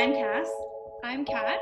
I'm 0.00 0.14
Cass. 0.14 0.48
I'm 1.04 1.26
Kat. 1.26 1.60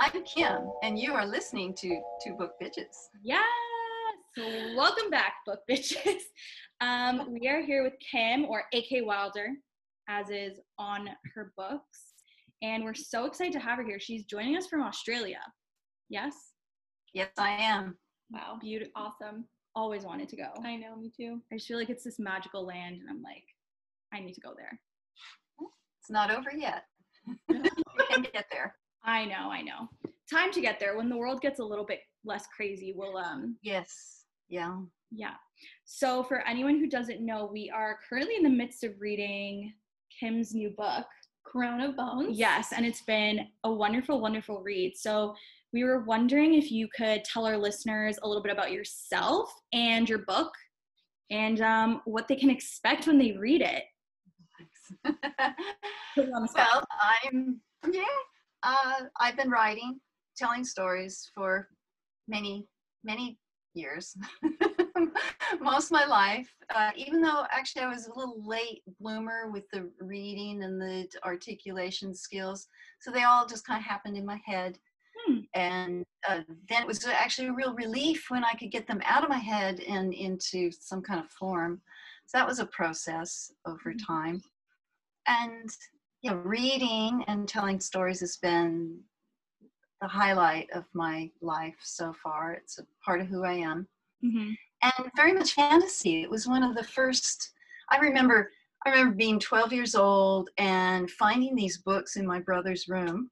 I'm 0.00 0.24
Kim, 0.24 0.68
and 0.82 0.98
you 0.98 1.12
are 1.14 1.24
listening 1.24 1.72
to 1.76 2.02
Two 2.20 2.34
Book 2.34 2.54
Bitches. 2.60 3.06
Yes. 3.22 3.44
Welcome 4.74 5.10
back, 5.10 5.34
book 5.46 5.60
bitches. 5.70 6.22
Um, 6.80 7.32
we 7.32 7.46
are 7.46 7.62
here 7.62 7.84
with 7.84 7.92
Kim, 8.00 8.46
or 8.46 8.64
AK 8.74 9.06
Wilder, 9.06 9.46
as 10.08 10.28
is 10.28 10.58
on 10.76 11.08
her 11.36 11.52
books, 11.56 12.14
and 12.62 12.82
we're 12.82 12.94
so 12.94 13.26
excited 13.26 13.52
to 13.52 13.60
have 13.60 13.78
her 13.78 13.84
here. 13.84 14.00
She's 14.00 14.24
joining 14.24 14.56
us 14.56 14.66
from 14.66 14.82
Australia. 14.82 15.38
Yes. 16.08 16.34
Yes, 17.14 17.30
I 17.38 17.50
am. 17.50 17.96
Wow. 18.32 18.58
Beautiful. 18.60 18.92
Awesome. 18.96 19.44
Always 19.76 20.02
wanted 20.02 20.28
to 20.30 20.36
go. 20.36 20.48
I 20.64 20.74
know, 20.74 20.96
me 20.96 21.12
too. 21.16 21.40
I 21.52 21.58
just 21.58 21.68
feel 21.68 21.78
like 21.78 21.90
it's 21.90 22.02
this 22.02 22.18
magical 22.18 22.66
land, 22.66 22.96
and 22.98 23.08
I'm 23.08 23.22
like, 23.22 23.44
I 24.12 24.18
need 24.18 24.34
to 24.34 24.40
go 24.40 24.52
there. 24.56 24.80
It's 26.00 26.10
not 26.10 26.32
over 26.32 26.50
yet. 26.52 26.82
you 27.48 27.62
can 28.10 28.22
get 28.32 28.46
there. 28.50 28.74
I 29.04 29.24
know, 29.24 29.50
I 29.50 29.62
know. 29.62 29.88
Time 30.30 30.52
to 30.52 30.60
get 30.60 30.78
there. 30.78 30.96
When 30.96 31.08
the 31.08 31.16
world 31.16 31.40
gets 31.40 31.60
a 31.60 31.64
little 31.64 31.84
bit 31.84 32.00
less 32.24 32.46
crazy, 32.54 32.92
we'll 32.96 33.16
um 33.16 33.56
Yes. 33.62 34.24
Yeah. 34.48 34.78
yeah. 35.10 35.34
So 35.84 36.22
for 36.22 36.46
anyone 36.46 36.78
who 36.78 36.86
doesn't 36.88 37.24
know, 37.24 37.48
we 37.50 37.70
are 37.74 37.98
currently 38.08 38.36
in 38.36 38.42
the 38.42 38.50
midst 38.50 38.84
of 38.84 38.92
reading 39.00 39.72
Kim's 40.18 40.54
new 40.54 40.70
book. 40.70 41.06
Crown 41.44 41.80
of 41.80 41.96
Bones. 41.96 42.38
Yes, 42.38 42.72
and 42.74 42.86
it's 42.86 43.02
been 43.02 43.46
a 43.64 43.72
wonderful, 43.72 44.20
wonderful 44.20 44.62
read. 44.62 44.96
So 44.96 45.34
we 45.72 45.84
were 45.84 46.00
wondering 46.04 46.54
if 46.54 46.70
you 46.70 46.88
could 46.96 47.24
tell 47.24 47.46
our 47.46 47.58
listeners 47.58 48.18
a 48.22 48.28
little 48.28 48.42
bit 48.42 48.52
about 48.52 48.72
yourself 48.72 49.52
and 49.72 50.08
your 50.08 50.20
book 50.20 50.52
and 51.30 51.60
um, 51.60 52.00
what 52.04 52.28
they 52.28 52.36
can 52.36 52.50
expect 52.50 53.06
when 53.06 53.18
they 53.18 53.32
read 53.32 53.60
it. 53.62 53.68
Thanks. 53.68 53.86
Put 54.26 54.50
you 54.52 54.60
on 54.60 54.64
the 54.64 54.68
spot. 54.68 54.71
Well, 56.16 56.84
I'm 57.22 57.60
yeah. 57.90 58.02
Uh, 58.62 59.02
I've 59.18 59.36
been 59.36 59.50
writing, 59.50 60.00
telling 60.36 60.64
stories 60.64 61.30
for 61.34 61.68
many, 62.28 62.66
many 63.02 63.38
years. 63.74 64.16
Most 65.60 65.86
of 65.86 65.92
my 65.92 66.04
life, 66.04 66.48
uh, 66.74 66.90
even 66.96 67.20
though 67.20 67.44
actually 67.50 67.82
I 67.82 67.88
was 67.88 68.06
a 68.06 68.14
little 68.14 68.40
late 68.46 68.82
bloomer 69.00 69.50
with 69.50 69.64
the 69.72 69.90
reading 70.00 70.62
and 70.62 70.80
the 70.80 71.08
articulation 71.24 72.14
skills, 72.14 72.68
so 73.00 73.10
they 73.10 73.24
all 73.24 73.46
just 73.46 73.66
kind 73.66 73.80
of 73.80 73.84
happened 73.84 74.16
in 74.16 74.24
my 74.24 74.40
head. 74.44 74.78
Hmm. 75.26 75.38
And 75.54 76.04
uh, 76.28 76.40
then 76.68 76.82
it 76.82 76.86
was 76.88 77.04
actually 77.06 77.48
a 77.48 77.52
real 77.52 77.74
relief 77.74 78.26
when 78.28 78.44
I 78.44 78.52
could 78.54 78.70
get 78.70 78.86
them 78.86 79.02
out 79.04 79.24
of 79.24 79.30
my 79.30 79.38
head 79.38 79.80
and 79.80 80.14
into 80.14 80.70
some 80.70 81.02
kind 81.02 81.20
of 81.20 81.30
form. 81.30 81.82
So 82.26 82.38
that 82.38 82.46
was 82.46 82.60
a 82.60 82.66
process 82.66 83.50
over 83.66 83.92
Mhm. 83.92 84.06
time. 84.06 84.42
And 85.26 85.70
yeah, 86.22 86.38
reading 86.44 87.24
and 87.26 87.48
telling 87.48 87.80
stories 87.80 88.20
has 88.20 88.36
been 88.36 89.00
the 90.00 90.08
highlight 90.08 90.68
of 90.72 90.84
my 90.94 91.30
life 91.40 91.76
so 91.80 92.12
far. 92.22 92.52
It's 92.52 92.78
a 92.78 92.86
part 93.04 93.20
of 93.20 93.28
who 93.28 93.44
I 93.44 93.54
am. 93.54 93.88
Mhm. 94.24 94.56
And 94.82 95.10
very 95.16 95.32
much 95.32 95.52
fantasy. 95.54 96.22
It 96.22 96.30
was 96.30 96.46
one 96.48 96.62
of 96.62 96.74
the 96.74 96.84
first 96.84 97.52
I 97.90 97.98
remember 97.98 98.50
I 98.84 98.90
remember 98.90 99.14
being 99.14 99.38
12 99.38 99.72
years 99.72 99.94
old 99.94 100.50
and 100.58 101.08
finding 101.12 101.54
these 101.54 101.78
books 101.78 102.16
in 102.16 102.26
my 102.26 102.40
brother's 102.40 102.88
room, 102.88 103.28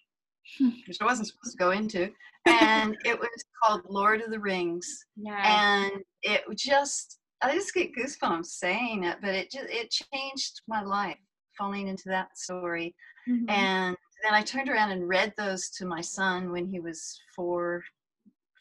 Hmm. 0.59 0.71
which 0.87 1.01
I 1.01 1.05
wasn't 1.05 1.29
supposed 1.29 1.53
to 1.53 1.59
go 1.59 1.71
into. 1.73 2.13
And 2.47 2.97
it 3.05 3.19
was 3.19 3.45
called 3.63 3.83
Lord 3.89 4.21
of 4.21 4.31
the 4.31 4.39
Rings. 4.39 4.87
Yeah. 5.17 5.83
And 5.93 6.05
it 6.23 6.45
just 6.57 7.19
I 7.43 7.55
just 7.55 7.73
get 7.75 7.95
goosebumps 7.97 8.47
saying 8.47 9.05
it, 9.05 9.19
but 9.23 9.35
it 9.35 9.51
just 9.51 9.69
it 9.71 9.91
changed 9.91 10.61
my 10.69 10.83
life 10.83 11.19
falling 11.57 11.89
into 11.89 12.09
that 12.09 12.37
story. 12.37 12.95
Mhm. 13.29 13.51
And 13.51 13.97
then 14.23 14.35
I 14.35 14.43
turned 14.43 14.69
around 14.69 14.93
and 14.93 15.09
read 15.09 15.33
those 15.37 15.71
to 15.71 15.87
my 15.87 16.01
son 16.01 16.51
when 16.51 16.67
he 16.67 16.81
was 16.81 17.21
four, 17.35 17.83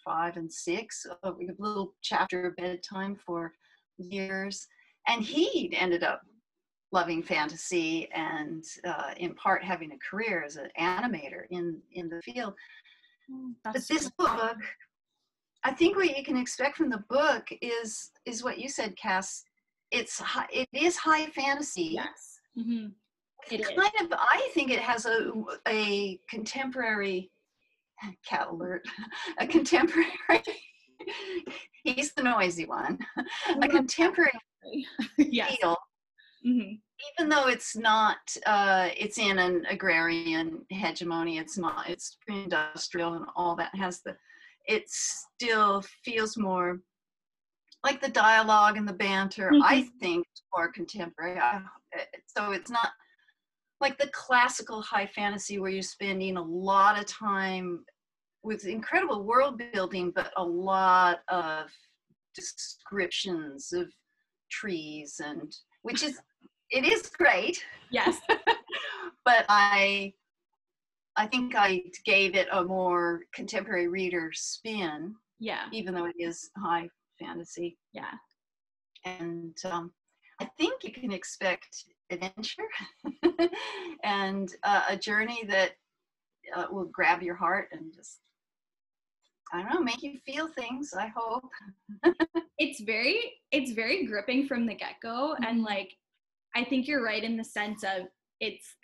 five, 0.05 0.37
and 0.37 0.51
six, 0.51 1.05
a 1.23 1.31
little 1.57 1.93
chapter 2.01 2.51
bedtime 2.57 3.15
for 3.15 3.53
years. 3.97 4.67
And 5.07 5.23
he 5.23 5.75
ended 5.75 6.03
up 6.03 6.21
loving 6.91 7.21
fantasy 7.21 8.09
and 8.13 8.63
uh, 8.83 9.13
in 9.17 9.35
part 9.35 9.63
having 9.63 9.91
a 9.91 9.97
career 9.97 10.43
as 10.43 10.55
an 10.55 10.69
animator 10.79 11.43
in, 11.51 11.79
in 11.93 12.09
the 12.09 12.21
field. 12.21 12.53
Oh, 13.31 13.53
But 13.63 13.87
this 13.87 14.09
book, 14.17 14.57
I 15.63 15.71
think 15.71 15.95
what 15.95 16.17
you 16.17 16.23
can 16.23 16.37
expect 16.37 16.77
from 16.77 16.89
the 16.89 17.03
book 17.09 17.47
is 17.61 18.11
is 18.25 18.43
what 18.43 18.59
you 18.59 18.69
said, 18.69 18.95
Cass. 18.97 19.43
It's 19.91 20.19
high, 20.19 20.47
it 20.51 20.67
is 20.73 20.97
high 20.97 21.27
fantasy 21.27 21.91
yes. 21.93 22.28
Mhm. 22.57 22.93
It 23.51 23.61
is. 23.61 23.67
kind 23.69 23.93
of 24.01 24.13
i 24.19 24.49
think 24.53 24.69
it 24.69 24.79
has 24.81 25.05
a 25.05 25.31
a 25.67 26.19
contemporary 26.29 27.31
cat 28.25 28.47
alert 28.49 28.85
a 29.39 29.47
contemporary 29.47 30.43
he's 31.83 32.13
the 32.13 32.23
noisy 32.23 32.65
one 32.65 32.99
a 33.61 33.67
contemporary 33.67 34.31
yes. 35.17 35.55
feel 35.57 35.77
Mhm. 36.45 36.79
even 37.17 37.29
though 37.29 37.47
it's 37.47 37.75
not 37.75 38.17
uh 38.45 38.89
it's 38.97 39.17
in 39.17 39.39
an 39.39 39.65
agrarian 39.69 40.65
hegemony 40.69 41.37
it's 41.37 41.57
not 41.57 41.89
it's 41.89 42.17
industrial 42.27 43.13
and 43.13 43.25
all 43.35 43.55
that 43.55 43.73
has 43.75 44.01
the 44.01 44.15
it 44.65 44.83
still 44.89 45.81
feels 46.03 46.37
more 46.37 46.81
like 47.83 48.01
the 48.01 48.09
dialogue 48.09 48.77
and 48.77 48.87
the 48.87 48.93
banter 48.93 49.51
i 49.63 49.81
think 50.01 50.25
more 50.55 50.69
contemporary 50.71 51.39
I, 51.39 51.61
so 52.25 52.51
it's 52.51 52.69
not 52.69 52.89
like 53.81 53.97
the 53.97 54.09
classical 54.13 54.81
high 54.81 55.07
fantasy 55.07 55.59
where 55.59 55.71
you're 55.71 55.81
spending 55.81 56.37
a 56.37 56.41
lot 56.41 56.99
of 56.99 57.05
time 57.05 57.83
with 58.43 58.65
incredible 58.65 59.23
world 59.23 59.61
building 59.73 60.11
but 60.15 60.31
a 60.37 60.43
lot 60.43 61.19
of 61.29 61.69
descriptions 62.35 63.73
of 63.73 63.87
trees 64.51 65.21
and 65.23 65.55
which 65.83 66.03
is 66.03 66.19
it 66.71 66.83
is 66.85 67.09
great 67.09 67.63
Yes. 67.91 68.17
but 69.25 69.45
i 69.49 70.13
i 71.17 71.25
think 71.27 71.55
i 71.55 71.81
gave 72.05 72.35
it 72.35 72.47
a 72.51 72.63
more 72.63 73.21
contemporary 73.33 73.87
reader 73.87 74.31
spin 74.33 75.15
Yeah. 75.39 75.65
even 75.71 75.93
though 75.93 76.05
it 76.05 76.15
is 76.19 76.49
high 76.57 76.89
fantasy 77.19 77.77
Yeah. 77.93 78.11
and 79.05 79.55
um, 79.65 79.91
i 80.39 80.45
think 80.57 80.83
you 80.83 80.91
can 80.91 81.11
expect 81.11 81.85
adventure 82.11 82.67
and 84.03 84.55
uh, 84.63 84.83
a 84.89 84.97
journey 84.97 85.43
that 85.47 85.71
uh, 86.55 86.65
will 86.71 86.85
grab 86.85 87.21
your 87.21 87.35
heart 87.35 87.69
and 87.71 87.93
just 87.93 88.19
i 89.53 89.61
don't 89.61 89.73
know 89.73 89.81
make 89.81 90.01
you 90.01 90.17
feel 90.25 90.47
things 90.47 90.93
i 90.97 91.11
hope 91.15 91.43
it's 92.57 92.81
very 92.81 93.33
it's 93.51 93.71
very 93.71 94.05
gripping 94.05 94.47
from 94.47 94.65
the 94.65 94.73
get-go 94.73 95.35
and 95.45 95.61
Mhm. 95.61 95.65
like 95.65 95.95
i 96.55 96.63
think 96.63 96.87
you're 96.87 97.03
right 97.03 97.23
in 97.23 97.37
the 97.37 97.43
sense 97.43 97.83
of 97.83 98.07
it's 98.39 98.75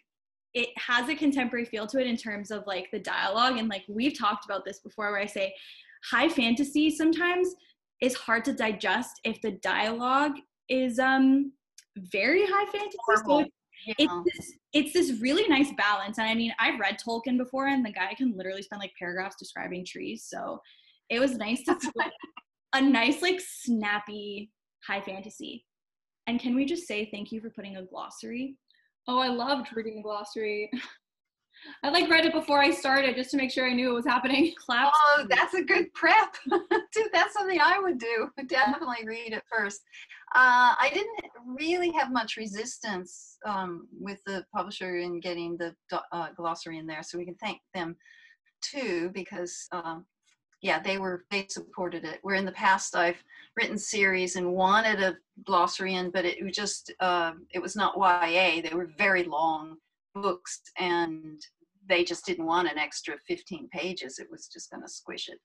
it 0.53 0.69
has 0.77 1.09
a 1.09 1.15
contemporary 1.15 1.65
feel 1.65 1.85
to 1.87 1.99
it 1.99 2.07
in 2.07 2.15
terms 2.15 2.49
of 2.49 2.65
like 2.65 2.89
the 2.91 2.99
dialogue 2.99 3.57
and 3.57 3.67
like 3.67 3.83
we've 3.89 4.17
talked 4.17 4.45
about 4.45 4.63
this 4.65 4.79
before 4.79 5.11
where 5.11 5.19
i 5.19 5.25
say 5.25 5.53
high 6.11 6.29
fantasy 6.29 6.89
sometimes 6.89 7.55
is 8.01 8.13
hard 8.15 8.45
to 8.45 8.53
digest 8.53 9.19
if 9.23 9.41
the 9.41 9.51
dialogue 9.51 10.33
is 10.69 10.99
um 10.99 11.51
very 11.97 12.45
high 12.45 12.65
fantasy 12.71 12.97
so 13.15 13.23
Formal. 13.23 13.39
it's 13.41 13.51
it's 13.99 14.13
this, 14.25 14.53
it's 14.73 14.93
this 14.93 15.21
really 15.21 15.47
nice 15.47 15.71
balance 15.77 16.17
and 16.17 16.27
i 16.27 16.33
mean 16.33 16.51
i've 16.59 16.79
read 16.79 16.97
tolkien 17.05 17.37
before 17.37 17.67
and 17.67 17.85
the 17.85 17.91
guy 17.91 18.13
can 18.15 18.35
literally 18.35 18.61
spend 18.61 18.79
like 18.79 18.91
paragraphs 18.97 19.35
describing 19.37 19.85
trees 19.85 20.25
so 20.27 20.59
it 21.09 21.19
was 21.19 21.37
nice 21.37 21.63
to 21.63 21.79
see 21.79 21.89
a 22.73 22.81
nice 22.81 23.21
like 23.21 23.39
snappy 23.39 24.51
high 24.85 25.01
fantasy 25.01 25.65
and 26.27 26.39
can 26.39 26.55
we 26.55 26.65
just 26.65 26.87
say 26.87 27.07
thank 27.11 27.31
you 27.31 27.39
for 27.39 27.49
putting 27.51 27.77
a 27.77 27.85
glossary 27.85 28.55
Oh, 29.07 29.19
I 29.19 29.27
loved 29.27 29.67
reading 29.75 29.97
the 29.97 30.01
glossary. 30.01 30.69
I 31.83 31.89
like 31.89 32.09
read 32.09 32.25
it 32.25 32.33
before 32.33 32.61
I 32.61 32.69
started 32.69 33.15
just 33.15 33.31
to 33.31 33.37
make 33.37 33.49
sure 33.49 33.67
I 33.67 33.73
knew 33.73 33.87
what 33.87 33.95
was 33.95 34.05
happening. 34.05 34.53
claps 34.65 34.95
Oh, 34.95 35.25
that's 35.29 35.53
a 35.53 35.63
good 35.63 35.93
prep. 35.93 36.35
Dude, 36.49 37.07
that's 37.13 37.33
something 37.33 37.59
I 37.61 37.79
would 37.79 37.97
do. 37.97 38.29
Definitely 38.47 39.05
read 39.05 39.33
it 39.33 39.43
first. 39.49 39.81
Uh, 40.35 40.75
I 40.77 40.91
didn't 40.93 41.31
really 41.57 41.91
have 41.91 42.11
much 42.11 42.35
resistance 42.35 43.37
um, 43.45 43.87
with 43.97 44.19
the 44.25 44.45
publisher 44.53 44.97
in 44.97 45.21
getting 45.21 45.57
the 45.57 45.73
uh, 46.11 46.27
glossary 46.35 46.77
in 46.77 46.85
there, 46.85 47.03
so 47.03 47.17
we 47.17 47.25
can 47.25 47.35
thank 47.35 47.59
them 47.73 47.95
too 48.61 49.11
because. 49.13 49.67
Um, 49.71 50.05
yeah, 50.61 50.79
they 50.79 50.97
were 50.97 51.25
they 51.29 51.45
supported 51.47 52.05
it. 52.05 52.19
Where 52.23 52.35
in 52.35 52.45
the 52.45 52.51
past 52.53 52.95
I've 52.95 53.21
written 53.55 53.77
series 53.77 54.35
and 54.35 54.53
wanted 54.53 54.99
a 54.99 55.15
glossary 55.45 55.93
in, 55.93 56.09
but 56.09 56.25
it 56.25 56.43
was 56.43 56.55
just 56.55 56.91
uh, 57.01 57.33
it 57.53 57.61
was 57.61 57.75
not 57.75 57.95
YA. 57.95 58.61
They 58.61 58.73
were 58.73 58.89
very 58.97 59.23
long 59.23 59.75
books, 60.15 60.61
and 60.79 61.39
they 61.87 62.03
just 62.03 62.25
didn't 62.25 62.45
want 62.45 62.71
an 62.71 62.79
extra 62.79 63.15
15 63.27 63.69
pages. 63.71 64.17
It 64.17 64.27
was 64.31 64.47
just 64.47 64.71
going 64.71 64.81
to 64.81 64.89
squish 64.89 65.29
it 65.29 65.39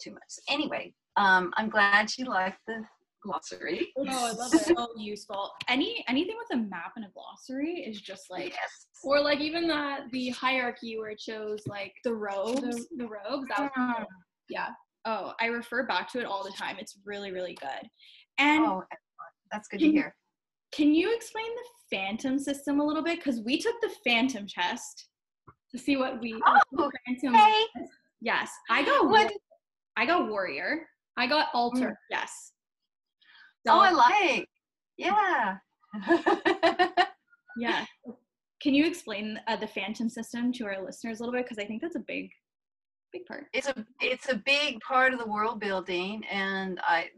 too 0.00 0.12
much. 0.12 0.22
Anyway, 0.48 0.94
um, 1.16 1.52
I'm 1.56 1.68
glad 1.68 2.10
you 2.16 2.24
liked 2.24 2.60
the 2.66 2.84
glossary. 3.24 3.92
Oh, 3.98 4.04
I 4.06 4.32
love 4.32 4.52
it. 4.54 4.60
so 4.76 4.88
useful. 4.96 5.50
Any 5.68 6.04
anything 6.08 6.36
with 6.38 6.58
a 6.58 6.62
map 6.62 6.92
and 6.96 7.04
a 7.04 7.08
glossary 7.14 7.80
is 7.86 8.00
just 8.00 8.30
like 8.30 8.50
Yes. 8.50 8.86
Or 9.02 9.20
like 9.20 9.40
even 9.40 9.66
the 9.66 9.98
the 10.12 10.28
hierarchy 10.30 10.96
where 10.98 11.10
it 11.10 11.20
shows 11.20 11.62
like 11.66 11.92
the 12.04 12.14
robes. 12.14 12.60
the, 12.60 12.86
the 12.98 13.08
robes. 13.08 13.46
That 13.48 13.60
was 13.60 13.70
Mm. 13.76 14.06
yeah. 14.48 14.68
oh, 15.06 15.32
I 15.40 15.46
refer 15.46 15.86
back 15.86 16.10
to 16.12 16.20
it 16.20 16.24
all 16.26 16.44
the 16.44 16.52
time. 16.52 16.76
It's 16.78 16.98
really 17.04 17.32
really 17.32 17.54
good. 17.54 17.88
And 18.38 18.64
Oh, 18.64 18.82
that's 19.50 19.68
good 19.68 19.80
to 19.80 19.90
hear. 19.90 20.14
can 20.72 20.94
you 20.94 21.14
explain 21.14 21.46
the 21.54 21.96
phantom 21.96 22.38
system 22.38 22.80
a 22.80 22.84
little 22.84 23.02
bit? 23.02 23.18
Because 23.18 23.40
we 23.42 23.58
took 23.58 23.74
the 23.80 23.90
phantom 24.04 24.46
test. 24.46 25.08
To 25.72 25.78
see 25.78 25.96
what 25.96 26.20
we 26.20 26.40
Oh, 26.46 26.90
Phantom- 27.06 27.34
Hey, 27.34 27.64
Yes, 28.20 28.50
I 28.70 28.84
got 28.84 29.08
what? 29.08 29.32
I 29.96 30.06
got 30.06 30.28
warrior. 30.28 30.86
I 31.16 31.26
got 31.26 31.48
altar. 31.52 31.98
Yes. 32.10 32.52
Oh, 33.68 33.80
I 33.80 33.90
like. 33.90 34.48
Yeah. 34.96 35.58
Yeah. 37.56 37.84
Can 38.60 38.74
you 38.74 38.86
explain 38.86 39.38
uh, 39.46 39.56
the 39.56 39.66
phantom 39.66 40.08
system 40.08 40.52
to 40.54 40.64
our 40.64 40.82
listeners 40.84 41.20
a 41.20 41.22
little 41.22 41.32
bit? 41.38 41.44
Because 41.44 41.58
I 41.58 41.66
think 41.66 41.82
that's 41.82 41.96
a 41.96 42.00
big, 42.00 42.30
big 43.12 43.26
part. 43.26 43.46
it's 43.52 43.68
a 43.68 43.86
it's 44.00 44.28
a 44.28 44.36
big 44.36 44.80
part 44.80 45.12
of 45.12 45.18
the 45.18 45.26
world 45.26 45.60
building, 45.60 46.24
and 46.30 46.80
I 46.82 47.10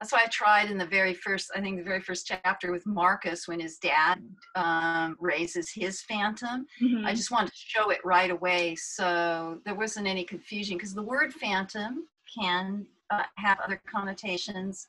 that's 0.00 0.12
why 0.12 0.22
I 0.24 0.28
tried 0.28 0.70
in 0.70 0.78
the 0.78 0.86
very 0.86 1.14
first 1.14 1.50
I 1.54 1.60
think 1.60 1.78
the 1.78 1.84
very 1.84 2.00
first 2.00 2.26
chapter 2.26 2.70
with 2.70 2.86
Marcus 2.86 3.48
when 3.48 3.60
his 3.60 3.78
dad 3.78 4.22
um, 4.54 5.16
raises 5.20 5.70
his 5.72 6.02
phantom. 6.02 6.66
I 7.04 7.14
just 7.14 7.30
wanted 7.30 7.48
to 7.50 7.56
show 7.56 7.90
it 7.90 7.98
right 8.04 8.30
away 8.30 8.74
so 8.76 9.58
there 9.64 9.74
wasn't 9.74 10.06
any 10.06 10.24
confusion 10.24 10.76
because 10.76 10.94
the 10.94 11.02
word 11.02 11.32
phantom 11.34 12.06
can 12.38 12.86
uh, 13.10 13.22
have 13.36 13.58
other 13.60 13.80
connotations, 13.90 14.86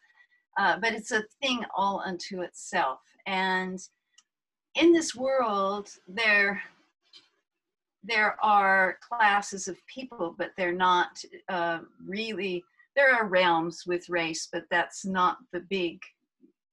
uh, 0.58 0.78
but 0.80 0.94
it's 0.94 1.12
a 1.12 1.24
thing 1.42 1.64
all 1.76 2.02
unto 2.06 2.42
itself. 2.42 3.00
And 3.26 3.80
in 4.76 4.94
this 4.94 5.16
world, 5.16 5.90
there 6.08 6.62
there 8.04 8.38
are 8.44 8.98
classes 9.08 9.68
of 9.68 9.76
people, 9.88 10.34
but 10.38 10.52
they're 10.58 10.72
not 10.72 11.22
uh, 11.50 11.80
really. 12.06 12.64
There 12.96 13.14
are 13.14 13.28
realms 13.28 13.84
with 13.86 14.10
race, 14.10 14.48
but 14.52 14.64
that's 14.72 15.06
not 15.06 15.38
the 15.52 15.60
big 15.60 16.00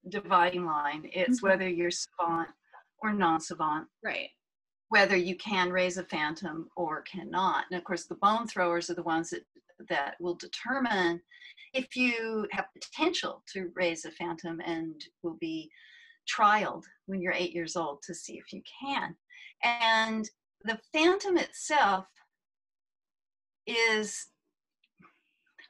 dividing 0.09 0.65
line. 0.65 1.11
It's 1.13 1.41
Mhm. 1.41 1.43
whether 1.43 1.69
you're 1.69 1.91
savant 1.91 2.51
or 2.99 3.13
non-savant 3.13 3.89
right. 4.03 4.31
whether 4.89 5.17
you 5.17 5.37
can 5.37 5.71
raise 5.71 5.99
a 5.99 6.05
phantom 6.05 6.71
or 6.77 7.03
cannot. 7.03 7.65
And 7.71 7.79
of 7.79 7.85
course, 7.85 8.05
the 8.07 8.15
bone 8.17 8.47
throwers 8.47 8.89
are 8.91 8.95
the 8.95 9.03
ones 9.03 9.31
that 9.31 9.45
that 9.89 10.15
will 10.21 10.37
determine 10.37 11.21
if 11.75 11.97
you 11.97 12.47
have 12.53 12.67
potential 12.73 13.43
to 13.53 13.71
raise 13.75 14.05
a 14.05 14.11
phantom 14.13 14.61
and 14.65 14.95
will 15.23 15.37
be 15.41 15.71
trialed 16.29 16.85
when 17.07 17.21
you're 17.21 17.33
eight 17.33 17.53
years 17.53 17.77
old 17.77 18.03
to 18.03 18.15
see 18.15 18.39
if 18.39 18.53
you 18.53 18.63
can. 18.81 19.15
And 19.63 20.29
the 20.63 20.79
phantom 20.93 21.37
itself 21.37 22.07
is 23.67 24.27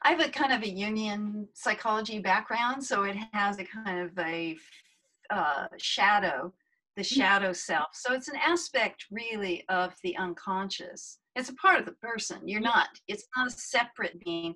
I 0.03 0.11
have 0.11 0.21
a 0.21 0.29
kind 0.29 0.53
of 0.53 0.61
a 0.61 0.73
Jungian 0.73 1.47
psychology 1.53 2.19
background, 2.19 2.83
so 2.83 3.03
it 3.03 3.17
has 3.33 3.57
a 3.57 3.65
kind 3.65 4.01
of 4.01 4.17
a 4.19 4.55
uh, 5.31 5.67
shadow 5.77 6.53
the 6.95 7.03
shadow 7.03 7.51
self. 7.51 7.89
So 7.93 8.13
it's 8.13 8.29
an 8.29 8.37
aspect 8.37 9.05
really 9.11 9.65
of 9.69 9.93
the 10.03 10.15
unconscious. 10.17 11.19
It's 11.35 11.49
a 11.49 11.55
part 11.55 11.79
of 11.79 11.85
the 11.85 11.91
person. 11.93 12.47
You're 12.47 12.61
not, 12.61 12.87
it's 13.07 13.27
not 13.35 13.47
a 13.47 13.51
separate 13.51 14.23
being, 14.23 14.55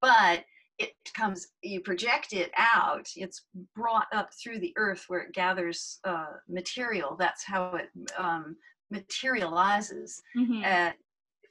but 0.00 0.44
it 0.78 0.92
comes, 1.14 1.48
you 1.62 1.80
project 1.80 2.32
it 2.32 2.50
out. 2.56 3.06
It's 3.16 3.44
brought 3.74 4.06
up 4.12 4.30
through 4.34 4.58
the 4.60 4.74
earth 4.76 5.04
where 5.08 5.20
it 5.20 5.32
gathers 5.32 5.98
uh, 6.04 6.26
material. 6.48 7.16
That's 7.18 7.44
how 7.44 7.76
it 7.76 7.88
um, 8.18 8.56
materializes 8.90 10.22
Mhm. 10.36 10.64
uh, 10.64 10.92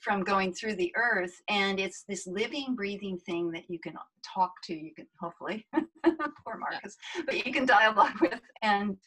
from 0.01 0.24
going 0.24 0.54
through 0.54 0.75
the 0.75 0.94
earth. 0.95 1.33
And 1.50 1.80
it's 1.80 2.04
this 2.07 2.27
living, 2.27 2.75
breathing 2.75 3.18
thing 3.18 3.51
that 3.51 3.68
you 3.69 3.80
can 3.80 3.95
talk 4.24 4.51
to, 4.66 4.74
you 4.75 4.94
can 4.95 5.07
hopefully, 5.19 5.66
poor 6.44 6.57
Marcus, 6.60 6.95
but 7.25 7.45
you 7.45 7.51
can 7.51 7.66
dialogue 7.66 8.19
with. 8.21 8.39
And 8.62 8.98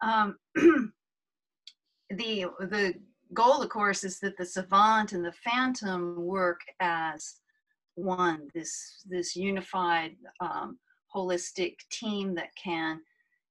um, 0.00 0.36
the 0.54 0.92
the 2.60 2.94
goal, 3.32 3.62
of 3.62 3.68
course, 3.70 4.04
is 4.04 4.20
that 4.20 4.36
the 4.36 4.46
savant 4.46 5.12
and 5.12 5.24
the 5.24 5.32
phantom 5.44 6.16
work 6.24 6.60
as 6.80 7.40
one. 7.94 8.48
This 8.54 9.02
this 9.06 9.36
unified, 9.36 10.16
um, 10.40 10.78
holistic 11.14 11.76
team 11.90 12.34
that 12.34 12.54
can 12.56 13.00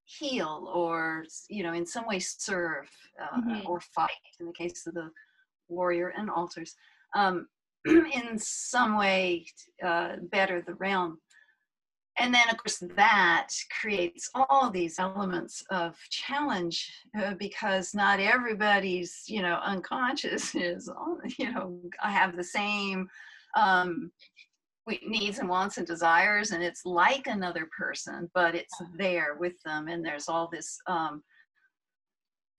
heal 0.06 0.70
or 0.74 1.26
you 1.50 1.64
know 1.64 1.74
in 1.74 1.86
some 1.86 2.06
way 2.08 2.20
serve 2.20 2.90
uh, 3.22 3.40
Mhm. 3.42 3.66
or 3.68 3.80
fight. 3.80 4.12
In 4.40 4.48
the 4.48 4.54
case 4.54 4.86
of 4.88 4.94
the 4.94 5.12
warrior 5.70 6.10
and 6.10 6.30
altars, 6.30 6.76
um, 7.16 7.48
in 7.86 8.38
some 8.38 8.98
way 8.98 9.46
uh, 9.84 10.18
better 10.32 10.62
the 10.62 10.76
realm 10.76 11.20
and 12.18 12.34
then 12.34 12.48
of 12.50 12.58
course 12.58 12.82
that 12.96 13.48
creates 13.82 14.30
all 14.36 14.70
these 14.70 15.00
elements 15.00 15.64
of 15.72 15.98
challenge 16.10 16.92
uh, 17.20 17.34
because 17.36 17.94
not 17.94 18.20
everybody's 18.20 19.24
you 19.28 19.42
know 19.42 19.60
unconscious 19.64 20.54
is 20.70 20.90
you 21.38 21.52
know 21.52 21.80
i 22.02 22.12
have 22.12 22.36
the 22.36 22.44
same 22.44 23.08
um 23.56 24.12
needs 25.08 25.40
and 25.40 25.48
wants 25.48 25.78
and 25.78 25.88
desires 25.88 26.52
and 26.52 26.62
it's 26.64 26.86
like 26.86 27.28
another 27.28 27.68
person 27.78 28.30
but 28.34 28.54
it's 28.54 28.76
there 28.98 29.36
with 29.40 29.54
them 29.64 29.88
and 29.88 30.04
there's 30.06 30.28
all 30.28 30.50
this 30.52 30.78
um 30.88 31.24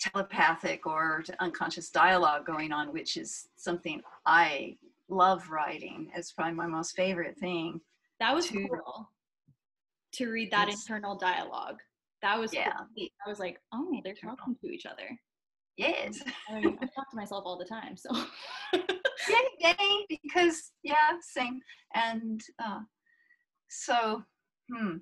telepathic 0.00 0.86
or 0.86 1.22
unconscious 1.40 1.90
dialogue 1.90 2.44
going 2.46 2.72
on 2.72 2.92
which 2.92 3.16
is 3.16 3.48
something 3.56 4.00
i 4.26 4.76
love 5.08 5.48
writing 5.50 6.10
it's 6.14 6.32
probably 6.32 6.54
my 6.54 6.66
most 6.66 6.96
favorite 6.96 7.36
thing 7.38 7.80
That 8.20 8.34
was 8.34 8.46
to- 8.48 8.68
cool 8.68 9.08
to 10.12 10.30
read 10.30 10.50
that 10.52 10.68
internal 10.68 11.16
dialogue. 11.16 11.80
That 12.22 12.38
was 12.38 12.54
Yeah. 12.54 12.70
cool. 12.96 13.08
I 13.26 13.28
was 13.28 13.40
like, 13.40 13.60
oh, 13.72 14.00
they're 14.04 14.14
talking 14.14 14.54
to 14.60 14.70
each 14.70 14.86
other. 14.86 15.08
yes 15.76 16.22
I 16.48 16.60
mean, 16.60 16.78
I 16.80 16.86
talk 16.86 17.10
to 17.10 17.16
myself 17.16 17.42
all 17.44 17.58
the 17.58 17.64
time, 17.64 17.96
so 17.96 18.10
yay, 19.28 19.74
yay, 19.78 20.06
because 20.22 20.72
yeah, 20.82 21.18
same. 21.20 21.60
And 21.94 22.42
uh, 22.64 22.80
so, 23.68 24.22
hmm, 24.72 24.96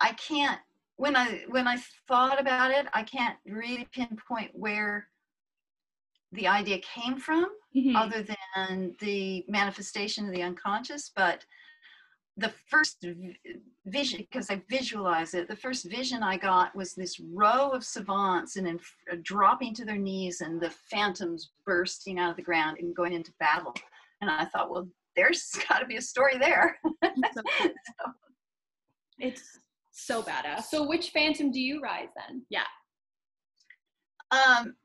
I 0.00 0.12
can't. 0.12 0.60
When 0.96 1.14
I 1.16 1.44
when 1.48 1.68
I 1.68 1.78
thought 2.08 2.40
about 2.40 2.70
it, 2.70 2.86
I 2.92 3.02
can't 3.02 3.36
really 3.46 3.86
pinpoint 3.92 4.50
where 4.52 5.08
the 6.32 6.48
idea 6.48 6.78
came 6.80 7.18
from, 7.18 7.48
Mhm. 7.74 7.94
other 7.96 8.22
than 8.22 8.96
the 8.98 9.44
manifestation 9.48 10.26
of 10.26 10.32
the 10.34 10.42
unconscious. 10.42 11.10
But 11.14 11.44
the 12.38 12.52
first 12.70 12.98
v- 13.02 13.36
vision, 13.86 14.20
because 14.20 14.48
I 14.48 14.62
visualize 14.70 15.34
it, 15.34 15.48
the 15.48 15.56
first 15.56 15.90
vision 15.90 16.22
I 16.22 16.36
got 16.36 16.74
was 16.74 16.94
this 16.94 17.20
row 17.20 17.70
of 17.70 17.84
savants 17.84 18.56
and 18.56 18.66
then 18.66 18.78
f- 18.80 19.22
dropping 19.22 19.74
to 19.74 19.84
their 19.84 19.96
knees 19.96 20.40
and 20.40 20.60
the 20.60 20.70
phantoms 20.70 21.50
bursting 21.66 22.18
out 22.18 22.30
of 22.30 22.36
the 22.36 22.42
ground 22.42 22.78
and 22.78 22.94
going 22.94 23.12
into 23.12 23.32
battle. 23.40 23.74
And 24.20 24.30
I 24.30 24.44
thought, 24.44 24.70
well, 24.70 24.88
there's 25.16 25.50
got 25.68 25.80
to 25.80 25.86
be 25.86 25.96
a 25.96 26.02
story 26.02 26.38
there. 26.38 26.78
It's 27.02 27.34
so 27.34 27.42
cool. 27.58 27.70
It's 29.18 29.58
so 29.90 30.22
badass. 30.22 30.64
So 30.64 30.86
which 30.86 31.10
phantom 31.10 31.50
do 31.50 31.60
you 31.60 31.80
rise 31.80 32.08
then? 32.16 32.42
Yeah. 32.50 32.62
Um, 34.30 34.76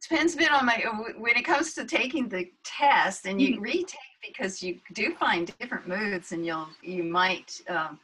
depends 0.00 0.34
a 0.34 0.38
bit 0.38 0.50
on 0.52 0.66
my 0.66 0.82
when 1.18 1.36
it 1.36 1.44
comes 1.44 1.74
to 1.74 1.84
taking 1.84 2.28
the 2.28 2.50
test 2.64 3.26
and 3.26 3.40
you 3.40 3.56
Mhm. 3.58 3.60
retake 3.62 3.98
because 4.26 4.62
you 4.62 4.80
do 4.94 5.14
find 5.16 5.56
different 5.58 5.86
moods 5.88 6.32
and 6.32 6.44
you'll 6.44 6.68
you 6.82 7.02
might 7.04 7.60
um, 7.68 7.98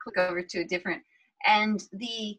click 0.00 0.18
over 0.18 0.42
to 0.42 0.60
a 0.60 0.64
different 0.64 1.02
and 1.46 1.88
the 1.92 2.38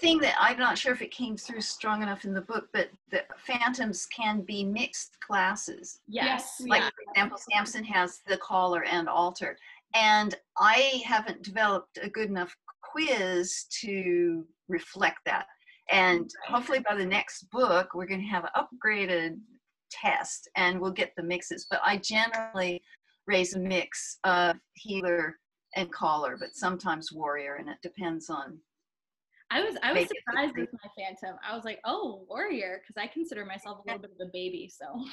thing 0.00 0.18
that 0.18 0.36
I'm 0.38 0.58
not 0.58 0.78
sure 0.78 0.92
if 0.92 1.02
it 1.02 1.10
came 1.10 1.36
through 1.36 1.60
strong 1.60 2.02
enough 2.02 2.24
in 2.24 2.32
the 2.34 2.40
book, 2.40 2.68
but 2.72 2.88
the 3.10 3.24
phantoms 3.38 4.06
can 4.06 4.42
be 4.42 4.62
mixed 4.64 5.18
classes. 5.20 6.00
Yes. 6.06 6.56
Yes, 6.60 6.68
Like 6.68 6.82
yeah. 6.82 6.90
for 6.90 7.10
example, 7.10 7.38
Samson 7.50 7.84
has 7.84 8.20
the 8.26 8.36
caller 8.36 8.84
and 8.84 9.08
altar, 9.08 9.58
and 9.94 10.36
I 10.58 11.02
haven't 11.04 11.42
developed 11.42 11.98
a 12.00 12.08
good 12.08 12.28
enough 12.28 12.54
quiz 12.82 13.64
to 13.80 14.46
reflect 14.68 15.18
that. 15.26 15.46
And 15.92 16.30
hopefully 16.48 16.80
by 16.80 16.96
the 16.96 17.06
next 17.06 17.50
book, 17.50 17.90
we're 17.94 18.06
going 18.06 18.22
to 18.22 18.26
have 18.26 18.44
an 18.44 18.50
upgraded 18.56 19.38
test, 19.90 20.48
and 20.56 20.80
we'll 20.80 20.90
get 20.90 21.12
the 21.16 21.22
mixes. 21.22 21.66
But 21.70 21.80
I 21.84 21.98
generally 21.98 22.82
raise 23.26 23.54
a 23.54 23.60
mix 23.60 24.18
of 24.24 24.56
healer 24.74 25.38
and 25.76 25.92
caller, 25.92 26.36
but 26.40 26.56
sometimes 26.56 27.12
warrior, 27.12 27.56
and 27.56 27.68
it 27.68 27.76
depends 27.82 28.30
on. 28.30 28.58
I 29.50 29.62
was 29.62 29.76
I 29.82 29.92
was 29.92 30.08
surprised 30.08 30.56
with 30.56 30.70
my 30.72 30.90
phantom. 30.96 31.38
I 31.46 31.54
was 31.54 31.64
like, 31.64 31.78
oh, 31.84 32.24
warrior, 32.26 32.80
because 32.80 33.00
I 33.00 33.06
consider 33.06 33.44
myself 33.44 33.80
a 33.84 33.90
little 33.90 34.00
bit 34.00 34.12
of 34.18 34.26
a 34.26 34.30
baby. 34.32 34.72
So 34.74 35.04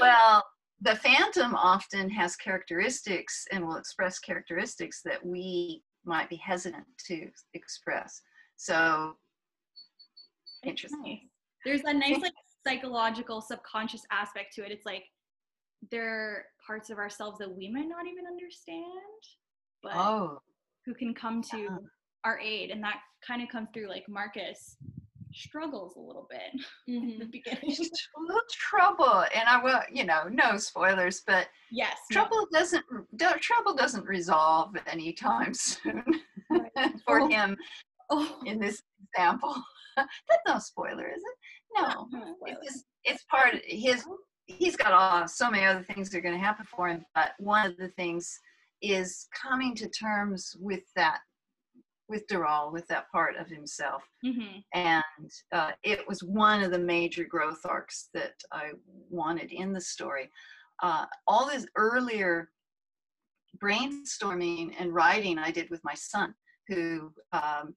Well, 0.00 0.44
the 0.80 0.96
phantom 0.96 1.54
often 1.54 2.10
has 2.10 2.34
characteristics 2.34 3.46
and 3.52 3.64
will 3.64 3.76
express 3.76 4.18
characteristics 4.18 5.02
that 5.04 5.24
we 5.24 5.84
might 6.04 6.28
be 6.28 6.36
hesitant 6.36 6.84
to 7.06 7.28
express. 7.54 8.20
So 8.56 9.14
interesting. 10.64 11.02
Nice. 11.02 11.20
There's 11.64 11.80
a 11.84 11.92
nice 11.94 12.20
like 12.20 12.32
psychological 12.66 13.40
subconscious 13.40 14.02
aspect 14.10 14.54
to 14.54 14.64
it. 14.64 14.72
It's 14.72 14.86
like 14.86 15.04
there 15.90 16.08
are 16.08 16.44
parts 16.64 16.90
of 16.90 16.98
ourselves 16.98 17.38
that 17.38 17.50
we 17.54 17.68
might 17.70 17.88
not 17.88 18.06
even 18.06 18.26
understand, 18.26 18.84
but 19.82 19.92
Oh, 19.94 20.40
who 20.86 20.94
can 20.94 21.14
come 21.14 21.42
to 21.50 21.58
Yeah. 21.58 21.76
our 22.24 22.38
aid. 22.38 22.70
And 22.70 22.82
that 22.84 23.00
kind 23.26 23.42
of 23.42 23.48
comes 23.48 23.68
through 23.72 23.88
like 23.88 24.08
Marcus 24.08 24.76
struggles 25.34 25.96
a 25.96 26.00
little 26.00 26.26
bit 26.30 26.52
in 26.88 27.06
the 27.18 27.24
mm-hmm. 27.24 27.30
beginning. 27.30 27.70
just 27.74 28.08
a 28.16 28.20
little 28.20 28.42
trouble, 28.50 29.24
and 29.34 29.48
I 29.48 29.62
will, 29.62 29.80
you 29.92 30.04
know, 30.04 30.24
no 30.30 30.56
spoilers, 30.58 31.22
but 31.26 31.48
yes. 31.70 31.96
no. 32.10 32.14
trouble 32.14 32.46
doesn't 32.52 32.84
do- 33.16 33.38
trouble 33.40 33.74
doesn't 33.74 34.04
resolve 34.04 34.74
anytime 34.86 35.54
soon 35.54 36.04
for 37.06 37.20
Oh. 37.22 37.28
him 37.28 37.56
Oh, 38.14 38.38
in 38.44 38.58
this 38.60 38.82
example. 39.14 39.54
That's 39.96 40.10
no 40.46 40.58
spoiler, 40.58 41.08
is 41.08 41.22
it? 41.22 41.82
No, 41.82 42.06
no, 42.12 42.36
it's 42.46 42.66
just, 42.66 42.84
it's 43.04 43.24
part 43.24 43.54
of 43.54 43.60
his. 43.64 44.04
He's 44.46 44.76
got 44.76 44.92
all 44.92 45.26
so 45.26 45.50
many 45.50 45.64
other 45.64 45.82
things 45.82 46.10
that 46.10 46.18
are 46.18 46.22
going 46.22 46.34
to 46.38 46.44
happen 46.44 46.66
for 46.66 46.88
him, 46.88 47.04
but 47.14 47.30
one 47.38 47.64
of 47.66 47.76
the 47.78 47.88
things 47.88 48.38
is 48.82 49.28
coming 49.34 49.74
to 49.76 49.88
terms 49.88 50.54
with 50.60 50.82
that, 50.96 51.20
with 52.08 52.26
Doral, 52.26 52.70
with 52.72 52.86
that 52.88 53.10
part 53.10 53.36
of 53.36 53.48
himself 53.48 54.02
Mhm. 54.24 54.62
and 54.74 55.30
uh, 55.52 55.70
it 55.82 56.06
was 56.06 56.22
one 56.22 56.62
of 56.62 56.70
the 56.72 56.78
major 56.78 57.24
growth 57.24 57.60
arcs 57.64 58.10
that 58.12 58.34
I 58.52 58.72
wanted 59.08 59.52
in 59.52 59.72
the 59.72 59.80
story. 59.80 60.30
Uh, 60.82 61.06
all 61.26 61.46
this 61.46 61.66
earlier 61.76 62.50
brainstorming 63.58 64.74
and 64.78 64.92
writing 64.92 65.38
I 65.38 65.50
did 65.50 65.70
with 65.70 65.82
my 65.84 65.94
son, 65.94 66.34
who 66.68 67.12
um, 67.32 67.74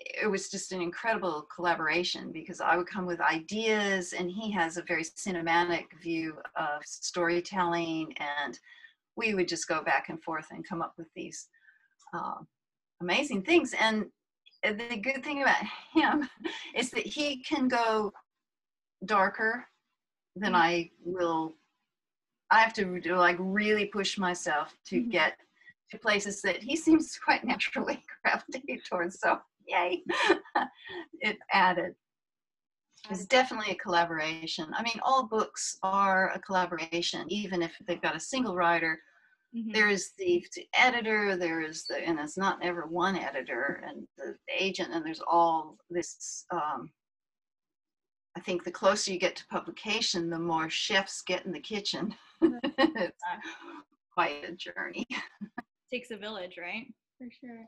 it 0.00 0.30
was 0.30 0.48
just 0.48 0.72
an 0.72 0.80
incredible 0.80 1.46
collaboration 1.54 2.32
because 2.32 2.60
I 2.60 2.76
would 2.76 2.86
come 2.86 3.06
with 3.06 3.20
ideas 3.20 4.14
and 4.14 4.30
he 4.30 4.50
has 4.52 4.76
a 4.76 4.82
very 4.82 5.04
cinematic 5.04 5.84
view 6.02 6.36
of 6.56 6.82
storytelling 6.84 8.14
and 8.18 8.58
we 9.16 9.34
would 9.34 9.48
just 9.48 9.68
go 9.68 9.82
back 9.82 10.08
and 10.08 10.22
forth 10.22 10.46
and 10.50 10.66
come 10.66 10.80
up 10.80 10.94
with 10.96 11.08
these 11.14 11.48
uh, 12.14 12.36
amazing 13.02 13.42
things 13.42 13.74
and 13.78 14.06
the 14.62 14.96
good 15.02 15.22
thing 15.22 15.42
about 15.42 15.62
him 15.92 16.28
is 16.74 16.90
that 16.90 17.06
he 17.06 17.42
can 17.42 17.68
go 17.68 18.12
darker 19.04 19.66
than 20.36 20.54
I 20.54 20.90
will. 21.04 21.54
I 22.50 22.60
have 22.60 22.72
to 22.74 23.00
like 23.16 23.36
really 23.38 23.86
push 23.86 24.18
myself 24.18 24.74
to 24.86 24.96
Mhm. 24.96 25.10
get 25.10 25.38
to 25.90 25.98
places 25.98 26.42
that 26.42 26.62
he 26.62 26.76
seems 26.86 27.18
quite 27.18 27.44
naturally 27.44 28.04
gravitate 28.24 28.84
towards. 28.84 29.20
So 29.20 29.40
yay, 29.70 30.02
it 31.20 31.38
added. 31.52 31.94
It's 33.08 33.24
definitely 33.26 33.72
a 33.72 33.76
collaboration. 33.76 34.66
I 34.76 34.82
mean, 34.82 35.00
all 35.02 35.26
books 35.26 35.78
are 35.82 36.30
a 36.32 36.38
collaboration, 36.40 37.24
even 37.28 37.62
if 37.62 37.72
they've 37.86 38.02
got 38.02 38.16
a 38.16 38.20
single 38.20 38.54
writer 38.56 38.98
Mhm. 39.52 39.72
there 39.72 39.88
is 39.88 40.12
the, 40.16 40.46
the 40.54 40.64
editor 40.74 41.36
there 41.36 41.60
is 41.60 41.84
the 41.86 41.96
and 42.06 42.20
it's 42.20 42.38
not 42.38 42.62
ever 42.62 42.86
one 42.86 43.16
editor 43.16 43.82
and 43.84 44.06
the 44.16 44.36
agent 44.56 44.92
and 44.92 45.04
there's 45.04 45.22
all 45.28 45.76
this 45.90 46.46
um, 46.52 46.88
i 48.36 48.40
think 48.40 48.62
the 48.62 48.70
closer 48.70 49.12
you 49.12 49.18
get 49.18 49.34
to 49.34 49.46
publication 49.48 50.30
the 50.30 50.38
more 50.38 50.70
chefs 50.70 51.22
get 51.22 51.44
in 51.46 51.50
the 51.52 51.58
kitchen 51.58 52.14
it's 52.42 53.22
quite 54.14 54.44
a 54.44 54.52
journey 54.52 55.04
Takes 55.90 56.12
a 56.12 56.16
village, 56.16 56.54
right? 56.56 56.86
For 57.18 57.26
sure. 57.40 57.64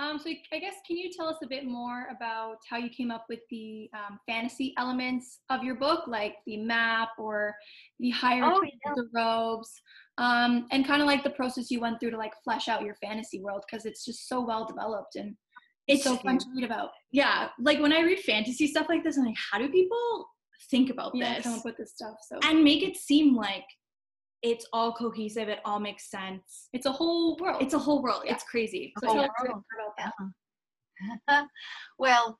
Um, 0.00 0.18
so 0.18 0.30
I 0.52 0.58
guess 0.58 0.74
can 0.86 0.96
you 0.96 1.10
tell 1.14 1.28
us 1.28 1.36
a 1.42 1.46
bit 1.46 1.66
more 1.66 2.06
about 2.14 2.56
how 2.68 2.78
you 2.78 2.88
came 2.88 3.10
up 3.10 3.26
with 3.28 3.40
the 3.50 3.90
um, 3.94 4.18
fantasy 4.26 4.72
elements 4.78 5.40
of 5.50 5.62
your 5.62 5.74
book, 5.74 6.06
like 6.06 6.36
the 6.46 6.56
map 6.56 7.10
or 7.18 7.54
the 7.98 8.08
hierarchy 8.10 8.72
yeah. 8.84 8.92
of 8.92 8.96
the 8.96 9.08
robes, 9.14 9.70
um, 10.16 10.66
and 10.70 10.86
kind 10.86 11.02
of 11.02 11.06
like 11.06 11.22
the 11.22 11.30
process 11.30 11.70
you 11.70 11.80
went 11.80 12.00
through 12.00 12.12
to 12.12 12.16
like 12.16 12.32
flesh 12.42 12.66
out 12.66 12.82
your 12.82 12.94
fantasy 13.02 13.42
world 13.42 13.62
because 13.70 13.84
it's 13.84 14.04
just 14.04 14.26
so 14.26 14.40
well 14.40 14.64
developed 14.64 15.16
and 15.16 15.34
it's 15.86 16.04
so 16.04 16.16
fun 16.16 16.38
to 16.38 16.46
read 16.54 16.64
about. 16.64 16.90
Yeah. 17.12 17.48
Like 17.58 17.80
when 17.80 17.92
I 17.92 18.00
read 18.00 18.20
fantasy 18.20 18.68
stuff 18.68 18.86
like 18.88 19.04
this, 19.04 19.18
I'm 19.18 19.26
like, 19.26 19.34
how 19.52 19.58
do 19.58 19.68
people 19.68 20.26
think 20.70 20.88
about 20.88 21.12
Yeah, 21.14 21.34
this 21.34 21.44
come 21.44 21.54
up 21.54 21.64
with 21.64 21.76
this 21.76 21.92
stuff. 21.92 22.14
So 22.26 22.38
and 22.44 22.62
make 22.64 22.82
it 22.82 22.96
seem 22.96 23.34
like 23.34 23.64
it's 24.42 24.66
all 24.72 24.92
cohesive, 24.92 25.48
it 25.48 25.60
all 25.64 25.80
makes 25.80 26.10
sense. 26.10 26.68
it's 26.72 26.86
a 26.86 26.92
whole 26.92 27.36
world. 27.36 27.62
It's 27.62 27.74
a 27.74 27.78
whole 27.78 28.02
world. 28.02 28.22
Yeah. 28.24 28.34
It's 28.34 28.44
crazy. 28.44 28.92
So 28.98 29.12
tell 29.12 29.20
us 29.20 29.28
a 29.38 29.42
bit 29.42 29.52
world. 29.52 29.64
more 29.72 29.92
about 29.98 30.12
that. 31.28 31.46
well 31.98 32.38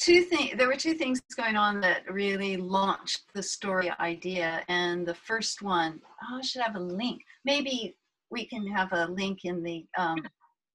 two 0.00 0.22
things 0.22 0.56
there 0.56 0.68
were 0.68 0.76
two 0.76 0.94
things 0.94 1.20
going 1.36 1.56
on 1.56 1.80
that 1.80 2.10
really 2.10 2.56
launched 2.56 3.24
the 3.34 3.42
story 3.42 3.90
idea 4.00 4.62
and 4.68 5.06
the 5.06 5.14
first 5.14 5.60
one 5.60 6.00
oh, 6.22 6.38
i 6.38 6.40
should 6.40 6.62
have 6.62 6.76
a 6.76 6.80
link 6.80 7.20
maybe 7.44 7.94
we 8.30 8.46
can 8.46 8.66
have 8.66 8.90
a 8.92 9.06
link 9.06 9.44
in 9.44 9.62
the 9.62 9.84
um, 9.98 10.16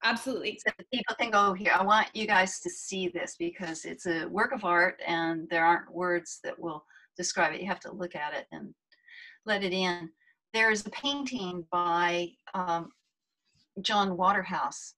Absolutely. 0.03 0.59
so 0.65 0.71
people 0.93 1.15
can 1.17 1.31
go 1.31 1.53
here. 1.53 1.71
I 1.73 1.83
want 1.83 2.07
you 2.13 2.27
guys 2.27 2.59
to 2.59 2.69
see 2.69 3.07
this 3.07 3.35
because 3.39 3.85
it's 3.85 4.05
a 4.05 4.25
work 4.25 4.51
of 4.51 4.65
art 4.65 4.99
and 5.07 5.47
there 5.49 5.65
aren't 5.65 5.93
words 5.93 6.39
that 6.43 6.59
will 6.59 6.83
describe 7.15 7.53
it. 7.53 7.61
You 7.61 7.67
have 7.67 7.79
to 7.81 7.93
look 7.93 8.15
at 8.15 8.33
it 8.33 8.47
and 8.51 8.73
let 9.45 9.63
it 9.63 9.71
in. 9.71 10.09
There's 10.53 10.85
a 10.85 10.89
painting 10.91 11.65
by 11.71 12.29
um, 12.53 12.89
John 13.81 14.17
Waterhouse, 14.17 14.93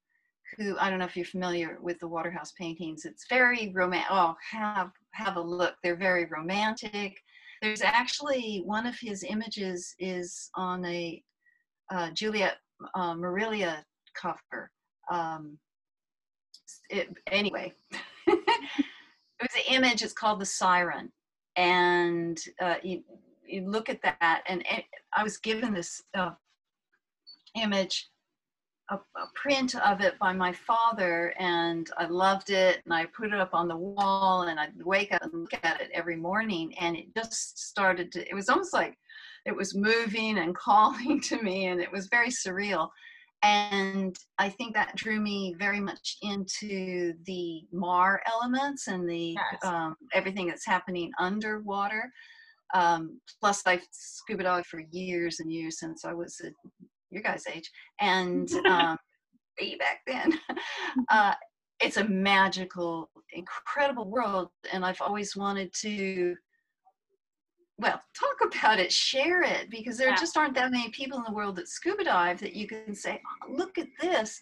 who 0.58 0.78
I 0.80 0.90
don't 0.90 1.00
know 1.00 1.06
if 1.06 1.16
you're 1.16 1.26
familiar 1.26 1.78
with 1.82 2.00
the 2.00 2.08
Waterhouse 2.08 2.52
paintings. 2.58 3.06
It's 3.06 3.26
very 3.30 3.72
romantic. 3.74 4.12
Oh, 4.12 4.36
have 4.52 4.92
have 5.12 5.38
a 5.38 5.42
look. 5.42 5.76
They're 5.84 5.96
very 5.96 6.26
romantic. 6.26 7.18
There's 7.62 7.82
actually 7.82 8.62
one 8.66 8.86
of 8.86 8.96
his 9.00 9.24
images 9.24 9.96
is 9.98 10.50
on 10.56 10.84
a 10.86 11.24
uh, 11.92 12.12
Juliet 12.12 12.58
uh, 12.96 13.14
Marillier 13.14 13.78
cover 14.14 14.72
um, 15.12 15.58
it, 16.90 17.10
anyway, 17.28 17.74
it 18.28 18.40
was 19.42 19.56
an 19.56 19.74
image. 19.74 20.04
It's 20.04 20.14
called 20.14 20.40
the 20.40 20.46
Siren, 20.46 21.12
and 21.56 22.40
uh, 22.62 22.76
you 22.84 23.04
you 23.48 23.70
look 23.70 23.90
at 23.90 24.02
that, 24.02 24.44
and 24.48 24.62
it, 24.70 24.86
I 25.16 25.24
was 25.24 25.38
given 25.38 25.74
this 25.74 26.02
uh, 26.18 26.32
image, 27.56 28.10
a, 28.90 28.96
a 28.96 29.28
print 29.36 29.76
of 29.76 30.02
it 30.02 30.18
by 30.20 30.34
my 30.34 30.52
father, 30.52 31.34
and 31.40 31.90
I 31.98 32.06
loved 32.06 32.50
it, 32.50 32.82
and 32.86 32.94
I 32.94 33.06
put 33.06 33.34
it 33.34 33.40
up 33.40 33.54
on 33.54 33.68
the 33.68 33.78
wall, 33.78 34.44
and 34.44 34.60
I'd 34.60 34.82
wake 34.84 35.14
up 35.14 35.24
and 35.24 35.34
look 35.34 35.54
at 35.64 35.82
it 35.82 35.90
every 35.94 36.16
morning, 36.16 36.74
and 36.80 36.96
it 36.96 37.16
just 37.16 37.60
started 37.68 38.12
to. 38.14 38.28
It 38.30 38.36
was 38.36 38.50
almost 38.50 38.74
like 38.74 38.98
it 39.46 39.56
was 39.56 39.76
moving 39.76 40.38
and 40.40 40.56
calling 40.68 41.22
to 41.22 41.42
me, 41.42 41.66
and 41.68 41.82
it 41.82 41.92
was 41.92 42.08
very 42.08 42.30
surreal 42.30 42.90
and 43.46 44.18
I 44.40 44.50
think 44.50 44.74
that 44.74 44.96
drew 44.96 45.20
me 45.20 45.56
very 45.60 45.80
much 45.80 46.18
into 46.24 47.14
the 47.26 47.62
Mar 47.72 48.24
elements 48.26 48.88
and 48.88 49.08
the 49.08 49.36
Yes. 49.36 49.64
um, 49.64 49.96
everything 50.14 50.48
that's 50.48 50.66
happening 50.66 51.12
underwater. 51.20 52.12
Um, 52.74 53.20
plus, 53.42 53.62
I've 53.66 53.86
scuba 53.92 54.44
dived 54.44 54.68
for 54.68 54.82
years 54.92 55.40
and 55.40 55.52
years 55.52 55.80
since 55.80 56.04
I 56.06 56.14
was 56.14 56.40
a, 56.44 56.50
your 57.12 57.22
guys' 57.24 57.44
age, 57.54 57.70
and 58.02 58.50
um, 58.70 58.98
way 59.60 59.76
back 59.78 60.00
then. 60.08 60.40
uh, 61.10 61.34
it's 61.82 61.98
a 61.98 62.08
magical, 62.08 63.10
incredible 63.34 64.10
world, 64.10 64.50
and 64.72 64.86
I've 64.86 65.02
always 65.02 65.36
wanted 65.36 65.72
to 65.82 66.36
well, 67.78 68.00
talk 68.18 68.56
about 68.56 68.80
it, 68.80 68.90
share 68.92 69.42
it, 69.44 69.70
because 69.70 69.98
there 69.98 70.10
Yeah. 70.10 70.16
just 70.16 70.38
aren't 70.38 70.56
that 70.56 70.72
many 70.72 70.90
people 70.92 71.18
in 71.18 71.26
the 71.26 71.34
world 71.34 71.58
that 71.58 71.68
scuba 71.68 72.06
dive 72.06 72.40
that 72.40 72.54
you 72.54 72.68
can 72.68 72.96
say, 72.96 73.22
"Oh, 73.44 73.52
look 73.52 73.78
at 73.78 73.90
this. 74.00 74.40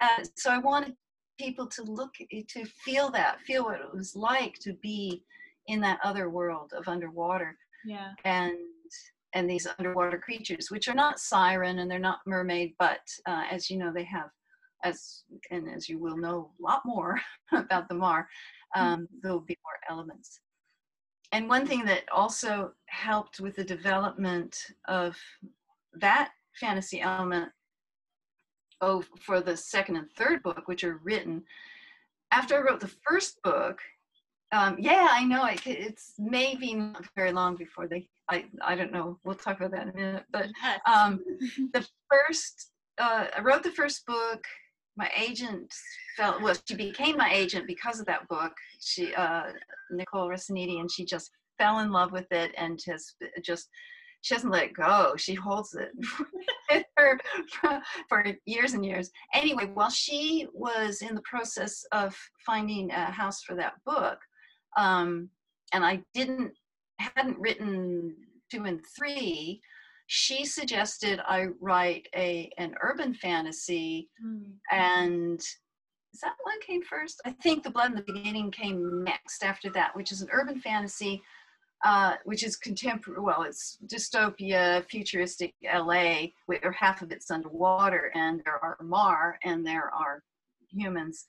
Uh, 0.00 0.24
so 0.36 0.50
I 0.50 0.58
wanted 0.58 0.96
people 1.38 1.66
to 1.66 1.82
look, 1.82 2.14
to 2.14 2.64
feel 2.64 3.10
that, 3.10 3.40
feel 3.40 3.64
what 3.64 3.80
it 3.80 3.92
was 3.92 4.14
like 4.14 4.58
to 4.60 4.72
be 4.74 5.24
in 5.66 5.80
that 5.80 5.98
other 6.04 6.30
world 6.30 6.72
of 6.74 6.86
underwater 6.86 7.58
Yeah. 7.86 8.12
and 8.24 8.56
and 9.34 9.50
these 9.50 9.66
underwater 9.78 10.18
creatures, 10.18 10.70
which 10.70 10.88
are 10.88 10.94
not 10.94 11.20
siren 11.20 11.80
and 11.80 11.90
they're 11.90 11.98
not 11.98 12.20
mermaid, 12.26 12.74
but 12.78 13.00
uh, 13.26 13.44
as 13.50 13.68
you 13.68 13.76
know, 13.76 13.92
they 13.92 14.04
have, 14.04 14.30
as 14.82 15.24
and 15.50 15.68
as 15.68 15.88
you 15.88 15.98
will 15.98 16.16
know 16.16 16.50
a 16.58 16.62
lot 16.62 16.82
more 16.84 17.20
about 17.52 17.88
them 17.88 18.02
are 18.02 18.28
um, 18.74 19.08
there'll 19.22 19.40
be 19.40 19.58
more 19.64 19.96
elements 19.96 20.40
and 21.32 21.48
one 21.48 21.66
thing 21.66 21.84
that 21.84 22.04
also 22.12 22.72
helped 22.86 23.40
with 23.40 23.56
the 23.56 23.64
development 23.64 24.56
of 24.86 25.16
that 25.94 26.30
fantasy 26.54 27.00
element 27.00 27.50
oh 28.80 29.02
for 29.20 29.40
the 29.40 29.56
second 29.56 29.96
and 29.96 30.10
third 30.12 30.42
book 30.42 30.62
which 30.66 30.84
are 30.84 31.00
written 31.02 31.42
after 32.30 32.56
i 32.56 32.60
wrote 32.60 32.80
the 32.80 32.94
first 33.08 33.42
book 33.42 33.80
um, 34.52 34.76
yeah 34.78 35.08
i 35.10 35.24
know 35.24 35.44
it, 35.46 35.60
it's 35.66 36.14
maybe 36.18 36.74
not 36.74 37.04
very 37.14 37.32
long 37.32 37.56
before 37.56 37.86
they 37.86 38.08
I 38.28 38.44
I 38.60 38.74
don't 38.74 38.92
know. 38.92 39.18
We'll 39.24 39.34
talk 39.34 39.58
about 39.58 39.72
that 39.72 39.82
in 39.82 39.88
a 39.90 39.92
minute. 39.92 40.24
But 40.32 40.48
um, 40.86 41.20
the 41.72 41.86
first 42.10 42.70
uh, 42.98 43.26
I 43.36 43.40
wrote 43.40 43.62
the 43.62 43.70
first 43.70 44.06
book. 44.06 44.44
My 44.98 45.10
agent 45.14 45.72
felt 46.16 46.40
well. 46.40 46.56
She 46.66 46.74
became 46.74 47.18
my 47.18 47.30
agent 47.30 47.66
because 47.66 48.00
of 48.00 48.06
that 48.06 48.26
book. 48.28 48.52
She 48.80 49.14
uh, 49.14 49.44
Nicole 49.90 50.28
Resciniti, 50.28 50.80
and 50.80 50.90
she 50.90 51.04
just 51.04 51.30
fell 51.58 51.80
in 51.80 51.92
love 51.92 52.12
with 52.12 52.26
it 52.30 52.52
and 52.56 52.80
has 52.86 53.14
just 53.44 53.68
she 54.22 54.34
doesn't 54.34 54.50
let 54.50 54.64
it 54.64 54.72
go. 54.72 55.14
She 55.16 55.34
holds 55.34 55.74
it 55.74 55.90
with 56.70 56.84
her 56.96 57.20
for, 57.60 57.80
for 58.08 58.24
years 58.46 58.72
and 58.72 58.84
years. 58.84 59.10
Anyway, 59.34 59.70
while 59.74 59.90
she 59.90 60.48
was 60.52 61.02
in 61.02 61.14
the 61.14 61.22
process 61.22 61.84
of 61.92 62.16
finding 62.44 62.90
a 62.90 63.10
house 63.10 63.42
for 63.42 63.54
that 63.56 63.74
book, 63.84 64.18
um, 64.76 65.30
and 65.72 65.84
I 65.84 66.02
didn't 66.14 66.52
hadn't 66.98 67.38
written 67.38 68.14
two 68.50 68.64
and 68.64 68.80
three, 68.96 69.60
she 70.06 70.44
suggested 70.44 71.20
I 71.26 71.48
write 71.60 72.08
a 72.14 72.50
an 72.58 72.74
urban 72.82 73.14
fantasy 73.14 74.08
Mm. 74.24 74.52
and 74.70 75.40
is 75.40 76.20
that 76.22 76.36
one 76.44 76.58
came 76.66 76.82
first? 76.82 77.20
I 77.26 77.32
think 77.42 77.62
The 77.62 77.68
Blood 77.70 77.90
in 77.90 77.96
the 77.96 78.12
Beginning 78.14 78.50
came 78.50 79.04
next 79.04 79.44
after 79.44 79.68
that, 79.72 79.94
which 79.94 80.10
is 80.12 80.22
an 80.22 80.28
urban 80.32 80.58
fantasy, 80.62 81.22
uh, 81.84 82.14
which 82.24 82.42
is 82.42 82.56
contemporary. 82.56 83.20
Well, 83.20 83.42
it's 83.42 83.76
dystopia, 83.86 84.88
futuristic 84.88 85.54
LA, 85.62 86.28
where 86.46 86.72
half 86.72 87.02
of 87.02 87.12
it's 87.12 87.30
underwater, 87.30 88.10
and 88.14 88.40
there 88.46 88.58
are 88.64 88.78
Mar 88.80 89.38
and 89.44 89.66
there 89.66 89.90
are 89.94 90.22
humans 90.70 91.26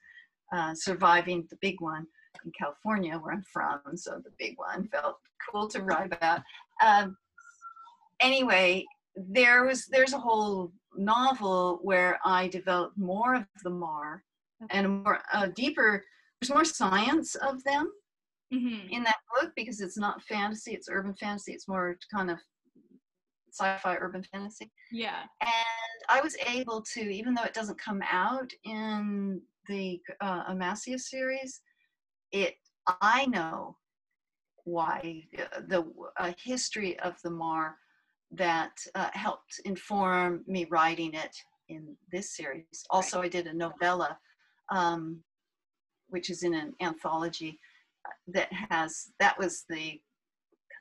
uh, 0.56 0.74
surviving 0.74 1.46
the 1.50 1.58
big 1.60 1.82
one 1.82 2.08
in 2.46 2.52
California, 2.58 3.18
where 3.18 3.34
I'm 3.34 3.44
from. 3.52 3.96
So 3.96 4.22
the 4.24 4.32
big 4.38 4.58
one 4.58 4.88
felt 4.90 5.18
cool 5.50 5.68
to 5.70 5.82
write 5.82 6.14
about. 6.14 6.42
Um, 6.84 7.18
anyway, 8.20 8.86
there 9.16 9.66
was 9.66 9.86
there's 9.88 10.14
a 10.14 10.20
whole 10.20 10.72
novel 10.96 11.80
where 11.82 12.20
I 12.26 12.48
developed 12.48 12.98
more 12.98 13.36
of 13.36 13.46
the 13.64 13.70
Mar 13.70 14.24
and 14.70 15.04
more 15.04 15.20
uh, 15.34 15.48
deeper. 15.56 16.04
There's 16.40 16.54
more 16.54 16.66
science 16.66 17.36
of 17.36 17.64
them 17.64 17.92
Mhm. 18.54 18.90
in 18.92 19.04
that 19.04 19.18
book 19.36 19.52
because 19.56 19.82
it's 19.82 19.98
not 19.98 20.24
fantasy; 20.24 20.74
it's 20.74 20.88
urban 20.90 21.16
fantasy. 21.16 21.54
It's 21.54 21.68
more 21.68 21.98
kind 22.14 22.32
of 22.32 22.40
sci-fi 23.52 23.98
urban 23.98 24.24
fantasy. 24.24 24.72
Yeah. 24.92 25.24
And 25.42 26.00
I 26.10 26.22
was 26.22 26.38
able 26.46 26.82
to, 26.94 27.02
even 27.02 27.34
though 27.34 27.44
it 27.44 27.54
doesn't 27.54 27.80
come 27.80 28.02
out 28.10 28.52
in 28.64 29.42
the 29.68 30.00
uh, 30.22 30.44
Amasia 30.48 31.00
series, 31.00 31.62
it 32.32 32.56
I 33.02 33.26
know 33.26 33.78
why 34.64 35.24
uh, 35.38 35.62
the 35.68 35.86
uh, 36.18 36.34
history 36.44 37.00
of 37.00 37.16
the 37.24 37.30
Mar 37.30 37.76
that 38.32 38.78
uh, 38.96 39.10
helped 39.14 39.60
inform 39.66 40.44
me 40.48 40.66
writing 40.70 41.14
it 41.14 41.36
in 41.70 41.96
this 42.12 42.36
series. 42.36 42.84
Also, 42.90 43.22
I 43.22 43.30
did 43.30 43.48
a 43.48 43.54
novella, 43.54 44.18
um, 44.70 45.22
which 46.10 46.30
is 46.30 46.44
in 46.44 46.54
an 46.54 46.74
anthology 46.82 47.60
uh, 48.06 48.12
that 48.34 48.52
has 48.70 49.12
that 49.20 49.38
was 49.38 49.64
the 49.70 50.00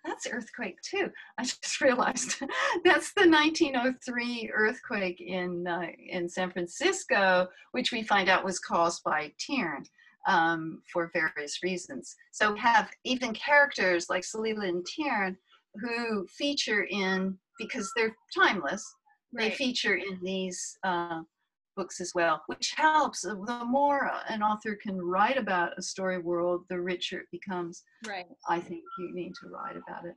that's 0.04 0.28
earthquake 0.30 0.80
too. 0.82 1.10
I 1.38 1.44
just 1.44 1.80
realized 1.80 2.36
that's 2.84 3.12
the 3.14 3.28
1903 3.28 4.50
earthquake 4.54 5.20
in 5.20 5.66
uh, 5.66 5.86
in 6.08 6.28
San 6.28 6.50
Francisco, 6.50 7.48
which 7.72 7.92
we 7.92 8.02
find 8.02 8.28
out 8.28 8.44
was 8.44 8.58
caused 8.58 9.02
by 9.04 9.32
Tiern 9.38 9.84
um, 10.26 10.82
for 10.92 11.10
various 11.12 11.62
reasons. 11.62 12.14
So 12.32 12.52
we 12.52 12.60
have 12.60 12.90
even 13.04 13.32
characters 13.32 14.08
like 14.10 14.22
Salila 14.22 14.68
and 14.68 14.84
Tiern 14.84 15.36
who 15.80 16.26
feature 16.26 16.86
in 16.90 17.36
because 17.58 17.90
they're 17.96 18.14
timeless. 18.36 18.84
They 19.32 19.50
feature 19.50 19.96
in 19.96 20.18
these 20.22 20.78
uh, 20.82 21.20
books 21.76 22.00
as 22.00 22.12
well, 22.14 22.42
which 22.46 22.72
helps. 22.76 23.20
The 23.22 23.62
more 23.66 24.10
an 24.28 24.42
author 24.42 24.74
can 24.74 25.00
write 25.00 25.36
about 25.36 25.78
a 25.78 25.82
story 25.82 26.18
world, 26.18 26.64
the 26.70 26.80
richer 26.80 27.20
it 27.20 27.26
becomes. 27.30 27.82
Right. 28.06 28.24
I 28.48 28.60
think 28.60 28.82
you 28.98 29.14
need 29.14 29.34
to 29.42 29.48
write 29.48 29.76
about 29.76 30.06
it. 30.06 30.14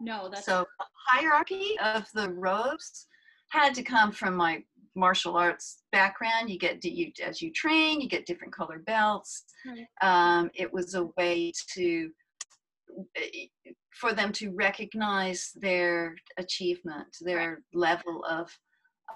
No, 0.00 0.28
that's 0.30 0.46
So 0.46 0.66
hierarchy 1.08 1.78
of 1.84 2.06
the 2.14 2.30
robes 2.30 3.06
had 3.50 3.74
to 3.74 3.82
come 3.82 4.12
from 4.12 4.34
my 4.34 4.64
martial 4.94 5.36
arts 5.36 5.82
background. 5.92 6.50
You 6.50 6.58
get 6.58 6.84
you 6.84 7.12
as 7.24 7.40
you 7.40 7.50
train, 7.52 8.00
you 8.00 8.08
get 8.08 8.26
different 8.26 8.54
color 8.54 8.78
belts. 8.80 9.44
Right. 9.66 9.86
Um, 10.02 10.50
it 10.54 10.72
was 10.72 10.94
a 10.94 11.08
way 11.16 11.52
to 11.74 12.10
for 13.92 14.12
them 14.12 14.32
to 14.32 14.50
recognize 14.50 15.50
their 15.54 16.14
achievement, 16.38 17.08
their 17.20 17.62
level 17.72 18.24
of 18.28 18.50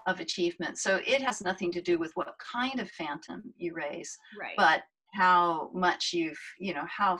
of 0.06 0.20
achievement. 0.20 0.78
So 0.78 1.00
it 1.06 1.22
has 1.22 1.40
nothing 1.40 1.72
to 1.72 1.82
do 1.82 1.98
with 1.98 2.12
what 2.14 2.28
kind 2.38 2.80
of 2.80 2.90
phantom 2.90 3.42
you 3.56 3.74
raise, 3.74 4.16
right. 4.38 4.54
but 4.56 4.82
how 5.14 5.70
much 5.74 6.12
you've, 6.12 6.38
you 6.58 6.74
know, 6.74 6.84
how 6.86 7.18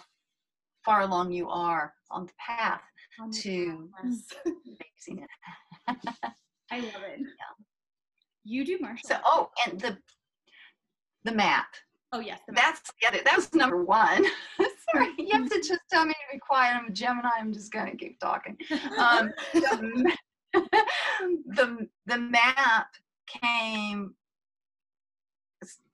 far 0.85 1.01
along 1.01 1.33
you 1.33 1.49
are 1.49 1.93
on 2.11 2.27
the 2.27 2.33
path 2.39 2.83
On 3.21 3.31
the 3.31 3.37
to 3.39 3.91
Yes. 4.05 4.29
raising 4.47 5.25
it. 5.25 5.31
I 6.71 6.81
love 6.81 7.03
it. 7.09 7.21
You 8.47 8.65
do 8.65 8.79
martial 8.81 9.09
So, 9.09 9.19
oh, 9.25 9.51
and 9.67 9.81
the 9.81 9.99
the 11.25 11.33
map. 11.33 11.67
Oh 12.13 12.21
yes, 12.21 12.41
the 12.47 12.53
map. 12.53 12.65
That's 12.65 12.93
the 13.01 13.09
other. 13.09 13.19
That 13.25 13.37
was 13.37 13.53
number 13.53 13.85
one. 13.85 14.25
Sorry, 14.93 15.09
you 15.19 15.33
have 15.33 15.51
to 15.51 15.57
just 15.57 15.81
tell 15.91 16.07
me 16.07 16.13
to 16.13 16.37
be 16.37 16.39
quiet. 16.39 16.77
I'm 16.77 16.87
a 16.87 16.91
Gemini. 16.91 17.29
I'm 17.39 17.53
just 17.53 17.73
gonna 17.73 17.97
keep 17.97 18.21
talking. 18.21 18.57
Um, 18.99 19.33
the, 19.53 20.17
the 20.55 21.89
the 22.07 22.19
map 22.19 22.87
came 23.43 24.15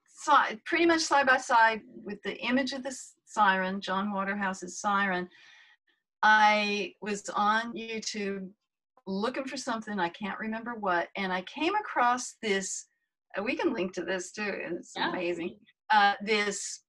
si- 0.07 0.61
pretty 0.67 0.85
much 0.85 1.01
side 1.01 1.27
by 1.27 1.39
side 1.39 1.81
with 2.05 2.23
the 2.23 2.37
image 2.37 2.73
of 2.73 2.83
the 2.83 2.95
siren, 3.25 3.81
John 3.81 4.13
Waterhouse's 4.13 4.79
siren. 4.79 5.27
I 6.23 6.93
was 7.01 7.29
on 7.31 7.73
YouTube 7.75 8.51
looking 9.07 9.45
for 9.45 9.57
something 9.57 9.99
I 9.99 10.09
can't 10.11 10.39
remember 10.39 10.75
what, 10.75 11.09
and 11.17 11.33
I 11.33 11.43
came 11.43 11.75
across 11.75 12.37
this. 12.43 12.87
uh, 13.39 13.43
We 13.43 13.57
can 13.57 13.73
link 13.73 13.93
to 13.95 14.05
this 14.05 14.31
too. 14.33 14.43
and 14.65 14.79
It's 14.79 14.93
Yeah. 14.97 15.11
amazing. 15.11 15.59
Uh, 15.91 16.15
this 16.25 16.81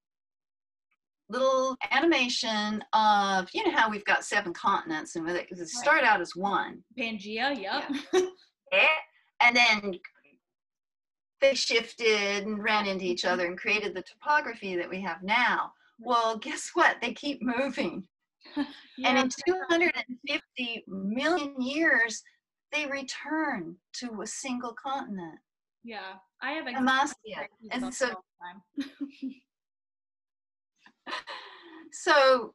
little 1.29 1.75
animation 1.91 2.83
of 2.93 3.47
you 3.53 3.63
know 3.65 3.71
how 3.75 3.89
we've 3.89 4.05
got 4.05 4.23
seven 4.25 4.53
continents 4.53 5.15
and 5.15 5.27
they 5.27 5.47
start 5.65 6.03
out 6.03 6.21
as 6.21 6.35
one 6.35 6.83
Pangea. 6.99 7.59
Yep. 7.59 7.83
yeah. 8.71 8.87
and 9.41 9.55
then 9.55 9.93
they 11.41 11.53
shifted 11.55 12.45
and 12.45 12.61
ran 12.63 12.85
into 12.85 13.05
each 13.05 13.25
other 13.25 13.45
and 13.47 13.57
created 13.57 13.95
the 13.95 14.03
topography 14.03 14.75
that 14.75 14.89
we 14.89 15.01
have 15.01 15.23
now 15.23 15.71
well 15.99 16.37
guess 16.37 16.71
what 16.73 16.97
they 17.01 17.13
keep 17.13 17.41
moving 17.41 18.05
and 19.05 19.17
in 19.17 19.29
250 19.47 20.83
million 20.87 21.61
years 21.61 22.21
they 22.71 22.85
return 22.85 23.75
to 23.93 24.21
a 24.21 24.27
single 24.27 24.73
continent 24.73 25.39
yeah. 25.83 26.13
I 26.41 26.51
have 26.51 26.67
Amasia. 26.67 27.47
And 27.71 27.93
so- 27.93 28.07
that 28.07 28.15
all 28.15 28.23
the 28.77 28.83
time. 28.83 29.33
so 31.91 32.53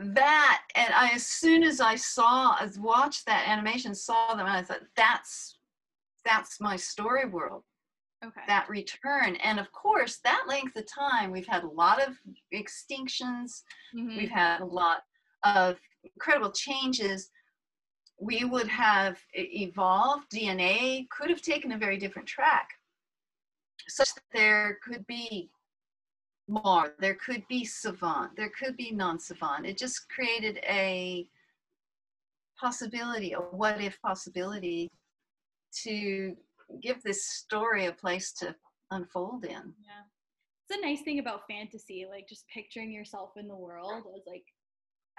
that 0.00 0.62
and 0.74 0.92
i 0.94 1.10
as 1.10 1.26
soon 1.26 1.62
as 1.62 1.80
i 1.80 1.94
saw 1.94 2.56
as 2.60 2.78
watched 2.78 3.26
that 3.26 3.48
animation 3.48 3.94
saw 3.94 4.34
them 4.34 4.46
i 4.46 4.62
thought 4.62 4.80
that's 4.96 5.58
that's 6.24 6.60
my 6.60 6.76
story 6.76 7.26
world 7.26 7.62
Okay. 8.24 8.40
that 8.48 8.68
return 8.68 9.36
and 9.36 9.60
of 9.60 9.70
course 9.70 10.18
that 10.24 10.44
length 10.48 10.74
of 10.74 10.84
time 10.92 11.30
we've 11.30 11.46
had 11.46 11.62
a 11.62 11.68
lot 11.68 12.02
of 12.02 12.16
extinctions 12.52 13.62
Mhm. 13.94 14.16
we've 14.16 14.30
had 14.30 14.60
a 14.60 14.64
lot 14.64 15.04
of 15.44 15.78
incredible 16.02 16.50
changes 16.50 17.30
we 18.20 18.44
would 18.44 18.66
have 18.66 19.24
evolved 19.34 20.28
dna 20.32 21.08
could 21.10 21.30
have 21.30 21.42
taken 21.42 21.70
a 21.72 21.78
very 21.78 21.96
different 21.96 22.26
track 22.26 22.68
such 23.86 24.12
that 24.14 24.24
there 24.32 24.80
could 24.82 25.06
be 25.06 25.48
more 26.48 26.96
there 26.98 27.14
could 27.14 27.46
be 27.46 27.64
savant 27.64 28.34
there 28.34 28.50
could 28.50 28.76
be 28.76 28.90
non-savant 28.90 29.64
it 29.64 29.78
just 29.78 30.08
created 30.08 30.58
a 30.64 31.28
possibility 32.58 33.32
a 33.34 33.38
what 33.38 33.80
if 33.80 34.00
possibility 34.02 34.90
to 35.72 36.36
give 36.82 37.02
this 37.02 37.28
story 37.28 37.86
a 37.86 37.92
place 37.92 38.32
to 38.32 38.54
unfold 38.90 39.44
in 39.44 39.50
Yeah. 39.50 40.04
It's 40.68 40.78
a 40.78 40.86
nice 40.86 41.00
thing 41.00 41.18
about 41.18 41.42
fantasy, 41.50 42.06
like 42.08 42.28
just 42.28 42.44
picturing 42.52 42.92
yourself 42.92 43.30
in 43.36 43.48
the 43.48 43.56
world. 43.56 43.90
I 43.90 44.10
was 44.10 44.24
like, 44.26 44.44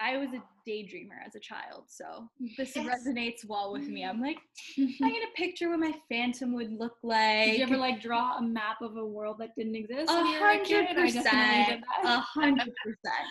I 0.00 0.16
was 0.16 0.28
a 0.30 0.42
daydreamer 0.68 1.18
as 1.26 1.34
a 1.34 1.40
child, 1.40 1.84
so 1.88 2.28
this 2.56 2.74
Yes. 2.74 2.86
resonates 2.86 3.44
well 3.46 3.72
with 3.72 3.86
me. 3.86 4.04
I'm 4.04 4.16
mm-hmm. 4.16 4.24
like, 4.24 4.38
I'm 4.78 5.12
gonna 5.12 5.26
picture 5.36 5.68
what 5.68 5.80
my 5.80 5.92
phantom 6.08 6.54
would 6.54 6.72
look 6.72 6.96
like. 7.02 7.50
Did 7.50 7.58
you 7.58 7.64
ever 7.64 7.76
like 7.76 8.00
draw 8.00 8.38
a 8.38 8.42
map 8.42 8.80
of 8.80 8.96
a 8.96 9.04
world 9.04 9.36
that 9.40 9.50
didn't 9.56 9.76
exist? 9.76 10.10
A 10.10 10.14
when 10.14 10.26
you 10.26 10.40
were 10.40 10.50
a 10.50 10.58
kid? 10.60 10.86
hundred 10.86 11.02
I 11.02 11.10
definitely 11.10 11.74
did 11.74 11.82
percent. 11.82 11.84
A 12.04 12.20
hundred 12.20 12.72
percent. 12.82 13.26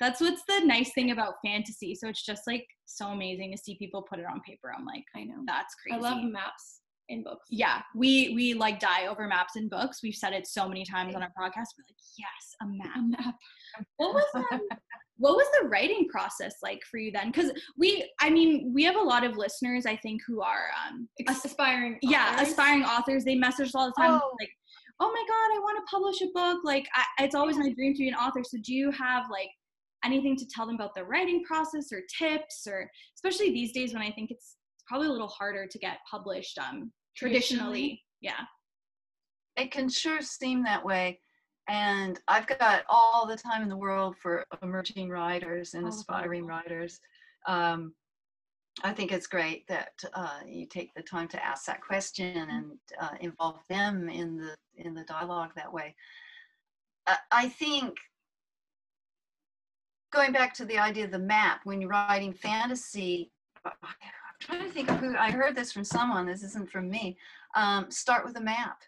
That's 0.00 0.20
what's 0.20 0.42
the 0.48 0.60
nice 0.64 0.92
thing 0.92 1.12
about 1.12 1.34
fantasy. 1.44 1.94
So 1.94 2.08
it's 2.08 2.24
just 2.24 2.46
like 2.46 2.66
so 2.84 3.08
amazing 3.08 3.52
to 3.52 3.58
see 3.58 3.76
people 3.76 4.02
put 4.02 4.18
it 4.18 4.26
on 4.26 4.40
paper. 4.40 4.72
I'm 4.76 4.86
like, 4.86 5.04
I 5.14 5.22
know. 5.22 5.42
that's 5.46 5.74
crazy. 5.74 5.98
I 5.98 6.00
love 6.00 6.24
maps 6.24 6.77
in 7.08 7.22
books. 7.22 7.46
Yeah, 7.50 7.82
we 7.94 8.32
we 8.34 8.54
like 8.54 8.80
die 8.80 9.06
over 9.06 9.26
maps 9.26 9.56
and 9.56 9.68
books. 9.70 10.00
We've 10.02 10.14
said 10.14 10.32
it 10.32 10.46
so 10.46 10.68
many 10.68 10.84
times 10.84 11.14
on 11.14 11.22
our 11.22 11.28
podcast. 11.30 11.68
We're 11.76 11.84
like, 11.88 11.96
yes, 12.18 12.56
a 12.62 12.66
map. 12.66 12.96
A 12.96 13.02
map. 13.24 13.34
What 13.96 14.14
was 14.14 14.24
um, 14.34 14.60
what 15.16 15.36
was 15.36 15.46
the 15.60 15.68
writing 15.68 16.06
process 16.08 16.54
like 16.62 16.80
for 16.90 16.98
you 16.98 17.10
then? 17.10 17.30
Because 17.32 17.50
we, 17.76 18.08
I 18.20 18.30
mean, 18.30 18.70
we 18.74 18.84
have 18.84 18.96
a 18.96 19.00
lot 19.02 19.24
of 19.24 19.36
listeners. 19.36 19.84
I 19.86 19.96
think 19.96 20.20
who 20.26 20.40
are 20.42 20.66
um, 20.88 21.08
As- 21.28 21.44
aspiring. 21.44 21.98
yeah 22.02 22.32
authors. 22.34 22.48
aspiring 22.48 22.84
authors. 22.84 23.24
They 23.24 23.34
message 23.34 23.68
us 23.68 23.74
all 23.74 23.86
the 23.86 23.94
time 24.00 24.12
Oh. 24.22 24.30
like, 24.40 24.50
oh 25.00 25.10
my 25.12 25.24
god, 25.28 25.56
I 25.56 25.60
want 25.60 25.78
to 25.78 25.90
publish 25.90 26.20
a 26.22 26.26
book. 26.34 26.60
Like, 26.64 26.86
I, 26.94 27.24
it's 27.24 27.34
always 27.34 27.56
my 27.56 27.72
dream 27.72 27.94
to 27.94 27.98
be 27.98 28.08
an 28.08 28.14
author. 28.14 28.42
So 28.44 28.58
do 28.62 28.72
you 28.74 28.90
have 28.92 29.24
like 29.30 29.48
anything 30.04 30.36
to 30.36 30.46
tell 30.54 30.66
them 30.66 30.76
about 30.76 30.94
the 30.94 31.04
writing 31.04 31.42
process 31.44 31.86
or 31.92 32.00
tips 32.16 32.66
or 32.68 32.88
especially 33.16 33.50
these 33.50 33.72
days 33.72 33.92
when 33.92 34.02
I 34.02 34.12
think 34.12 34.30
it's 34.30 34.56
probably 34.86 35.08
a 35.08 35.10
little 35.12 35.26
harder 35.28 35.66
to 35.66 35.78
get 35.80 35.98
published 36.10 36.56
um 36.58 36.92
traditionally. 37.18 38.04
Yeah. 38.20 38.40
it 39.56 39.70
can 39.70 39.88
sure 39.88 40.20
seem 40.22 40.62
that 40.64 40.84
way. 40.84 41.20
And 41.68 42.18
I've 42.28 42.46
got 42.46 42.84
all 42.88 43.26
the 43.26 43.36
time 43.36 43.62
in 43.62 43.68
the 43.68 43.76
world 43.76 44.16
for 44.16 44.44
emerging 44.62 45.10
writers 45.10 45.74
and 45.74 45.84
Oh, 45.84 45.88
aspiring 45.88 46.46
writers. 46.46 46.98
Um, 47.46 47.94
I 48.84 48.92
think 48.92 49.12
it's 49.12 49.26
great 49.26 49.66
that 49.68 49.92
uh, 50.14 50.40
you 50.46 50.66
take 50.66 50.94
the 50.94 51.02
time 51.02 51.28
to 51.28 51.44
ask 51.44 51.66
that 51.66 51.82
question 51.82 52.48
and 52.48 52.78
uh, 53.00 53.16
involve 53.20 53.58
them 53.68 54.08
in 54.08 54.36
the 54.36 54.54
in 54.76 54.94
the 54.94 55.02
dialogue 55.04 55.50
that 55.56 55.72
way. 55.72 55.94
I, 57.06 57.16
I 57.32 57.48
think 57.48 57.96
going 60.12 60.32
back 60.32 60.54
to 60.54 60.64
the 60.64 60.78
idea 60.78 61.04
of 61.04 61.10
the 61.10 61.18
map 61.18 61.60
when 61.64 61.80
you're 61.80 61.90
writing 61.90 62.32
fantasy. 62.32 63.32
Trying 64.40 64.62
to 64.64 64.70
think 64.70 64.90
of 64.90 64.98
who 64.98 65.16
I 65.16 65.30
heard 65.30 65.56
this 65.56 65.72
from 65.72 65.84
someone. 65.84 66.26
This 66.26 66.42
isn't 66.42 66.70
from 66.70 66.88
me. 66.88 67.16
Um, 67.56 67.90
start 67.90 68.24
with 68.24 68.36
a 68.36 68.40
map. 68.40 68.78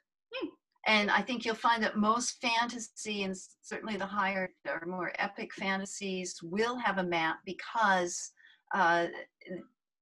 And 0.87 1.11
I 1.11 1.21
think 1.21 1.45
you'll 1.45 1.57
find 1.57 1.83
that 1.83 1.99
most 1.99 2.41
fantasy 2.41 3.25
and 3.25 3.37
certainly 3.61 3.97
the 3.99 4.07
higher 4.07 4.51
or 4.67 4.83
more 4.87 5.13
epic 5.19 5.53
fantasies 5.53 6.37
will 6.43 6.79
have 6.79 6.97
a 6.97 7.03
map 7.05 7.37
because 7.45 8.33
uh, 8.75 9.09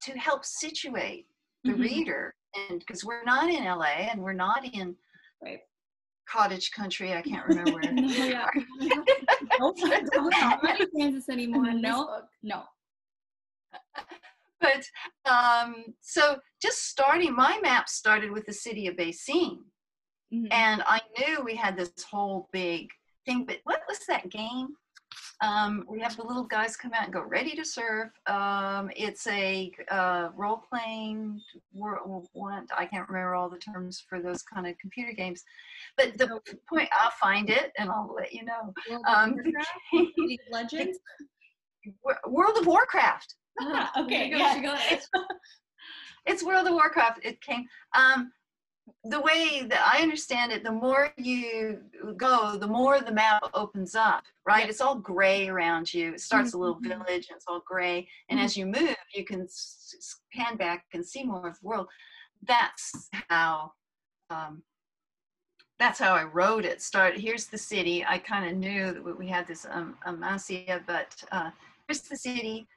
to 0.03 0.11
help 0.17 0.45
situate 0.45 1.25
the 1.65 1.71
Mhm. 1.73 1.79
reader. 1.79 2.33
And 2.55 2.79
because 2.79 3.03
we're 3.03 3.23
not 3.25 3.49
in 3.49 3.65
LA 3.65 4.07
and 4.09 4.21
we're 4.21 4.31
not 4.31 4.63
in 4.63 4.95
Right. 5.43 5.59
cottage 6.29 6.71
country, 6.71 7.13
I 7.13 7.21
can't 7.23 7.45
remember 7.45 7.73
where. 7.73 7.81
No, 7.91 8.07
yeah. 8.25 8.49
Nope. 9.59 9.75
Not 10.31 10.79
in 10.79 10.87
Kansas 10.97 11.27
anymore. 11.29 11.73
No. 11.73 12.21
no. 12.41 12.63
But 14.61 14.83
um, 15.25 15.85
so 16.01 16.37
just 16.61 16.87
starting, 16.89 17.35
my 17.35 17.59
map 17.61 17.87
started 17.89 18.31
with 18.31 18.45
the 18.45 18.53
city 18.53 18.87
of 18.87 18.95
Basine. 18.95 19.59
Mhm. 20.31 20.47
and 20.51 20.83
I 20.85 21.01
knew 21.17 21.41
we 21.43 21.55
had 21.55 21.75
this 21.75 21.91
whole 22.03 22.49
big 22.53 22.87
thing. 23.25 23.45
But 23.45 23.61
what 23.63 23.81
was 23.89 23.97
that 24.07 24.29
game? 24.29 24.67
Um, 25.41 25.85
we 25.89 25.99
have 26.01 26.15
the 26.17 26.23
little 26.23 26.43
guys 26.43 26.75
come 26.77 26.93
out 26.93 27.05
and 27.05 27.11
go 27.13 27.21
ready 27.23 27.55
to 27.55 27.65
serve. 27.65 28.09
Um, 28.27 28.91
it's 28.95 29.25
a 29.25 29.71
uh, 29.89 30.29
role 30.35 30.61
playing. 30.69 31.41
One 31.71 32.67
I 32.77 32.85
can't 32.85 33.09
remember 33.09 33.33
all 33.33 33.49
the 33.49 33.57
terms 33.57 34.03
for 34.07 34.21
those 34.21 34.43
kind 34.43 34.67
of 34.67 34.77
computer 34.77 35.13
games, 35.13 35.43
but 35.97 36.15
the 36.19 36.39
point 36.71 36.89
I'll 36.99 37.09
find 37.19 37.49
it 37.49 37.71
and 37.79 37.89
I'll 37.89 38.13
let 38.15 38.31
you 38.31 38.43
know. 38.45 38.71
World 38.87 39.05
Um, 39.07 39.33
Warcraft? 39.93 40.17
League 40.17 40.39
Legends. 40.51 40.99
World 42.27 42.57
of 42.59 42.67
Warcraft. 42.67 43.33
Okay, 43.97 44.31
my 44.31 44.37
yeah. 44.37 44.37
gosh, 44.37 44.55
you 44.55 44.61
got 44.63 44.79
it. 44.91 45.03
it's 46.25 46.43
World 46.43 46.67
of 46.67 46.73
Warcraft. 46.73 47.19
It 47.23 47.41
came. 47.41 47.65
Um, 47.95 48.31
the 49.03 49.21
way 49.21 49.63
that 49.67 49.91
I 49.93 50.01
understand 50.01 50.51
it, 50.51 50.63
the 50.63 50.71
more 50.71 51.13
you 51.17 51.79
go, 52.17 52.57
the 52.57 52.67
more 52.67 53.01
the 53.01 53.11
map 53.11 53.43
opens 53.53 53.95
up. 53.95 54.23
Right? 54.45 54.67
It's 54.69 54.81
all 54.81 54.95
gray 54.95 55.47
around 55.47 55.93
you. 55.93 56.13
It 56.13 56.21
starts 56.21 56.53
a 56.53 56.57
little 56.57 56.79
Mhm. 56.79 56.89
village, 56.89 57.27
and 57.29 57.37
it's 57.37 57.45
all 57.47 57.61
gray. 57.65 58.07
And 58.29 58.39
Mhm. 58.39 58.43
as 58.43 58.57
you 58.57 58.65
move, 58.65 58.95
you 59.13 59.25
can 59.25 59.47
pan 60.33 60.57
back 60.57 60.85
and 60.93 61.05
see 61.05 61.23
more 61.23 61.47
of 61.47 61.59
the 61.59 61.67
world. 61.67 61.87
That's 62.43 63.09
how. 63.29 63.73
Um, 64.29 64.63
that's 65.79 65.97
how 65.97 66.13
I 66.13 66.23
wrote 66.25 66.65
it. 66.65 66.81
Start 66.81 67.17
here's 67.17 67.47
the 67.47 67.57
city. 67.57 68.05
I 68.05 68.19
kind 68.19 68.45
of 68.49 68.57
knew 68.57 68.91
that 68.91 69.17
we 69.17 69.27
had 69.27 69.47
this 69.47 69.65
um, 69.69 69.97
Amasia, 70.05 70.83
but 70.85 71.15
uh, 71.31 71.51
here's 71.87 72.01
the 72.01 72.17
city 72.17 72.67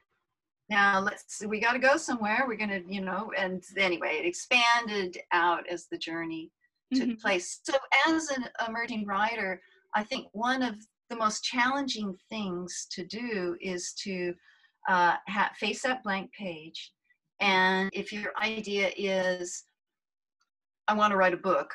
now 0.73 0.99
let's 0.99 1.43
we 1.51 1.59
got 1.59 1.73
to 1.73 1.79
go 1.89 1.95
somewhere 1.97 2.39
we're 2.47 2.57
gonna 2.63 2.81
you 2.87 3.01
know 3.09 3.31
and 3.37 3.63
anyway 3.77 4.13
it 4.19 4.25
expanded 4.25 5.11
out 5.31 5.63
as 5.73 5.81
the 5.91 5.97
journey 5.97 6.45
took 6.93 7.09
Mhm. 7.09 7.21
place 7.21 7.47
so 7.67 7.73
as 8.07 8.29
an 8.35 8.43
emerging 8.67 9.05
writer 9.05 9.51
i 9.93 10.03
think 10.03 10.23
one 10.33 10.61
of 10.69 10.75
the 11.09 11.15
most 11.15 11.43
challenging 11.43 12.09
things 12.29 12.87
to 12.95 13.01
do 13.05 13.55
is 13.73 13.93
to 14.05 14.33
uh, 14.89 15.15
ha- 15.33 15.51
face 15.63 15.81
that 15.83 16.03
blank 16.03 16.27
page 16.37 16.79
and 17.39 17.89
if 17.93 18.11
your 18.11 18.31
idea 18.41 18.87
is 18.97 19.65
i 20.87 20.93
want 20.99 21.11
to 21.11 21.17
write 21.17 21.33
a 21.33 21.37
book 21.51 21.69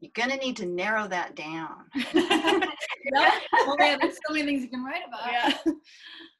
you're 0.00 0.18
going 0.20 0.30
to 0.30 0.44
need 0.44 0.56
to 0.56 0.66
narrow 0.66 1.06
that 1.08 1.30
down 1.36 1.84
Yeah. 3.12 3.30
Yeah, 3.78 3.96
there's 4.00 4.18
so 4.26 4.32
many 4.34 4.44
things 4.46 4.62
you 4.62 4.68
can 4.68 4.84
write 4.84 5.02
about. 5.08 5.32
yeah. 5.32 5.72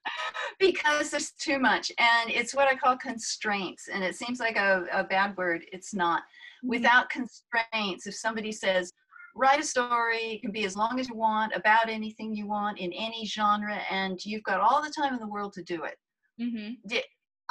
because 0.58 1.10
there's 1.10 1.32
too 1.32 1.58
much 1.58 1.92
and 1.98 2.30
it's 2.30 2.54
what 2.54 2.68
i 2.68 2.74
call 2.74 2.96
constraints 2.96 3.88
and 3.88 4.02
it 4.02 4.14
seems 4.14 4.40
like 4.40 4.56
a, 4.56 4.84
a 4.92 5.04
bad 5.04 5.36
word 5.36 5.62
it's 5.72 5.94
not 5.94 6.22
without 6.62 7.08
constraints 7.10 8.06
if 8.06 8.14
somebody 8.14 8.52
says 8.52 8.92
write 9.36 9.60
a 9.60 9.64
story 9.64 10.32
it 10.34 10.40
can 10.42 10.50
be 10.52 10.64
as 10.64 10.76
long 10.76 10.98
as 10.98 11.08
you 11.08 11.14
want 11.14 11.54
about 11.54 11.88
anything 11.88 12.34
you 12.34 12.46
want 12.46 12.78
in 12.78 12.92
any 12.92 13.24
genre 13.26 13.80
and 13.90 14.24
you've 14.24 14.42
got 14.42 14.60
all 14.60 14.82
the 14.82 14.92
time 14.96 15.14
in 15.14 15.20
the 15.20 15.26
world 15.28 15.52
to 15.52 15.62
do 15.62 15.84
it 15.84 15.96
Mhm. 16.40 16.76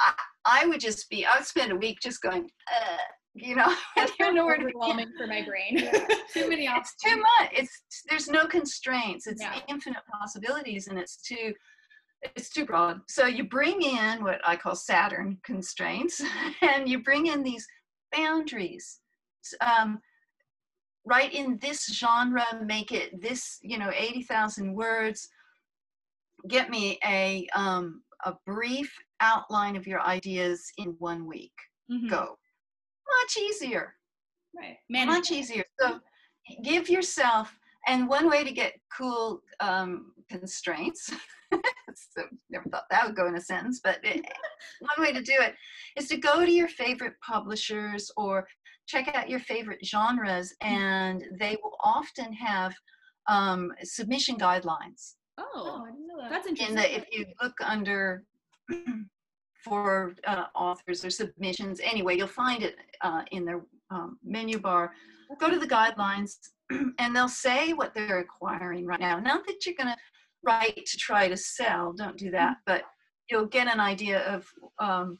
i, 0.00 0.12
I 0.44 0.66
would 0.66 0.80
just 0.80 1.08
be 1.08 1.24
i'd 1.26 1.46
spend 1.46 1.72
a 1.72 1.76
week 1.76 1.98
just 2.02 2.20
going 2.22 2.50
uh, 2.70 2.96
you 3.34 3.54
know 3.54 3.72
I 3.96 4.10
don't 4.18 4.34
know 4.34 4.44
where 4.44 4.56
to 4.56 4.64
begin. 4.64 4.76
overwhelming 4.76 5.12
for 5.16 5.26
my 5.28 5.44
brain. 5.46 5.76
Too 6.34 6.48
many 6.48 6.66
it's 6.66 6.72
options. 6.72 7.02
too 7.04 7.16
much 7.16 7.50
it's 7.52 7.82
there's 8.08 8.28
no 8.28 8.46
constraints 8.46 9.26
it's 9.28 9.40
Yeah. 9.42 9.60
infinite 9.68 10.02
possibilities 10.12 10.88
and 10.88 10.98
it's 10.98 11.16
too 11.22 11.52
it's 12.22 12.50
too 12.50 12.64
broad. 12.64 13.00
So 13.08 13.26
you 13.26 13.44
bring 13.44 13.82
in 13.82 14.22
what 14.22 14.40
i 14.44 14.56
call 14.56 14.74
saturn 14.74 15.38
constraints 15.42 16.22
and 16.62 16.88
you 16.88 17.02
bring 17.02 17.26
in 17.26 17.42
these 17.42 17.66
boundaries. 18.12 19.00
Um, 19.60 20.00
write 21.06 21.32
in 21.32 21.58
this 21.62 21.86
genre 21.86 22.44
make 22.64 22.92
it 22.92 23.20
this 23.22 23.58
you 23.62 23.78
know 23.78 23.90
80000 23.94 24.74
words. 24.74 25.28
Get 26.48 26.70
me 26.70 26.98
a 27.06 27.46
um, 27.54 28.02
a 28.24 28.34
brief 28.46 28.94
outline 29.20 29.76
of 29.76 29.86
your 29.86 30.00
ideas 30.02 30.70
in 30.78 30.94
one 30.98 31.26
week. 31.26 31.52
Mhm. 31.90 32.08
go. 32.08 32.38
Much 33.22 33.36
easier. 33.38 33.94
Right. 34.56 34.76
Manage 34.88 35.14
much 35.14 35.30
easier. 35.32 35.64
So 35.80 36.00
give 36.62 36.88
yourself, 36.88 37.54
and 37.86 38.08
one 38.08 38.28
way 38.28 38.44
to 38.44 38.52
get 38.52 38.74
cool 38.96 39.42
um, 39.60 40.12
constraints, 40.28 41.12
so 42.10 42.22
never 42.50 42.68
thought 42.68 42.84
that 42.90 43.06
would 43.06 43.16
go 43.16 43.26
in 43.26 43.36
a 43.36 43.40
sentence, 43.40 43.80
but 43.82 43.98
it, 44.02 44.24
one 44.80 45.06
way 45.06 45.12
to 45.12 45.22
do 45.22 45.34
it 45.40 45.54
is 45.96 46.08
to 46.08 46.16
go 46.16 46.44
to 46.44 46.50
your 46.52 46.68
favorite 46.68 47.14
publishers 47.26 48.10
or 48.16 48.46
check 48.86 49.14
out 49.14 49.28
your 49.30 49.40
favorite 49.40 49.84
genres, 49.84 50.54
and 50.62 51.24
they 51.38 51.56
will 51.62 51.76
often 51.84 52.32
have 52.32 52.74
um, 53.28 53.72
submission 53.82 54.36
guidelines. 54.36 55.14
Oh, 55.38 55.44
Oh, 55.54 55.84
I 55.86 55.90
didn't 55.92 56.06
know 56.08 56.20
that. 56.20 56.30
that's 56.30 56.46
In 56.46 56.50
interesting. 56.50 56.76
the, 56.76 56.96
if 56.96 57.04
you 57.12 57.26
look 57.40 57.54
under 57.64 58.24
for 59.64 60.14
uh, 60.26 60.44
authors 60.54 61.04
or 61.04 61.10
submissions, 61.10 61.80
anyway, 61.84 62.16
you'll 62.16 62.26
find 62.26 62.62
it 62.62 62.76
uh, 63.02 63.22
in 63.30 63.44
their 63.44 63.62
um, 63.90 64.18
menu 64.24 64.58
bar. 64.58 64.92
Go 65.38 65.50
to 65.50 65.58
the 65.58 65.66
guidelines, 65.66 66.36
and 66.98 67.14
they'll 67.14 67.28
say 67.28 67.72
what 67.72 67.94
they're 67.94 68.18
acquiring 68.20 68.86
right 68.86 69.00
now. 69.00 69.18
Not 69.20 69.46
that 69.46 69.64
you're 69.66 69.76
going 69.76 69.88
to 69.94 69.96
write 70.42 70.84
to 70.86 70.96
try 70.96 71.28
to 71.28 71.36
sell, 71.36 71.92
don't 71.92 72.16
do 72.16 72.30
that, 72.30 72.56
but 72.66 72.84
you'll 73.30 73.46
get 73.46 73.68
an 73.68 73.80
idea 73.80 74.20
of 74.28 74.46
um, 74.78 75.18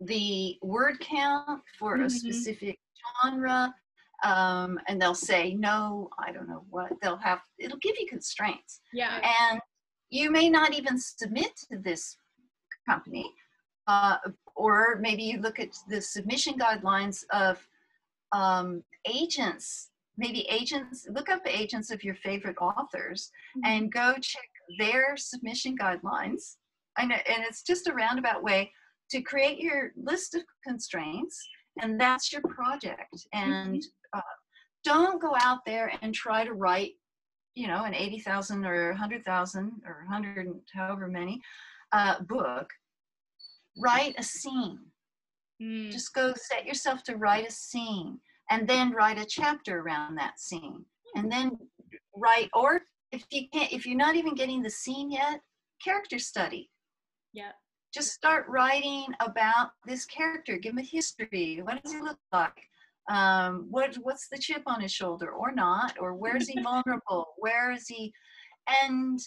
the 0.00 0.56
word 0.62 0.98
count 1.00 1.62
for 1.78 1.96
a 1.96 1.98
Mhm. 2.06 2.10
specific 2.10 2.78
genre. 3.24 3.74
Um, 4.22 4.78
and 4.88 5.00
they'll 5.00 5.14
say 5.14 5.54
no, 5.54 6.08
I 6.18 6.32
don't 6.32 6.48
know 6.48 6.64
what. 6.70 6.92
They'll 7.02 7.18
have 7.18 7.42
it'll 7.58 7.78
give 7.78 7.96
you 7.98 8.06
constraints 8.08 8.80
yeah. 8.92 9.20
and 9.50 9.60
you 10.08 10.30
may 10.30 10.48
not 10.48 10.72
even 10.72 10.98
submit 10.98 11.54
to 11.70 11.78
this 11.78 12.16
company 12.88 13.30
uh, 13.86 14.16
or 14.54 14.98
maybe 15.00 15.22
you 15.24 15.40
look 15.40 15.58
at 15.58 15.76
the 15.88 16.00
submission 16.00 16.54
guidelines 16.58 17.24
of 17.32 17.58
um, 18.32 18.82
agents 19.06 19.90
maybe 20.16 20.42
agents 20.50 21.06
look 21.10 21.28
up 21.28 21.42
agents 21.46 21.90
of 21.90 22.04
your 22.04 22.14
favorite 22.16 22.56
authors 22.60 23.30
Mhm. 23.56 23.60
and 23.64 23.92
go 23.92 24.14
check 24.20 24.48
their 24.78 25.16
submission 25.16 25.76
guidelines. 25.76 26.56
I 26.96 27.06
know, 27.06 27.16
and 27.16 27.42
it's 27.44 27.62
just 27.62 27.88
a 27.88 27.92
roundabout 27.94 28.42
way 28.42 28.72
to 29.10 29.20
create 29.22 29.58
your 29.58 29.92
list 29.96 30.34
of 30.34 30.42
constraints, 30.62 31.46
and 31.80 32.00
that's 32.00 32.32
your 32.32 32.42
project. 32.42 33.26
And 33.32 33.82
uh, 34.12 34.20
don't 34.84 35.20
go 35.20 35.34
out 35.40 35.64
there 35.66 35.92
and 36.02 36.14
try 36.14 36.44
to 36.44 36.54
write, 36.54 36.92
you 37.54 37.66
know, 37.66 37.84
an 37.84 37.94
80,000 37.94 38.64
or 38.64 38.90
100,000 38.90 39.82
or 39.84 40.04
100, 40.06 40.48
however 40.72 41.08
many, 41.08 41.42
uh, 41.92 42.20
book. 42.22 42.70
Write 43.76 44.14
a 44.18 44.22
scene. 44.22 44.78
Mm. 45.60 45.90
Just 45.90 46.14
go 46.14 46.32
set 46.34 46.64
yourself 46.64 47.02
to 47.04 47.16
write 47.16 47.48
a 47.48 47.52
scene 47.52 48.20
and 48.50 48.68
then 48.68 48.92
write 48.92 49.18
a 49.18 49.24
chapter 49.24 49.80
around 49.80 50.16
that 50.16 50.38
scene. 50.38 50.84
And 51.16 51.30
then 51.30 51.58
write, 52.16 52.50
or 52.52 52.82
if 53.12 53.24
you 53.30 53.48
can't, 53.52 53.72
if 53.72 53.86
you're 53.86 53.96
not 53.96 54.16
even 54.16 54.34
getting 54.34 54.62
the 54.62 54.70
scene 54.70 55.10
yet, 55.10 55.40
character 55.82 56.18
study. 56.18 56.70
Yeah. 57.32 57.52
Just 57.92 58.12
start 58.12 58.46
writing 58.48 59.06
about 59.20 59.70
this 59.86 60.04
character. 60.04 60.56
Give 60.56 60.72
him 60.72 60.78
a 60.78 60.82
history. 60.82 61.60
What 61.62 61.82
does 61.82 61.92
he 61.92 62.00
look 62.00 62.18
like? 62.32 62.68
Um, 63.10 63.66
what 63.70 63.94
what's 64.02 64.28
the 64.28 64.38
chip 64.38 64.62
on 64.66 64.80
his 64.80 64.92
shoulder, 64.92 65.30
or 65.30 65.52
not? 65.52 65.96
Or 66.00 66.14
where 66.14 66.36
is 66.36 66.48
he 66.48 66.60
vulnerable? 66.62 67.26
Where 67.38 67.70
is 67.70 67.86
he? 67.86 68.12
And 68.82 69.20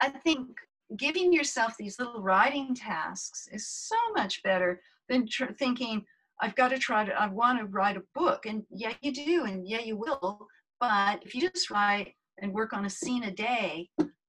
I 0.00 0.08
think 0.08 0.48
giving 0.96 1.32
yourself 1.32 1.76
these 1.76 1.98
little 1.98 2.22
writing 2.22 2.74
tasks 2.74 3.48
is 3.52 3.68
so 3.68 3.96
much 4.16 4.42
better 4.42 4.80
than 5.08 5.26
tr- 5.26 5.52
thinking 5.58 6.04
I've 6.40 6.54
got 6.54 6.68
to 6.68 6.78
try 6.78 7.04
to. 7.04 7.12
I 7.12 7.26
want 7.26 7.58
to 7.58 7.66
write 7.66 7.96
a 7.96 8.02
book, 8.14 8.46
and 8.46 8.64
yeah, 8.70 8.92
you 9.00 9.12
do, 9.12 9.44
and 9.44 9.68
yeah, 9.68 9.80
you 9.80 9.96
will. 9.96 10.46
But 10.80 11.22
if 11.24 11.34
you 11.34 11.40
just 11.40 11.70
write 11.70 12.14
and 12.40 12.52
work 12.52 12.72
on 12.72 12.86
a 12.86 12.90
scene 12.90 13.24
a 13.24 13.30
day, 13.30 13.88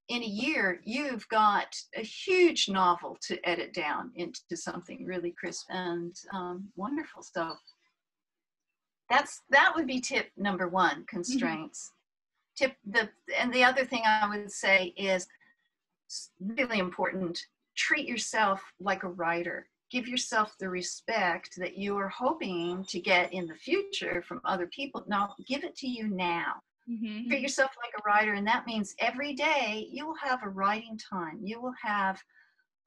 in 0.10 0.24
a 0.24 0.26
year, 0.26 0.82
you've 0.84 1.28
got 1.30 1.76
a 1.96 2.02
huge 2.02 2.68
novel 2.68 3.16
to 3.28 3.38
edit 3.48 3.74
down 3.74 4.12
into 4.16 4.56
something 4.56 5.06
really 5.06 5.34
crisp 5.40 5.68
and 5.70 6.16
um, 6.34 6.68
wonderful. 6.76 7.22
So 7.22 7.54
that's 9.10 9.42
that 9.52 9.74
would 9.76 9.88
be 9.88 10.02
tip 10.02 10.32
number 10.36 10.68
one: 10.68 11.06
constraints. 11.08 11.92
Mm-hmm. 12.60 12.66
Tip 12.66 12.78
the 12.86 13.10
and 13.40 13.54
the 13.54 13.64
other 13.64 13.86
thing 13.86 14.02
I 14.06 14.28
would 14.28 14.52
say 14.52 14.94
is 14.98 15.28
really 16.40 16.80
important. 16.80 17.40
Treat 17.78 18.08
yourself 18.08 18.62
like 18.80 19.04
a 19.04 19.10
writer. 19.10 19.68
Give 19.92 20.08
yourself 20.08 20.56
the 20.60 20.70
respect 20.70 21.52
that 21.58 21.78
you 21.78 21.98
are 21.98 22.10
hoping 22.10 22.86
to 22.90 23.00
get 23.00 23.34
in 23.34 23.48
the 23.48 23.56
future 23.56 24.24
from 24.28 24.42
other 24.46 24.68
people. 24.68 25.04
Now, 25.08 25.34
give 25.48 25.64
it 25.64 25.76
to 25.78 25.88
you 25.88 26.08
now 26.08 26.54
Mm-hmm. 26.90 27.28
treat 27.30 27.42
yourself 27.42 27.70
like 27.84 27.92
a 28.00 28.02
writer 28.10 28.34
and 28.34 28.48
that 28.48 28.66
means 28.66 28.96
every 29.00 29.34
day 29.34 29.88
you 29.92 30.08
will 30.08 30.16
have 30.24 30.42
a 30.44 30.50
writing 30.50 30.98
time 30.98 31.40
you 31.44 31.62
will 31.62 31.74
have 31.84 32.20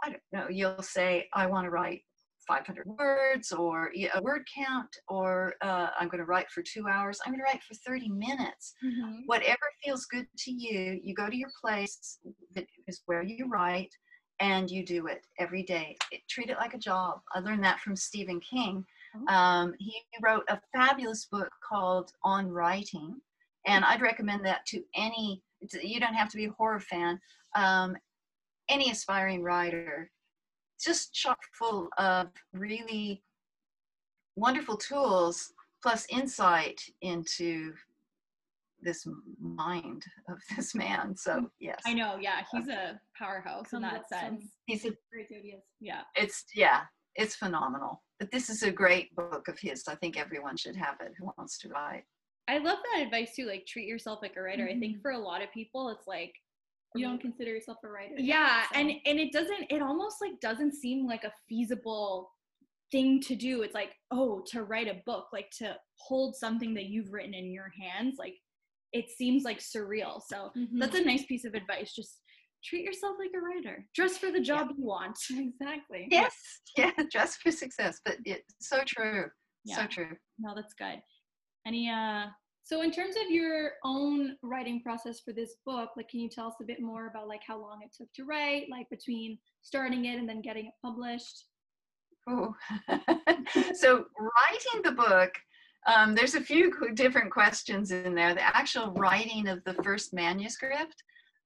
i 0.03 0.09
don't 0.11 0.23
know 0.33 0.49
you'll 0.49 0.83
say 0.83 1.29
i 1.35 1.47
want 1.47 1.65
to 1.65 1.71
write 1.71 2.01
500 2.49 2.85
words 2.85 3.53
or 3.53 3.93
a 3.95 4.21
word 4.23 4.43
count 4.53 4.89
or 5.09 5.55
uh, 5.63 5.91
i'm 6.01 6.09
going 6.09 6.19
to 6.19 6.25
write 6.25 6.51
for 6.51 6.63
two 6.63 6.89
hours 6.89 7.21
i'm 7.25 7.33
going 7.33 7.39
to 7.41 7.45
write 7.45 7.63
for 7.63 7.75
30 7.87 8.09
minutes 8.09 8.75
Mm-hmm. 8.85 9.21
whatever 9.27 9.61
feels 9.85 10.05
good 10.07 10.27
to 10.39 10.51
you 10.51 10.99
you 11.05 11.15
go 11.15 11.29
to 11.31 11.37
your 11.37 11.51
place 11.65 12.19
that 12.57 12.67
is 12.89 13.03
where 13.07 13.23
you 13.23 13.49
write 13.49 13.95
and 14.43 14.71
you 14.71 14.85
do 14.85 15.07
it 15.07 15.27
every 15.39 15.63
day 15.63 15.97
it, 16.11 16.21
treat 16.29 16.51
it 16.51 16.59
like 16.59 16.75
a 16.75 16.79
job 16.79 17.21
i 17.35 17.39
learned 17.41 17.65
that 17.65 17.81
from 17.81 17.97
stephen 17.97 18.41
king 18.41 18.85
Oh. 19.15 19.35
um, 19.35 19.75
he 19.79 19.95
wrote 20.23 20.45
a 20.49 20.59
fabulous 20.75 21.27
book 21.27 21.51
called 21.63 22.13
on 22.25 22.49
writing 22.49 23.21
and 23.67 23.85
I'd 23.85 24.03
recommend 24.03 24.45
that 24.45 24.67
to 24.67 24.83
any. 24.95 25.43
You 25.83 26.01
don't 26.01 26.15
have 26.15 26.29
to 26.31 26.37
be 26.37 26.47
a 26.47 26.53
horror 26.53 26.81
fan. 26.81 27.21
Um, 27.55 27.97
any 28.69 28.91
aspiring 28.91 29.43
writer, 29.43 30.11
just 30.83 31.15
chock 31.15 31.39
full 31.53 31.89
of 31.99 32.29
really 32.53 33.23
wonderful 34.37 34.77
tools 34.77 35.53
plus 35.83 36.07
insight 36.11 36.81
into 37.03 37.75
this 38.83 39.07
mind 39.41 40.05
of 40.29 40.39
this 40.57 40.75
man. 40.75 41.17
So 41.17 41.51
yes, 41.61 41.81
I 41.87 41.95
know. 41.95 42.17
Yeah, 42.21 42.43
he's 42.53 42.69
a 42.69 43.01
powerhouse 43.17 43.73
in 43.73 43.83
that 43.83 43.95
up 43.95 44.03
some 44.09 44.19
sense. 44.39 44.45
he's 44.67 44.85
a. 44.85 44.91
Great 45.13 45.29
ideas. 45.37 45.63
Yeah. 45.81 46.03
It's 46.15 46.45
yeah, 46.55 46.83
it's 47.17 47.37
phenomenal. 47.37 48.03
But 48.19 48.31
this 48.31 48.51
is 48.51 48.63
a 48.63 48.71
great 48.71 49.15
book 49.17 49.49
of 49.49 49.59
his. 49.59 49.85
I 49.89 49.95
think 49.97 50.19
everyone 50.19 50.57
should 50.57 50.77
have 50.77 50.97
it 51.01 51.13
who 51.19 51.31
wants 51.37 51.59
to 51.61 51.69
write. 51.69 52.05
I 52.49 52.59
love 52.59 52.79
that 52.93 53.03
advice 53.03 53.35
too. 53.37 53.47
Like 53.47 53.67
treat 53.67 53.87
yourself 53.87 54.19
like 54.23 54.37
a 54.37 54.43
writer. 54.43 54.69
I 54.69 54.79
think 54.79 54.99
Mhm. 54.99 55.03
for 55.03 55.11
a 55.13 55.19
lot 55.19 55.43
of 55.43 55.51
people, 55.53 55.89
it's 55.91 56.07
like 56.07 56.35
You 56.95 57.07
don't 57.07 57.21
consider 57.21 57.51
yourself 57.51 57.79
a 57.85 57.89
writer. 57.89 58.15
yeah 58.19 58.65
so- 58.65 58.79
and 58.79 58.91
and 59.07 59.19
it 59.19 59.33
doesn't 59.33 59.67
it 59.71 59.81
almost 59.81 60.17
like 60.21 60.39
doesn't 60.41 60.75
seem 60.75 61.07
like 61.07 61.25
a 61.25 61.33
feasible 61.49 62.31
thing 62.91 63.19
to 63.23 63.35
do 63.35 63.63
it's 63.63 63.73
like 63.75 63.95
oh 64.11 64.43
to 64.47 64.65
write 64.65 64.87
a 64.89 65.01
book 65.07 65.29
like 65.33 65.49
to 65.51 65.75
hold 65.97 66.37
something 66.37 66.75
that 66.75 66.85
you've 66.85 67.11
written 67.11 67.33
in 67.33 67.51
your 67.51 67.71
hands 67.81 68.17
like 68.19 68.35
it 68.93 69.11
seems 69.11 69.43
like 69.45 69.59
surreal 69.59 70.21
so 70.27 70.51
Mhm. 70.57 70.79
that's 70.81 70.97
a 70.97 71.05
nice 71.05 71.25
piece 71.25 71.45
of 71.45 71.55
advice 71.55 71.95
just 71.95 72.21
treat 72.65 72.85
yourself 72.85 73.17
like 73.19 73.31
a 73.35 73.41
writer 73.41 73.87
dress 73.95 74.17
for 74.19 74.31
the 74.31 74.41
job 74.41 74.69
you 74.77 74.85
want 74.85 75.19
exactly. 75.31 76.07
Yes, 76.11 76.35
yeah, 76.77 76.93
dress 77.11 77.37
for 77.37 77.51
success. 77.51 78.01
But 78.05 78.19
it's 78.25 78.55
so 78.61 78.83
true. 78.87 79.29
Yeah. 79.65 79.77
So 79.77 79.87
true. 79.87 80.17
no 80.39 80.55
that's 80.55 80.75
good 80.75 81.03
any 81.67 81.89
uh 81.91 82.27
So 82.65 82.83
in 82.83 82.93
terms 82.93 83.17
of 83.17 83.29
your 83.31 83.73
own 83.85 84.37
writing 84.43 84.81
process 84.83 85.19
for 85.25 85.33
this 85.33 85.57
book, 85.67 85.91
like 85.97 86.09
can 86.09 86.21
you 86.21 86.29
tell 86.29 86.47
us 86.47 86.55
a 86.63 86.65
bit 86.65 86.81
more 86.81 87.09
about 87.09 87.27
like 87.27 87.43
how 87.47 87.59
long 87.61 87.81
it 87.83 87.93
took 87.97 88.13
to 88.15 88.25
write, 88.25 88.67
like 88.71 88.89
between 88.91 89.39
starting 89.63 90.05
it 90.05 90.19
and 90.21 90.29
then 90.29 90.41
getting 90.43 90.67
it 90.67 90.75
published? 90.81 91.47
Oh. 92.29 92.55
so 93.83 93.89
writing 94.31 94.83
the 94.85 94.93
book, 94.93 95.33
um, 95.87 96.15
there's 96.15 96.35
a 96.35 96.41
few 96.41 96.73
different 96.95 97.31
questions 97.31 97.91
in 97.91 98.15
there. 98.15 98.35
The 98.35 98.57
actual 98.57 98.93
writing 98.93 99.49
of 99.49 99.63
the 99.65 99.75
first 99.83 100.13
manuscript 100.15 101.03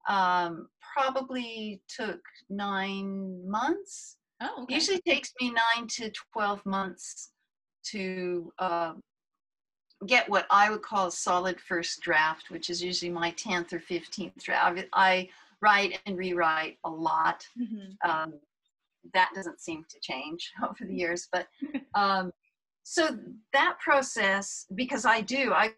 um, 0.08 0.68
probably 0.94 1.80
took 1.88 2.20
nine 2.50 3.48
months. 3.48 4.16
oh 4.40 4.62
okay. 4.64 4.74
Usually 4.74 5.00
takes 5.06 5.32
me 5.40 5.52
nine 5.52 5.86
to 5.88 6.10
12 6.32 6.64
months 6.66 7.30
to 7.92 8.52
uh, 8.58 8.92
get 10.06 10.28
what 10.28 10.46
I 10.50 10.70
would 10.70 10.82
call 10.82 11.06
a 11.06 11.12
solid 11.12 11.60
first 11.60 12.00
draft, 12.02 12.50
which 12.50 12.68
is 12.70 12.82
usually 12.82 13.10
my 13.10 13.32
10th 13.32 13.72
or 13.72 13.80
15th 13.80 14.42
draft. 14.42 14.84
I 14.92 15.28
write 15.62 15.98
and 16.06 16.18
rewrite 16.18 16.76
a 16.84 16.90
lot 16.90 17.46
Mhm. 17.58 17.96
um, 18.04 18.34
that 19.14 19.30
doesn't 19.34 19.60
seem 19.60 19.84
to 19.88 19.98
change 20.00 20.52
over 20.68 20.84
the 20.84 20.94
years 20.94 21.28
but 21.32 21.46
um, 21.94 22.30
so 22.88 23.08
that 23.52 23.76
process 23.80 24.64
because 24.76 25.04
i 25.04 25.20
do 25.20 25.52
i 25.52 25.72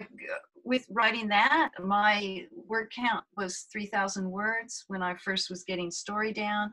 with 0.63 0.85
writing 0.91 1.27
that 1.27 1.71
my 1.83 2.45
word 2.67 2.93
count 2.95 3.25
was 3.39 3.61
3000 3.73 4.31
words 4.31 4.85
when 4.89 5.03
i 5.03 5.15
first 5.17 5.49
was 5.49 5.65
getting 5.65 5.91
story 5.91 6.33
down. 6.35 6.73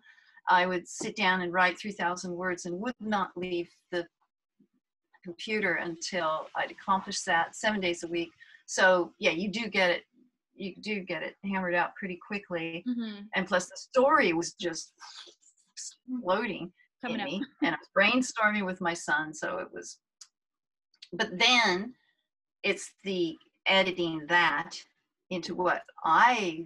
I 0.49 0.65
would 0.67 0.87
sit 0.87 1.15
down 1.15 1.41
and 1.41 1.51
write 1.53 1.79
3000 1.79 2.31
words 2.31 2.65
and 2.65 2.79
would 2.81 2.93
not 2.99 3.29
leave 3.37 3.69
the 3.93 4.05
computer 5.23 5.75
until 5.75 6.47
i'd 6.57 6.69
accomplished 6.69 7.25
that 7.25 7.55
seven 7.55 7.79
days 7.79 8.03
a 8.03 8.07
week. 8.07 8.29
So 8.65 9.13
yeah 9.19 9.31
you 9.31 9.49
do 9.49 9.69
get 9.69 9.89
it 9.89 10.03
you 10.53 10.75
do 10.81 10.99
get 10.99 11.23
it 11.23 11.35
hammered 11.45 11.75
out 11.75 11.95
pretty 11.95 12.19
quickly. 12.27 12.83
Mhm. 12.85 13.27
and 13.35 13.47
plus 13.47 13.69
the 13.69 13.77
story 13.77 14.33
was 14.33 14.51
just 14.53 14.91
exploding 15.73 16.73
coming 17.01 17.21
in 17.21 17.25
up. 17.25 17.27
me 17.31 17.45
and 17.63 17.73
i 17.73 17.77
was 17.79 17.89
brainstorming 17.97 18.65
with 18.65 18.81
my 18.81 18.93
son 18.93 19.33
so 19.33 19.59
it 19.59 19.69
was 19.73 19.99
but 21.13 21.37
then 21.37 21.93
it's 22.63 22.91
the 23.03 23.35
editing 23.67 24.25
that 24.27 24.71
into 25.29 25.55
what 25.55 25.81
i 26.03 26.65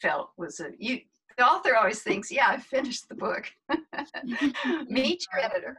felt 0.00 0.30
was 0.36 0.60
a 0.60 0.70
you 0.78 1.00
the 1.36 1.46
author 1.46 1.76
always 1.76 2.02
thinks 2.02 2.30
yeah 2.30 2.48
i 2.48 2.56
finished 2.58 3.08
the 3.08 3.14
book. 3.14 3.50
Meet 4.88 5.24
your 5.32 5.44
editor 5.44 5.76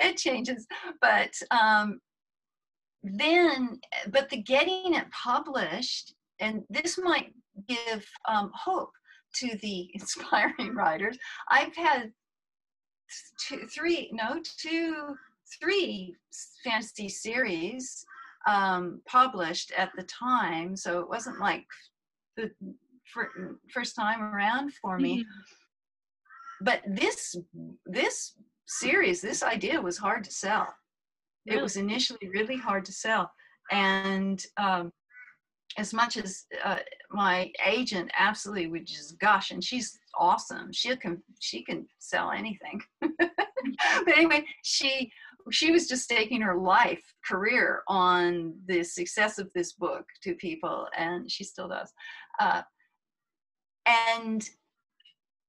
it 0.00 0.16
changes. 0.16 0.66
But 1.00 1.32
um 1.50 2.00
then 3.02 3.80
but 4.10 4.28
the 4.28 4.42
getting 4.42 4.94
it 4.94 5.10
published 5.10 6.14
and 6.38 6.62
this 6.70 6.98
might 6.98 7.32
give 7.68 8.04
um, 8.28 8.50
hope 8.54 8.92
to 9.36 9.56
the 9.62 9.90
inspiring 9.94 10.74
writers. 10.74 11.18
I've 11.50 11.74
had 11.76 12.12
two 13.48 13.66
three 13.66 14.10
no 14.12 14.40
two 14.58 15.14
three 15.60 16.14
fantasy 16.64 17.08
series 17.08 18.04
um, 18.46 19.00
published 19.06 19.72
at 19.76 19.90
the 19.96 20.04
time. 20.04 20.76
So 20.76 21.00
it 21.00 21.08
wasn't 21.08 21.40
like 21.40 21.66
the 22.36 22.50
fir- 23.12 23.58
first 23.72 23.96
time 23.96 24.22
around 24.22 24.72
for 24.74 24.98
me. 24.98 25.24
Mhm. 25.24 25.24
but 26.62 26.82
this 26.86 27.36
this 27.86 28.34
series 28.66 29.20
this 29.20 29.42
idea 29.42 29.80
was 29.80 29.98
hard 29.98 30.22
to 30.24 30.30
sell. 30.30 30.74
It 31.46 31.60
was 31.60 31.76
initially 31.76 32.28
really 32.28 32.56
hard 32.56 32.84
to 32.84 32.92
sell. 32.92 33.32
And 33.72 34.44
um, 34.56 34.92
as 35.78 35.92
much 35.94 36.16
as 36.16 36.44
uh, 36.64 36.78
my 37.10 37.50
agent 37.64 38.10
absolutely 38.16 38.66
would 38.68 38.86
just 38.86 39.18
gush, 39.18 39.50
and 39.50 39.62
she's 39.64 39.98
awesome. 40.18 40.72
She 40.72 40.94
can 40.96 41.22
she 41.40 41.62
can 41.62 41.86
sell 41.98 42.30
anything. 42.30 42.80
but 43.00 44.16
anyway, 44.16 44.44
she 44.62 45.10
she 45.50 45.70
was 45.70 45.88
just 45.88 46.04
staking 46.04 46.40
her 46.40 46.56
life 46.56 47.02
career 47.24 47.82
on 47.88 48.54
the 48.66 48.82
success 48.82 49.38
of 49.38 49.50
this 49.54 49.72
book 49.72 50.04
to 50.22 50.34
people, 50.34 50.86
and 50.96 51.30
she 51.30 51.44
still 51.44 51.68
does. 51.68 51.92
Uh, 52.38 52.62
and 53.86 54.48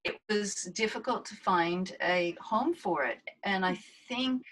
it 0.04 0.18
was 0.30 0.56
difficult 0.74 1.26
to 1.26 1.36
find 1.36 1.96
a 2.02 2.36
home 2.42 2.74
for 2.74 3.06
it, 3.06 3.18
and 3.44 3.66
I 3.66 3.78
think. 4.08 4.44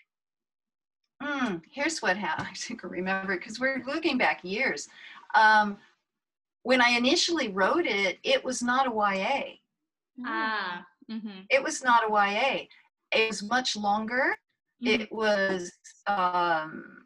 Mm, 1.21 1.61
here's 1.69 2.01
what 2.01 2.15
happened. 2.15 2.47
I 2.69 2.75
can 2.75 2.89
remember 2.89 3.35
because 3.37 3.59
we're 3.59 3.83
looking 3.85 4.17
back 4.17 4.39
years. 4.43 4.87
Um, 5.35 5.77
when 6.63 6.81
I 6.81 6.89
initially 6.91 7.49
wrote 7.49 7.85
it, 7.85 8.19
it 8.23 8.43
was 8.43 8.61
not 8.61 8.87
a 8.87 8.91
YA. 8.91 9.55
Ah. 10.25 10.85
Mm-hmm. 11.11 11.41
It 11.49 11.63
was 11.63 11.83
not 11.83 12.03
a 12.03 12.11
YA. 12.11 12.65
It 13.11 13.27
was 13.27 13.43
much 13.43 13.75
longer. 13.75 14.35
Mm-hmm. 14.83 15.01
It 15.01 15.11
was 15.11 15.71
um, 16.07 17.05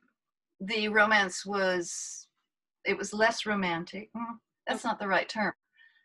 the 0.59 0.89
romance 0.89 1.45
was 1.45 2.27
it 2.85 2.97
was 2.97 3.13
less 3.13 3.45
romantic. 3.45 4.09
Mm, 4.15 4.37
that's 4.67 4.83
not 4.83 4.99
the 4.99 5.07
right 5.07 5.27
term. 5.27 5.53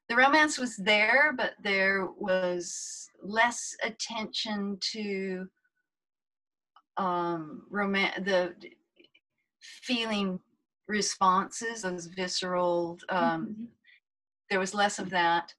The 0.09 0.17
romance 0.17 0.59
was 0.59 0.77
there, 0.77 1.35
but 1.37 1.53
there 1.63 2.07
was 2.19 3.09
less 3.23 3.77
attention 3.83 4.79
to 4.93 5.47
um, 6.97 7.63
roman- 7.71 8.25
the 8.25 8.55
feeling 9.61 10.41
responses, 10.87 11.83
those 11.83 12.07
visceral. 12.07 12.99
Um, 13.11 13.47
mm-hmm. 13.47 13.65
There 14.51 14.61
was 14.61 14.73
less 14.73 14.99
of 14.99 15.11
that. 15.11 15.53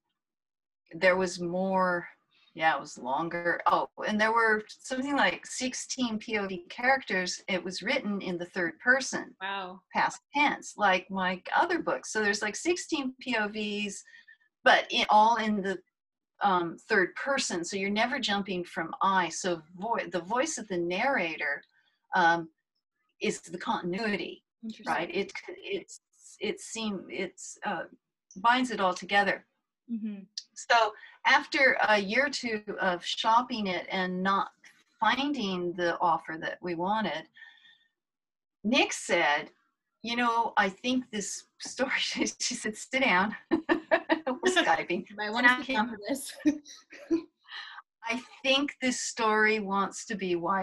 There 0.93 1.17
was 1.17 1.39
more. 1.39 2.08
Yeah, 2.56 2.75
it 2.75 2.82
was 2.82 2.97
longer. 2.97 3.62
Oh, 3.67 3.88
and 4.08 4.19
there 4.19 4.34
were 4.34 4.63
something 4.67 5.15
like 5.15 5.45
16 5.45 6.19
POV 6.19 6.69
characters. 6.69 7.41
It 7.47 7.63
was 7.63 7.84
written 7.84 8.21
in 8.21 8.38
the 8.38 8.47
third 8.47 8.78
person. 8.80 9.36
Wow. 9.41 9.80
Past 9.93 10.19
tense, 10.36 10.73
like 10.75 11.10
my 11.10 11.41
other 11.56 11.80
books. 11.80 12.12
So 12.12 12.21
there's 12.21 12.41
like 12.41 12.56
16 12.56 13.13
POVs, 13.25 13.95
but 14.63 14.88
in, 14.89 15.06
all 15.10 15.38
in 15.38 15.62
the 15.62 15.78
um, 16.41 16.75
third 16.89 17.13
person. 17.15 17.63
So 17.63 17.78
you're 17.78 17.91
never 17.91 18.19
jumping 18.19 18.63
from 18.63 18.93
I. 19.02 19.30
So 19.30 19.62
vo- 19.78 19.99
the 20.12 20.21
voice 20.21 20.58
of 20.58 20.67
the 20.67 20.78
narrator 20.78 21.62
um, 22.15 22.49
is 23.21 23.41
the 23.41 23.58
continuity 23.58 24.43
right 24.86 25.10
it 25.13 25.32
it's 25.58 26.02
it 26.39 26.60
seems 26.60 27.02
it's 27.10 27.58
uh, 27.65 27.84
binds 28.38 28.71
it 28.71 28.80
all 28.80 28.93
together 28.93 29.45
mm-hmm. 29.91 30.19
so 30.54 30.93
after 31.25 31.78
a 31.88 31.99
year 31.99 32.28
or 32.28 32.30
two 32.30 32.62
of 32.80 33.04
shopping 33.04 33.67
it 33.67 33.86
and 33.91 34.21
not 34.21 34.52
finding 34.99 35.73
the 35.73 35.97
offer 35.99 36.38
that 36.39 36.58
we 36.62 36.75
wanted 36.75 37.23
nick 38.63 38.91
said 38.91 39.49
you 40.02 40.15
know 40.15 40.54
i 40.58 40.69
think 40.69 41.06
this 41.12 41.45
story 41.60 41.91
she 41.99 42.25
said 42.25 42.75
sit 42.75 43.02
down. 43.02 43.36
We're 43.52 44.56
skyping. 44.63 45.06
I 45.19 45.30
want 45.30 45.47
to 45.47 45.65
sit 45.65 45.78
for 45.78 45.97
this. 46.08 46.34
I 48.06 48.19
think 48.43 48.75
this 48.82 48.99
story 48.99 49.60
wants 49.60 50.06
to 50.06 50.15
be 50.15 50.30
ya 50.30 50.62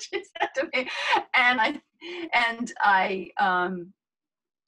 she 0.00 0.24
said 0.24 0.48
to 0.54 0.68
me. 0.72 0.88
And 1.34 1.60
i 1.60 1.80
and 2.32 2.72
I 2.80 3.30
um, 3.38 3.92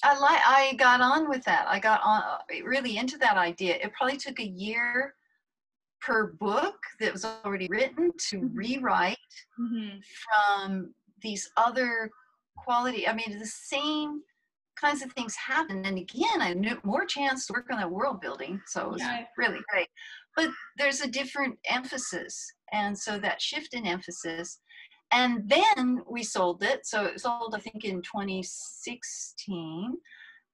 I 0.03 0.19
like 0.19 0.41
I 0.47 0.75
got 0.75 1.01
on 1.01 1.29
with 1.29 1.45
that. 1.45 1.67
I 1.69 1.79
got 1.79 2.01
on 2.05 2.23
really 2.65 2.99
into 2.99 3.17
that 3.19 3.37
idea. 3.37 3.77
It 3.77 3.93
probably 3.95 4.19
took 4.19 4.39
a 4.41 4.47
year 4.47 5.15
per 6.01 6.33
book 6.35 6.77
that 7.01 7.13
was 7.13 7.25
already 7.25 7.67
written 7.69 8.13
to 8.29 8.39
mm-hmm. 8.39 8.57
rewrite 8.57 9.17
mm-hmm. 9.59 9.99
from 10.63 10.95
these 11.23 11.51
other 11.57 12.11
quality. 12.57 13.09
I 13.09 13.15
mean, 13.15 13.39
the 13.39 13.47
same 13.47 14.23
kinds 14.81 15.03
of 15.03 15.11
things 15.13 15.35
happen. 15.35 15.85
And 15.85 15.99
again, 15.99 16.41
I 16.41 16.53
knew 16.53 16.79
more 16.85 17.07
chance 17.07 17.47
to 17.47 17.55
work 17.55 17.67
on 17.71 17.79
that 17.79 17.91
world 17.91 18.21
building. 18.21 18.61
So 18.67 18.83
it 18.83 18.93
was 18.93 19.01
yeah. 19.01 19.25
really 19.39 19.61
great. 19.71 19.89
But 20.37 20.51
there's 20.77 21.01
a 21.01 21.09
different 21.09 21.59
emphasis. 21.71 22.53
And 22.73 22.97
so 22.97 23.19
that 23.19 23.41
shift 23.41 23.73
in 23.73 23.87
emphasis 23.87 24.61
and 25.13 25.49
then 25.49 26.03
we 26.09 26.23
sold 26.23 26.63
it. 26.63 26.87
So 26.87 27.05
it 27.05 27.21
sold, 27.21 27.55
I 27.55 27.61
think, 27.61 27.85
in 27.85 28.03
2016 28.03 29.97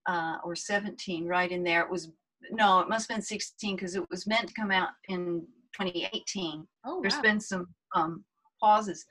uh, 0.06 0.36
or 0.44 0.54
17, 0.54 1.26
right 1.26 1.50
in 1.50 1.64
there. 1.64 1.80
It 1.82 1.90
was, 1.90 2.10
no, 2.50 2.80
it 2.80 2.88
must 2.88 3.08
have 3.08 3.16
been 3.16 3.24
16 3.24 3.76
because 3.76 3.96
it 3.96 4.08
was 4.10 4.26
meant 4.26 4.48
to 4.48 4.54
come 4.54 4.70
out 4.70 4.90
in 5.08 5.46
2018. 5.78 6.66
Oh, 6.84 6.96
wow. 6.96 7.00
There's 7.00 7.18
been 7.20 7.40
some 7.40 7.68
um, 7.94 8.24
pauses, 8.60 9.04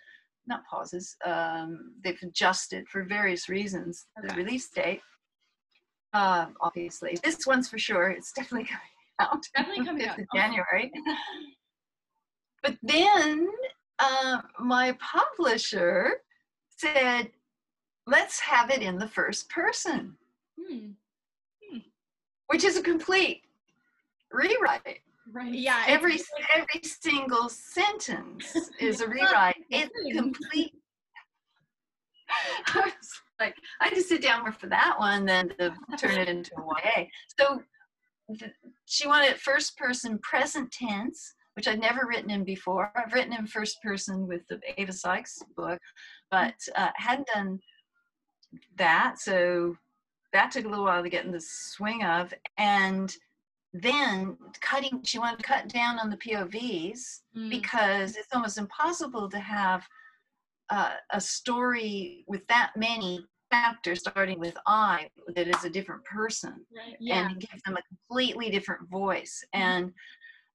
not 0.48 0.62
pauses, 0.70 1.16
um, 1.26 1.94
they've 2.04 2.22
adjusted 2.22 2.88
for 2.88 3.04
various 3.04 3.50
reasons 3.50 4.06
okay. 4.20 4.28
the 4.28 4.36
release 4.36 4.70
date. 4.70 5.02
Uh, 6.14 6.48
obviously, 6.62 7.18
this 7.24 7.48
one's 7.48 7.70
for 7.70 7.80
sure. 7.80 8.10
It's 8.10 8.34
definitely 8.34 8.68
coming 8.68 8.82
out. 9.20 9.42
Definitely 9.56 9.86
coming 9.86 10.08
out. 10.08 10.20
In 10.20 10.28
January. 10.36 10.92
but 12.62 12.76
then 12.84 13.48
uh, 14.02 14.42
my 14.60 14.98
publisher 15.00 16.22
said, 16.78 17.30
let's 18.08 18.40
have 18.40 18.72
it 18.72 18.82
in 18.82 18.98
the 18.98 19.08
first 19.08 19.50
person, 19.50 20.16
hmm. 20.60 20.90
Hmm. 21.64 21.78
which 22.48 22.64
is 22.64 22.78
a 22.78 22.82
complete 22.82 23.44
rewrite. 24.32 25.00
Right. 25.32 25.54
Yeah. 25.54 25.84
Every 25.88 26.20
every 26.56 26.82
single 26.84 27.48
sentence 27.48 28.56
is 28.80 29.02
a 29.02 29.08
rewrite. 29.08 29.56
it's 29.70 29.94
complete. 30.14 30.74
I 32.68 32.80
was 32.80 33.22
like, 33.40 33.56
I 33.80 33.86
had 33.86 33.96
to 33.96 34.02
sit 34.02 34.22
down 34.22 34.42
more 34.42 34.52
for 34.52 34.68
that 34.68 34.96
one 34.98 35.26
than 35.26 35.50
to 35.60 35.74
turn 35.98 36.18
it 36.18 36.28
into 36.28 36.52
a 36.56 36.64
YA. 36.64 37.06
So 37.40 37.62
she 38.86 39.08
wanted 39.08 39.38
first 39.38 39.78
person 39.78 40.18
present 40.20 40.72
tense 40.72 41.36
which 41.56 41.68
I'd 41.68 41.80
never 41.80 42.08
written 42.08 42.32
in 42.32 42.44
before. 42.44 42.92
I've 42.96 43.14
written 43.14 43.34
in 43.34 43.48
first 43.48 43.82
person 43.82 44.28
with 44.28 44.42
the 44.48 44.60
Ava 44.78 44.94
Sykes 44.94 45.42
book, 45.56 45.80
but 46.30 46.56
uh, 46.76 46.90
hadn't 46.96 47.28
done 47.34 47.60
that. 48.78 49.20
So 49.20 49.76
that 50.34 50.52
took 50.52 50.66
a 50.66 50.70
little 50.70 50.86
while 50.86 51.04
to 51.04 51.10
get 51.10 51.26
in 51.26 51.32
the 51.32 51.42
swing 51.42 52.04
of. 52.04 52.34
And 52.58 53.14
then 53.74 54.38
cutting, 54.62 55.02
she 55.04 55.20
wanted 55.20 55.40
to 55.40 55.44
cut 55.44 55.70
down 55.70 56.00
on 56.00 56.10
the 56.10 56.18
POVs 56.18 57.22
mm. 57.38 57.50
because 57.50 58.16
it's 58.16 58.34
almost 58.34 58.58
impossible 58.58 59.30
to 59.30 59.40
have 59.40 59.88
uh, 60.70 60.92
a 61.12 61.20
story 61.20 62.24
with 62.28 62.46
that 62.48 62.72
many 62.76 63.26
chapters 63.52 64.00
starting 64.00 64.40
with 64.40 64.56
I 64.66 65.10
that 65.36 65.48
is 65.48 65.66
a 65.66 65.70
different 65.70 66.04
person 66.06 66.66
right. 66.76 66.96
yeah. 67.00 67.28
and 67.30 67.40
give 67.40 67.62
them 67.66 67.76
a 67.76 67.84
completely 67.84 68.50
different 68.50 68.90
voice. 68.90 69.44
Mm. 69.56 69.60
And 69.60 69.94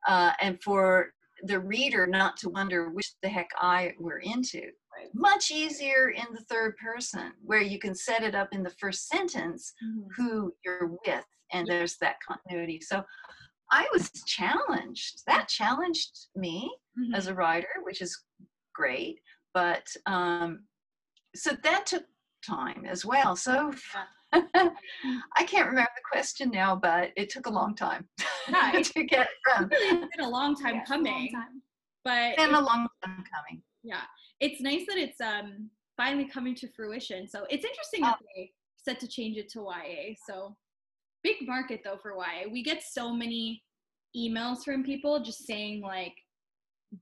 uh, 0.06 0.32
and 0.40 0.62
for 0.62 1.12
the 1.42 1.58
reader 1.58 2.06
not 2.06 2.36
to 2.38 2.48
wonder 2.48 2.90
which 2.90 3.12
the 3.22 3.28
heck 3.28 3.48
I 3.58 3.92
we're 3.98 4.18
into. 4.18 4.60
Right. 4.60 5.08
Much 5.14 5.50
easier 5.50 6.10
in 6.10 6.24
the 6.32 6.44
third 6.48 6.74
person, 6.78 7.32
where 7.44 7.60
you 7.60 7.78
can 7.78 7.94
set 7.94 8.22
it 8.22 8.34
up 8.34 8.48
in 8.52 8.62
the 8.62 8.74
first 8.80 9.08
sentence 9.08 9.74
mm-hmm. 9.84 10.08
who 10.16 10.54
you're 10.64 10.96
with, 11.06 11.24
and 11.52 11.66
there's 11.66 11.96
that 11.98 12.16
continuity. 12.26 12.80
So 12.80 13.04
I 13.70 13.86
was 13.92 14.10
challenged. 14.26 15.22
That 15.26 15.48
challenged 15.48 16.28
me 16.34 16.70
mm-hmm. 16.98 17.14
as 17.14 17.26
a 17.26 17.34
writer, 17.34 17.68
which 17.82 18.00
is 18.00 18.18
great. 18.74 19.18
But 19.52 19.86
um, 20.06 20.64
so 21.34 21.50
that 21.62 21.86
took 21.86 22.04
time 22.46 22.84
as 22.88 23.04
well. 23.04 23.36
So 23.36 23.72
I 24.32 25.44
can't 25.46 25.68
remember 25.68 25.90
the 25.94 26.02
question 26.10 26.50
now, 26.50 26.76
but 26.76 27.10
it 27.16 27.30
took 27.30 27.46
a 27.46 27.50
long 27.50 27.74
time 27.74 28.06
yeah, 28.48 28.82
to 28.82 29.04
get 29.04 29.28
from. 29.44 29.68
It's 29.72 30.16
been 30.16 30.26
a 30.26 30.28
long 30.28 30.54
time 30.54 30.76
yeah, 30.76 30.84
coming, 30.84 31.30
long 31.32 31.42
time. 31.42 31.62
but 32.04 32.32
it's 32.32 32.42
been 32.44 32.54
a 32.54 32.60
long 32.60 32.88
time 33.04 33.24
coming. 33.32 33.62
Yeah, 33.82 34.02
it's 34.40 34.60
nice 34.60 34.84
that 34.88 34.98
it's 34.98 35.20
um 35.20 35.70
finally 35.96 36.28
coming 36.28 36.54
to 36.56 36.68
fruition. 36.72 37.26
So 37.26 37.46
it's 37.48 37.64
interesting 37.64 38.02
that 38.02 38.18
oh. 38.20 38.26
they 38.36 38.50
set 38.76 39.00
to 39.00 39.08
change 39.08 39.36
it 39.36 39.48
to 39.52 39.60
YA. 39.60 40.14
So 40.28 40.56
big 41.22 41.36
market 41.42 41.80
though 41.84 41.98
for 42.00 42.12
YA. 42.12 42.48
We 42.50 42.62
get 42.62 42.82
so 42.82 43.12
many 43.12 43.62
emails 44.16 44.64
from 44.64 44.84
people 44.84 45.20
just 45.20 45.46
saying 45.46 45.82
like 45.82 46.14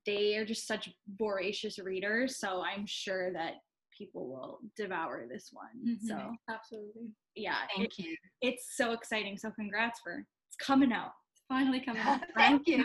they 0.07 0.37
are 0.37 0.45
just 0.45 0.67
such 0.67 0.91
voracious 1.19 1.79
readers. 1.79 2.39
So 2.39 2.63
I'm 2.63 2.87
sure 2.87 3.33
that 3.33 3.55
people 3.97 4.29
will 4.29 4.61
devour 4.77 5.27
this 5.31 5.51
one. 5.53 5.97
Mm-hmm. 5.97 6.07
So 6.07 6.33
absolutely. 6.51 7.11
Yeah. 7.35 7.57
Thank 7.77 7.99
it, 7.99 8.05
you. 8.05 8.17
It's 8.41 8.77
so 8.77 8.93
exciting. 8.93 9.39
So 9.39 9.51
congrats 9.51 10.01
for 10.03 10.25
it's 10.49 10.57
coming 10.57 10.93
out. 10.93 11.13
It's 11.33 11.43
finally 11.49 11.81
coming 11.81 12.03
out. 12.07 12.21
Thank 12.37 12.67
you. 12.67 12.85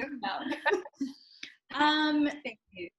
um 1.76 2.30
Thank 2.44 2.60
you. 2.72 2.90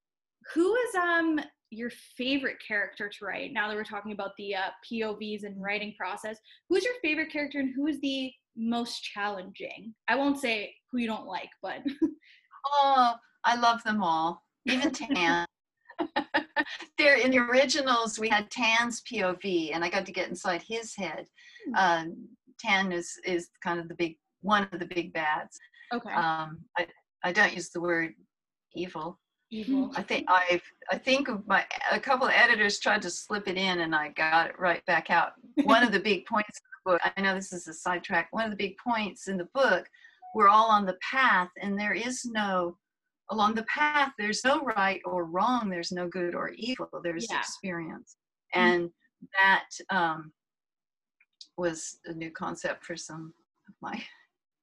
Who 0.54 0.74
is 0.74 0.94
um 0.94 1.40
your 1.70 1.90
favorite 2.16 2.56
character 2.66 3.08
to 3.08 3.24
write 3.24 3.52
now 3.52 3.68
that 3.68 3.76
we're 3.76 3.84
talking 3.84 4.12
about 4.12 4.32
the 4.36 4.54
uh, 4.54 4.70
povs 4.84 5.44
and 5.44 5.62
writing 5.62 5.94
process 5.96 6.36
who's 6.68 6.84
your 6.84 6.94
favorite 7.00 7.30
character 7.30 7.60
and 7.60 7.72
who 7.76 7.86
is 7.86 8.00
the 8.00 8.32
most 8.56 9.04
challenging 9.04 9.94
i 10.08 10.16
won't 10.16 10.40
say 10.40 10.74
who 10.90 10.98
you 10.98 11.06
don't 11.06 11.26
like 11.26 11.48
but 11.62 11.78
oh 12.82 13.14
i 13.44 13.54
love 13.54 13.80
them 13.84 14.02
all 14.02 14.42
even 14.66 14.90
tan 14.90 15.46
there 16.98 17.16
in 17.16 17.30
the 17.30 17.38
originals 17.38 18.18
we 18.18 18.28
had 18.28 18.50
tan's 18.50 19.02
pov 19.02 19.70
and 19.72 19.84
i 19.84 19.90
got 19.90 20.06
to 20.06 20.12
get 20.12 20.28
inside 20.28 20.62
his 20.62 20.94
head. 20.94 21.26
Hmm. 21.66 21.74
um, 21.74 22.28
tan 22.60 22.92
is 22.92 23.18
is 23.24 23.48
kind 23.62 23.80
of 23.80 23.88
the 23.88 23.94
big 23.94 24.16
one 24.42 24.68
of 24.72 24.78
the 24.78 24.86
big 24.86 25.12
bads. 25.12 25.58
Okay. 25.92 26.12
Um, 26.12 26.58
I, 26.78 26.86
I 27.24 27.32
don't 27.32 27.54
use 27.54 27.70
the 27.70 27.80
word 27.80 28.14
evil. 28.74 29.18
Evil. 29.50 29.90
I 29.96 30.02
think 30.02 30.26
I've 30.28 30.62
I 30.90 30.96
think 30.96 31.28
of 31.28 31.46
my 31.46 31.66
a 31.90 31.98
couple 31.98 32.26
of 32.26 32.32
editors 32.34 32.78
tried 32.78 33.02
to 33.02 33.10
slip 33.10 33.48
it 33.48 33.56
in 33.56 33.80
and 33.80 33.94
I 33.94 34.10
got 34.10 34.50
it 34.50 34.58
right 34.58 34.84
back 34.86 35.10
out. 35.10 35.32
One 35.64 35.82
of 35.82 35.90
the 35.90 35.98
big 35.98 36.24
points 36.32 36.60
in 36.60 36.92
the 36.92 36.92
book, 36.92 37.12
I 37.16 37.20
know 37.20 37.34
this 37.34 37.52
is 37.52 37.66
a 37.66 37.74
sidetrack, 37.74 38.28
one 38.30 38.44
of 38.44 38.50
the 38.50 38.56
big 38.56 38.76
points 38.78 39.26
in 39.26 39.36
the 39.36 39.48
book, 39.52 39.88
we're 40.34 40.48
all 40.48 40.70
on 40.70 40.86
the 40.86 40.96
path 41.02 41.50
and 41.60 41.78
there 41.78 41.94
is 41.94 42.24
no 42.24 42.76
along 43.30 43.54
the 43.54 43.64
path, 43.64 44.12
there's 44.18 44.44
no 44.44 44.60
right 44.60 45.00
or 45.04 45.24
wrong, 45.24 45.68
there's 45.70 45.92
no 45.92 46.08
good 46.08 46.34
or 46.34 46.50
evil, 46.50 46.88
there's 47.02 47.26
Yeah. 47.30 47.38
experience. 47.38 48.16
Mhm. 48.54 48.60
And 48.60 48.92
that 49.38 49.68
um, 49.90 50.32
was 51.56 51.98
a 52.06 52.12
new 52.12 52.30
concept 52.30 52.84
for 52.84 52.96
some 52.96 53.34
of 53.68 53.74
my 53.80 54.02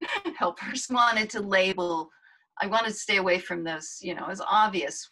helpers 0.37 0.87
wanted 0.89 1.29
to 1.31 1.41
label 1.41 2.09
I 2.59 2.65
wanted 2.65 2.87
to 2.89 2.93
stay 2.95 3.17
away 3.17 3.37
from 3.39 3.63
those, 3.63 3.99
you 4.01 4.15
know, 4.15 4.23
it 4.25 4.29
was 4.29 4.41
obvious 4.41 5.11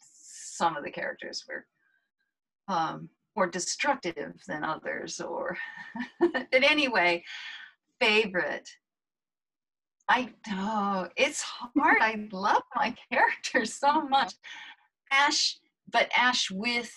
some 0.00 0.76
of 0.76 0.82
the 0.84 0.90
characters 0.90 1.44
were 1.48 1.66
um, 2.68 3.08
more 3.36 3.46
destructive 3.46 4.34
than 4.48 4.64
others, 4.64 5.20
or, 5.20 5.56
but 6.20 6.48
anyway, 6.52 7.22
favorite. 8.00 8.68
I, 10.08 10.32
oh, 10.50 11.08
it's 11.16 11.42
hard. 11.42 11.98
I 12.00 12.28
love 12.32 12.62
my 12.74 12.94
character 13.12 13.64
so 13.64 14.02
much. 14.02 14.34
Ash, 15.10 15.58
but 15.90 16.10
Ash 16.16 16.50
with 16.50 16.92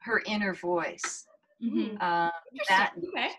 her 0.00 0.22
inner 0.26 0.54
voice. 0.54 1.26
Mhm. 1.62 2.02
Um, 2.02 2.30
that 2.68 2.94
okay 2.96 3.30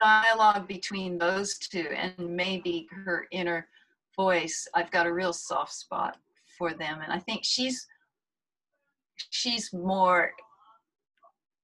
dialogue 0.00 0.66
between 0.66 1.18
those 1.18 1.58
two 1.58 1.86
and 1.94 2.14
maybe 2.18 2.88
her 3.04 3.26
inner 3.32 3.68
voice 4.16 4.66
i've 4.74 4.90
got 4.90 5.06
a 5.06 5.12
real 5.12 5.32
soft 5.32 5.72
spot 5.72 6.16
for 6.58 6.72
them 6.72 7.00
and 7.02 7.12
i 7.12 7.18
think 7.18 7.42
she's 7.44 7.86
she's 9.30 9.72
more 9.72 10.32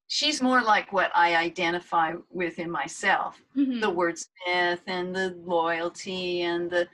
she's 0.09 0.41
more 0.41 0.63
like 0.63 0.93
what 0.93 1.11
i 1.15 1.35
identify 1.37 2.15
with 2.31 2.59
in 2.59 2.71
myself 2.71 3.41
Mhm. 3.57 3.81
the 3.81 3.91
wordsmith 3.91 4.81
and 4.87 5.15
the 5.15 5.31
loyalty 5.45 6.43
and 6.43 6.71
the 6.71 6.89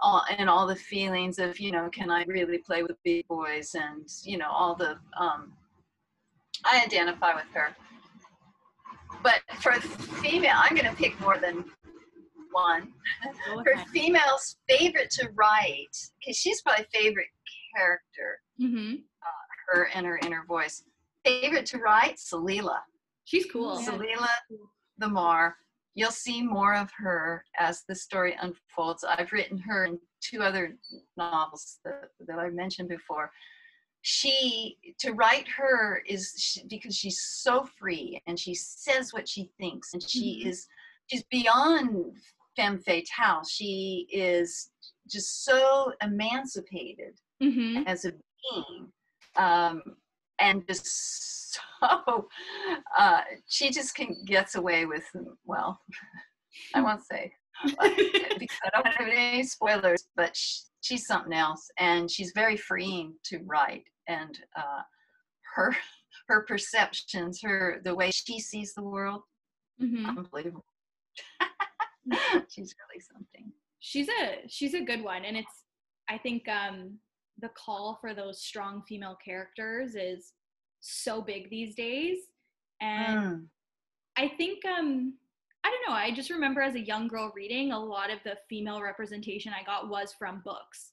all 0.00 0.24
and 0.38 0.48
all 0.50 0.66
the 0.66 0.76
feelings 0.76 1.38
of 1.38 1.58
you 1.60 1.70
know 1.70 1.88
can 1.90 2.10
i 2.10 2.24
really 2.24 2.58
play 2.58 2.82
with 2.82 2.96
big 3.04 3.26
boys 3.28 3.74
and 3.74 4.08
you 4.24 4.38
know 4.38 4.50
all 4.50 4.74
the 4.74 4.98
um 5.18 5.52
i 6.64 6.82
identify 6.82 7.34
with 7.34 7.44
her 7.52 7.74
but 9.22 9.40
for 9.60 9.72
female 10.22 10.56
i'm 10.56 10.74
going 10.74 10.88
to 10.88 10.96
pick 10.96 11.18
more 11.20 11.38
than 11.38 11.64
one 12.52 12.92
Go 13.46 13.62
for 13.62 13.72
ahead. 13.72 13.88
females 13.88 14.56
favorite 14.68 15.10
to 15.10 15.28
write 15.34 15.94
because 16.18 16.36
she's 16.36 16.62
my 16.64 16.84
favorite 16.92 17.28
character 17.76 18.40
Mhm. 18.60 19.02
her 19.68 19.84
and 19.94 20.06
her 20.06 20.18
inner 20.18 20.44
voice 20.46 20.84
favorite 21.24 21.66
to 21.66 21.78
write 21.78 22.16
salila 22.16 22.78
she's 23.24 23.46
cool 23.50 23.80
Yeah. 23.80 23.90
Salila 23.92 24.28
the 24.98 25.08
Mar. 25.08 25.56
You'll 25.96 26.10
see 26.10 26.42
more 26.42 26.74
of 26.74 26.90
her 26.98 27.44
as 27.58 27.82
the 27.88 27.94
story 27.94 28.36
unfolds. 28.40 29.04
I've 29.04 29.32
written 29.32 29.58
her 29.58 29.84
in 29.86 29.98
two 30.20 30.40
other 30.42 30.76
novels 31.16 31.78
that, 31.84 32.10
that 32.26 32.38
I 32.38 32.50
mentioned 32.50 32.88
before. 32.88 33.30
She 34.02 34.76
to 34.98 35.12
write 35.12 35.48
her 35.48 36.02
is 36.06 36.34
sh 36.36 36.58
because 36.68 36.94
she's 36.96 37.22
so 37.22 37.64
free 37.78 38.20
and 38.26 38.38
she 38.38 38.54
says 38.54 39.12
what 39.12 39.28
she 39.28 39.50
thinks 39.58 39.94
and 39.94 40.02
she 40.02 40.42
Mhm. 40.44 40.48
is 40.48 40.66
she's 41.06 41.24
beyond 41.30 42.16
femme 42.56 42.78
fatale. 42.78 43.44
She 43.44 44.06
is 44.12 44.70
just 45.08 45.44
so 45.44 45.92
emancipated 46.02 47.18
Mhm. 47.42 47.86
as 47.86 48.04
a 48.04 48.12
being 48.42 48.92
um, 49.36 49.82
and 50.40 50.66
just 50.68 50.86
so 51.80 52.28
uh, 52.98 53.20
she 53.48 53.70
just 53.70 53.94
can 53.94 54.16
gets 54.26 54.54
away 54.54 54.86
with 54.86 55.04
well 55.44 55.80
i 56.74 56.80
won't 56.80 57.02
say 57.04 57.32
because 57.64 58.58
i 58.64 58.70
don't 58.74 58.86
have 58.86 59.08
any 59.08 59.42
spoilers 59.42 60.04
but 60.16 60.36
sh 60.36 60.60
she's 60.80 61.06
something 61.06 61.32
else 61.32 61.70
and 61.78 62.10
she's 62.10 62.32
very 62.34 62.56
freeing 62.56 63.14
to 63.24 63.38
write 63.46 63.84
and 64.08 64.38
uh, 64.56 64.82
her 65.54 65.74
her 66.28 66.42
perceptions 66.46 67.40
her 67.42 67.80
the 67.84 67.94
way 67.94 68.10
she 68.12 68.38
sees 68.40 68.74
the 68.74 68.82
world 68.82 69.22
Mhm. 69.82 70.06
unbelievable. 70.16 70.64
She's 72.48 72.74
really 72.78 73.00
something. 73.12 73.52
She's 73.80 74.08
a 74.08 74.42
she's 74.48 74.74
a 74.74 74.80
good 74.84 75.02
one 75.02 75.24
and 75.24 75.36
it's 75.36 75.64
i 76.08 76.16
think 76.16 76.48
um 76.48 76.98
the 77.40 77.48
call 77.50 77.98
for 78.00 78.14
those 78.14 78.42
strong 78.42 78.82
female 78.88 79.16
characters 79.24 79.94
is 79.94 80.32
so 80.80 81.20
big 81.22 81.50
these 81.50 81.74
days 81.74 82.18
and 82.80 83.18
Mm. 83.18 83.46
i 84.16 84.28
think 84.36 84.64
um 84.66 85.14
i 85.64 85.70
don't 85.70 85.88
know 85.88 85.96
i 85.96 86.10
just 86.12 86.30
remember 86.30 86.60
as 86.60 86.74
a 86.74 86.80
young 86.80 87.08
girl 87.08 87.32
reading 87.34 87.72
a 87.72 87.78
lot 87.78 88.10
of 88.10 88.18
the 88.24 88.36
female 88.48 88.80
representation 88.82 89.52
i 89.58 89.62
got 89.64 89.88
was 89.88 90.12
from 90.18 90.42
books 90.44 90.92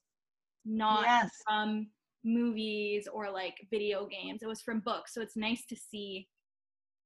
not 0.64 1.04
yes 1.04 1.30
from 1.46 1.88
movies 2.24 3.08
or 3.12 3.30
like 3.30 3.54
video 3.70 4.06
games 4.06 4.42
it 4.42 4.46
was 4.46 4.62
from 4.62 4.80
books 4.80 5.12
so 5.12 5.20
it's 5.20 5.36
nice 5.36 5.64
to 5.66 5.76
see 5.76 6.28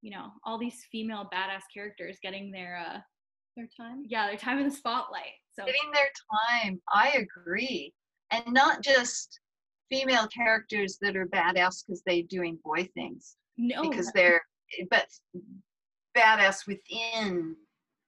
you 0.03 0.11
know 0.11 0.31
all 0.45 0.59
these 0.59 0.85
female 0.93 1.29
badass 1.33 1.63
characters 1.73 2.19
getting 2.23 2.51
their 2.53 2.77
uh 2.79 2.99
Their 3.57 3.69
time. 3.77 4.03
yeah 4.07 4.29
their 4.29 4.37
time 4.37 4.59
in 4.59 4.69
the 4.69 4.75
spotlight 4.75 5.33
so 5.55 5.65
getting 5.65 5.91
their 5.93 6.11
time. 6.63 6.81
I 6.93 7.13
agree. 7.25 7.95
And 8.31 8.45
not 8.53 8.83
just 8.83 9.41
female 9.91 10.27
characters 10.29 10.99
that 11.01 11.17
are 11.17 11.27
badass 11.27 11.85
because 11.87 12.03
they're 12.05 12.23
doing 12.29 12.59
boy 12.65 12.89
things, 12.95 13.37
no 13.57 13.83
because 13.83 14.11
they're, 14.15 14.43
but 14.91 15.07
badass 16.17 16.67
within 16.67 17.57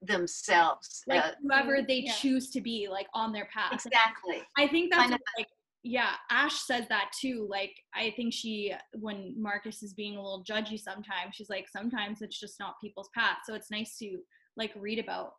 themselves. 0.02 1.02
like 1.06 1.24
uh, 1.24 1.30
whoever 1.42 1.82
they 1.82 2.00
Yeah. 2.00 2.12
choose 2.12 2.50
to 2.50 2.60
be 2.60 2.88
like 2.88 3.08
on 3.14 3.32
their 3.32 3.46
path 3.46 3.72
exactly. 3.72 4.42
i 4.56 4.66
think 4.68 4.90
that's 4.92 5.02
kind 5.02 5.14
of 5.14 5.20
like 5.36 5.48
yeah 5.82 6.14
ash 6.30 6.54
says 6.54 6.86
that 6.88 7.10
too 7.20 7.46
like 7.50 7.74
i 7.94 8.12
think 8.16 8.32
she 8.32 8.72
when 8.94 9.34
marcus 9.40 9.82
is 9.82 9.92
being 9.94 10.16
a 10.16 10.22
little 10.22 10.44
judgy 10.44 10.78
sometimes 10.78 11.34
she's 11.34 11.50
like 11.50 11.68
sometimes 11.68 12.22
it's 12.22 12.38
just 12.38 12.58
not 12.60 12.74
people's 12.80 13.10
path 13.14 13.38
so 13.44 13.54
it's 13.54 13.70
nice 13.70 13.96
to 13.98 14.18
like 14.56 14.72
read 14.76 14.98
about 15.00 15.32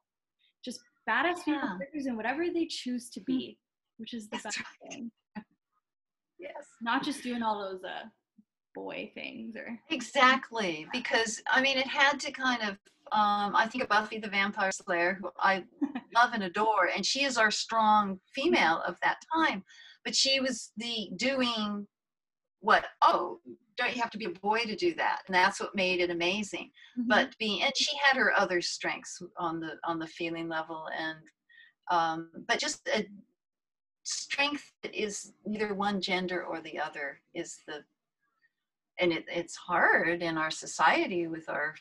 just 0.64 0.80
badass 1.10 1.40
female 1.44 1.62
Yeah. 1.62 1.78
characters 1.78 2.06
and 2.06 2.18
whatever 2.18 2.46
they 2.54 2.66
choose 2.66 3.10
to 3.12 3.22
be 3.22 3.58
which 4.00 4.14
is 4.14 4.28
the 4.30 4.40
That's 4.44 4.58
best 4.58 4.68
thing 4.90 5.12
Yes. 6.40 6.66
not 6.82 7.04
just 7.04 7.22
doing 7.22 7.44
all 7.44 7.60
those 7.70 7.84
uh 7.84 8.08
boy 8.76 9.12
things 9.14 9.56
or 9.56 9.78
Exactly, 9.90 10.88
because 10.94 11.42
I 11.52 11.62
mean, 11.62 11.78
it 11.78 11.88
had 11.88 12.20
to 12.22 12.32
kind 12.32 12.62
of. 12.64 12.78
Um, 13.12 13.56
I 13.56 13.68
think 13.68 13.84
of 13.84 13.90
Buffy 13.90 14.20
the 14.20 14.30
Vampire 14.30 14.72
Slayer, 14.72 15.18
who 15.20 15.32
I 15.40 15.64
love 16.16 16.32
and 16.34 16.44
adore, 16.44 16.90
and 16.96 17.04
she 17.04 17.24
is 17.24 17.38
our 17.38 17.50
strong 17.50 18.20
female 18.36 18.84
of 18.88 18.98
that 19.02 19.18
time. 19.36 19.64
But 20.06 20.16
she 20.16 20.40
was 20.40 20.72
the 20.78 21.10
doing 21.16 21.88
what? 22.62 22.86
Oh, 23.02 23.40
don't 23.78 23.96
you 23.96 24.02
have 24.02 24.12
to 24.12 24.18
be 24.20 24.26
a 24.26 24.30
boy 24.30 24.60
to 24.60 24.76
do 24.76 24.94
that? 24.96 25.22
And 25.28 25.34
that's 25.34 25.60
what 25.60 25.76
made 25.76 26.02
it 26.02 26.12
amazing. 26.12 26.70
But 27.08 27.34
being, 27.40 27.64
and 27.64 27.74
she 27.76 27.98
had 28.04 28.16
her 28.18 28.32
other 28.38 28.62
strengths 28.62 29.20
on 29.38 29.60
the 29.60 29.72
on 29.86 29.98
the 29.98 30.08
feeling 30.08 30.48
level, 30.48 30.86
and 30.98 31.18
um, 31.90 32.30
but 32.48 32.60
just 32.60 32.88
a 32.96 33.06
strength 34.04 34.72
is 34.94 35.34
neither 35.46 35.74
one 35.74 36.02
gender 36.02 36.44
or 36.44 36.62
the 36.62 36.80
other 36.80 37.20
is 37.34 37.60
the 37.68 37.84
and 39.02 39.14
it, 39.14 39.24
it's 39.30 39.56
hard 39.56 40.22
in 40.22 40.38
our 40.38 40.52
society 40.52 41.28
with 41.28 41.48
our 41.48 41.74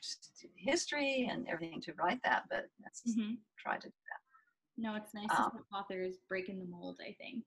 history 0.57 1.29
and 1.31 1.49
everything 1.49 1.81
to 1.81 1.93
write 1.95 2.21
that 2.25 2.45
but 2.51 2.69
let's 2.83 3.03
Mhm. 3.07 3.39
try 3.59 3.77
to 3.77 3.89
do 3.89 3.95
that. 4.11 4.21
no 4.77 4.95
it's 4.95 5.15
nice 5.15 5.29
Um, 5.37 5.65
authors 5.73 6.19
breaking 6.29 6.59
the 6.61 6.67
mold 6.67 7.01
i 7.01 7.13
think 7.15 7.45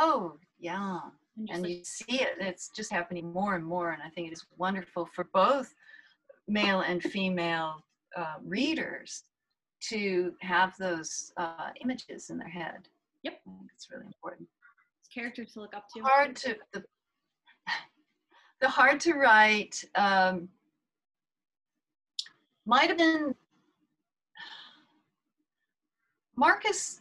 oh 0.00 0.38
yeah 0.58 1.00
and 1.36 1.48
and 1.50 1.62
like 1.62 1.70
you 1.70 1.84
see 1.84 2.20
it 2.22 2.36
it's 2.40 2.68
just 2.70 2.90
happening 2.90 3.32
more 3.32 3.54
and 3.54 3.64
more 3.64 3.92
and 3.92 4.02
i 4.02 4.08
think 4.10 4.28
it 4.28 4.32
is 4.32 4.46
wonderful 4.56 5.06
for 5.06 5.24
both 5.24 5.74
male 6.48 6.80
and 6.80 7.02
female 7.02 7.84
uh, 8.16 8.36
readers 8.42 9.24
to 9.80 10.34
have 10.40 10.74
those 10.78 11.32
uh, 11.36 11.70
images 11.82 12.30
in 12.30 12.38
their 12.38 12.48
head 12.48 12.88
Yep. 13.26 13.40
I 13.44 13.50
think 13.58 13.70
it's 13.74 13.90
really 13.90 14.06
important 14.06 14.48
characters 15.12 15.52
to 15.54 15.60
look 15.60 15.74
up 15.74 15.86
to 15.96 16.02
hard 16.02 16.36
to 16.36 16.56
the 16.72 16.84
the 18.60 18.68
hard 18.68 19.00
to 19.00 19.14
write 19.14 19.82
um, 19.96 20.48
might 22.66 22.88
have 22.88 22.98
been 22.98 23.34
Marcus. 26.36 27.00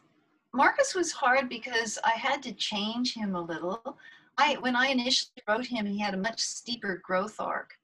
Marcus 0.51 0.95
was 0.95 1.11
hard 1.11 1.47
because 1.47 1.99
I 2.03 2.11
had 2.11 2.41
to 2.43 2.53
change 2.53 3.13
him 3.13 3.35
a 3.35 3.41
little. 3.41 3.99
I 4.39 4.55
when 4.61 4.75
I 4.75 4.87
initially 4.87 5.43
wrote 5.47 5.67
him, 5.67 5.85
he 5.85 5.99
had 5.99 6.15
a 6.15 6.17
much 6.17 6.39
steeper 6.39 7.01
growth 7.05 7.39
arc. 7.39 7.75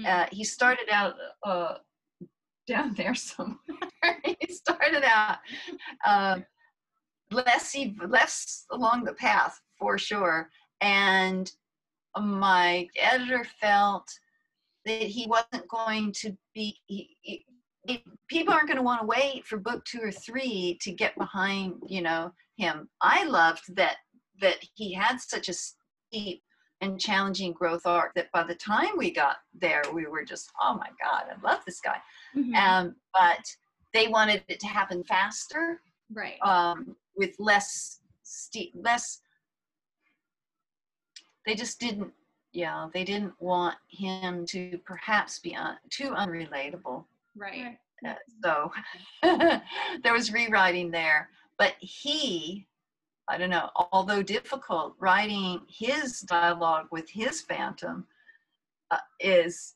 Mm. 0.00 0.06
Uh, 0.06 0.26
he 0.32 0.44
started 0.44 0.88
out 0.90 1.14
uh, 1.44 1.74
down 2.66 2.94
there 2.94 3.14
somewhere. 3.30 3.58
he 4.24 4.50
started 4.50 5.04
out 5.04 5.38
uh, 6.06 6.38
less 7.32 7.76
less 8.06 8.66
along 8.70 9.04
the 9.04 9.14
path 9.14 9.60
for 9.78 9.98
sure, 9.98 10.50
and 10.80 11.50
my 12.18 12.88
editor 12.96 13.44
felt 13.60 14.08
that 14.84 15.02
he 15.02 15.26
wasn't 15.26 15.68
going 15.68 16.12
to 16.12 16.36
be. 16.54 16.76
He, 16.86 17.16
he, 17.22 17.44
people 18.28 18.54
aren't 18.54 18.68
going 18.68 18.76
to 18.76 18.82
want 18.82 19.00
to 19.00 19.06
wait 19.06 19.44
for 19.44 19.58
book 19.58 19.84
two 19.84 20.00
or 20.00 20.12
three 20.12 20.78
to 20.82 20.92
get 20.92 21.16
behind, 21.18 21.74
you 21.88 22.00
know, 22.02 22.32
him. 22.56 22.88
I 23.00 23.24
loved 23.24 23.74
that 23.76 23.96
that 24.40 24.56
he 24.74 24.92
had 24.92 25.18
such 25.20 25.48
a 25.48 25.54
steep 25.54 26.42
and 26.80 27.00
challenging 27.00 27.52
growth 27.52 27.86
arc 27.86 28.12
that 28.14 28.30
by 28.32 28.42
the 28.42 28.54
time 28.56 28.90
we 28.96 29.12
got 29.12 29.36
there, 29.54 29.82
we 29.94 30.06
were 30.06 30.24
just, 30.24 30.50
oh 30.60 30.74
my 30.74 30.88
God, 31.02 31.24
I 31.30 31.40
love 31.48 31.60
this 31.64 31.80
guy. 31.80 31.98
Mhm. 32.36 32.54
Um, 32.56 32.96
but 33.12 33.44
they 33.94 34.08
wanted 34.08 34.42
it 34.48 34.58
to 34.60 34.66
happen 34.66 35.04
faster 35.04 35.80
right. 36.12 36.38
um, 36.42 36.96
with 37.16 37.34
less 37.38 38.00
steep, 38.22 38.72
less. 38.74 39.20
They 41.46 41.54
just 41.54 41.80
didn't, 41.80 42.12
yeah, 42.52 42.88
they 42.92 43.04
didn't 43.04 43.34
want 43.40 43.76
him 43.88 44.46
to 44.46 44.78
perhaps 44.84 45.38
be 45.38 45.54
un, 45.54 45.76
too 45.90 46.10
unrelatable. 46.10 47.04
right. 47.36 47.78
Uh, 48.06 48.14
so 48.42 48.72
there 50.02 50.12
was 50.12 50.32
rewriting 50.32 50.90
there, 50.90 51.28
but 51.56 51.74
he, 51.78 52.66
I 53.28 53.38
don't 53.38 53.50
know, 53.50 53.70
although 53.92 54.24
difficult, 54.24 54.96
writing 54.98 55.60
his 55.68 56.20
dialogue 56.22 56.88
with 56.90 57.08
his 57.08 57.42
phantom 57.42 58.04
uh, 58.90 58.98
is 59.20 59.74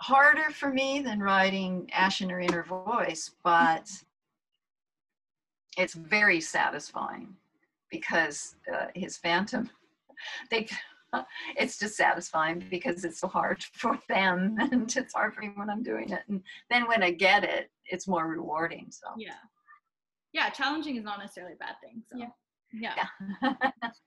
harder 0.00 0.50
for 0.50 0.70
me 0.70 1.00
than 1.00 1.20
writing 1.20 1.88
Ashen 1.92 2.32
or 2.32 2.40
Inner 2.40 2.64
Voice, 2.64 3.30
but 3.44 3.88
it's 5.76 5.94
very 5.94 6.40
satisfying 6.40 7.34
because 7.90 8.56
uh, 8.72 8.86
his 8.94 9.16
phantom, 9.18 9.70
they, 10.50 10.66
it's 11.56 11.78
just 11.78 11.96
satisfying 11.96 12.64
because 12.70 13.04
it's 13.04 13.20
so 13.20 13.28
hard 13.28 13.62
for 13.74 13.98
them 14.08 14.56
and 14.58 14.94
it's 14.96 15.14
hard 15.14 15.34
for 15.34 15.42
me 15.42 15.50
when 15.54 15.70
I'm 15.70 15.82
doing 15.82 16.10
it. 16.10 16.22
And 16.28 16.42
then 16.70 16.86
when 16.88 17.02
I 17.02 17.10
get 17.10 17.44
it, 17.44 17.70
it's 17.86 18.08
more 18.08 18.26
rewarding. 18.26 18.86
So 18.90 19.08
Yeah. 19.16 19.34
Yeah. 20.32 20.48
Challenging 20.50 20.96
is 20.96 21.04
not 21.04 21.18
necessarily 21.18 21.54
a 21.54 21.56
bad 21.56 21.76
thing. 21.82 22.02
So. 22.06 22.18
Yeah. 22.18 22.28
Yeah. 22.72 23.06
yeah. 23.42 23.70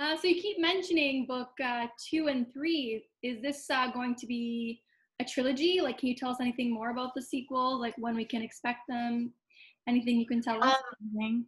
Uh, 0.00 0.16
so 0.16 0.28
you 0.28 0.40
keep 0.40 0.60
mentioning 0.60 1.26
book 1.26 1.50
uh, 1.64 1.86
two 2.08 2.28
and 2.28 2.46
three. 2.52 3.04
Is 3.24 3.42
this 3.42 3.68
uh, 3.68 3.90
going 3.90 4.14
to 4.14 4.26
be 4.28 4.80
a 5.18 5.24
trilogy? 5.24 5.80
Like, 5.80 5.98
can 5.98 6.08
you 6.08 6.14
tell 6.14 6.30
us 6.30 6.36
anything 6.40 6.72
more 6.72 6.90
about 6.90 7.16
the 7.16 7.22
sequel? 7.22 7.80
Like 7.80 7.94
when 7.98 8.14
we 8.14 8.24
can 8.24 8.40
expect 8.40 8.82
them? 8.88 9.32
Anything 9.88 10.20
you 10.20 10.26
can 10.26 10.42
tell 10.42 10.62
us? 10.62 10.76
Um, 11.18 11.46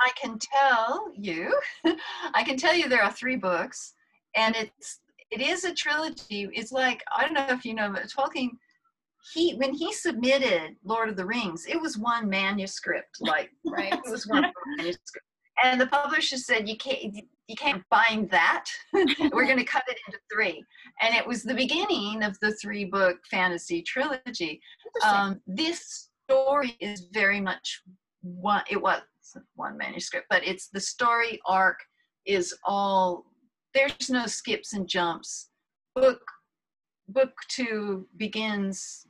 I 0.00 0.10
can 0.20 0.38
tell 0.38 1.12
you, 1.16 1.52
I 2.34 2.44
can 2.44 2.56
tell 2.56 2.74
you 2.74 2.88
there 2.88 3.02
are 3.02 3.12
three 3.12 3.36
books, 3.36 3.94
and 4.36 4.54
it's 4.54 5.00
it 5.30 5.40
is 5.40 5.64
a 5.64 5.74
trilogy. 5.74 6.48
It's 6.52 6.72
like 6.72 7.02
I 7.14 7.24
don't 7.24 7.34
know 7.34 7.46
if 7.48 7.64
you 7.64 7.74
know, 7.74 7.90
but 7.90 8.08
Tolkien, 8.08 8.50
he 9.34 9.54
when 9.54 9.74
he 9.74 9.92
submitted 9.92 10.76
Lord 10.84 11.08
of 11.08 11.16
the 11.16 11.26
Rings, 11.26 11.66
it 11.66 11.80
was 11.80 11.98
one 11.98 12.28
manuscript, 12.28 13.16
like 13.20 13.50
right. 13.66 13.92
it 13.92 14.10
was 14.10 14.26
one 14.26 14.44
manuscript, 14.76 15.26
and 15.64 15.80
the 15.80 15.88
publisher 15.88 16.36
said 16.36 16.68
you 16.68 16.76
can't 16.76 17.16
you 17.48 17.56
can't 17.56 17.82
bind 17.90 18.30
that. 18.30 18.66
We're 18.92 19.46
going 19.46 19.58
to 19.58 19.64
cut 19.64 19.82
it 19.88 19.98
into 20.06 20.18
three, 20.32 20.64
and 21.02 21.14
it 21.14 21.26
was 21.26 21.42
the 21.42 21.54
beginning 21.54 22.22
of 22.22 22.38
the 22.40 22.54
three 22.54 22.84
book 22.84 23.18
fantasy 23.28 23.82
trilogy. 23.82 24.60
Um, 25.04 25.40
this 25.48 26.09
story 26.30 26.76
is 26.80 27.06
very 27.12 27.40
much 27.40 27.82
one. 28.22 28.62
It 28.70 28.80
was 28.80 29.00
one 29.54 29.76
manuscript, 29.76 30.26
but 30.30 30.46
it's 30.46 30.68
the 30.68 30.80
story 30.80 31.40
arc 31.46 31.78
is 32.26 32.54
all. 32.64 33.24
There's 33.74 34.10
no 34.10 34.26
skips 34.26 34.72
and 34.72 34.88
jumps. 34.88 35.50
Book 35.94 36.20
book 37.08 37.32
two 37.48 38.06
begins 38.16 39.06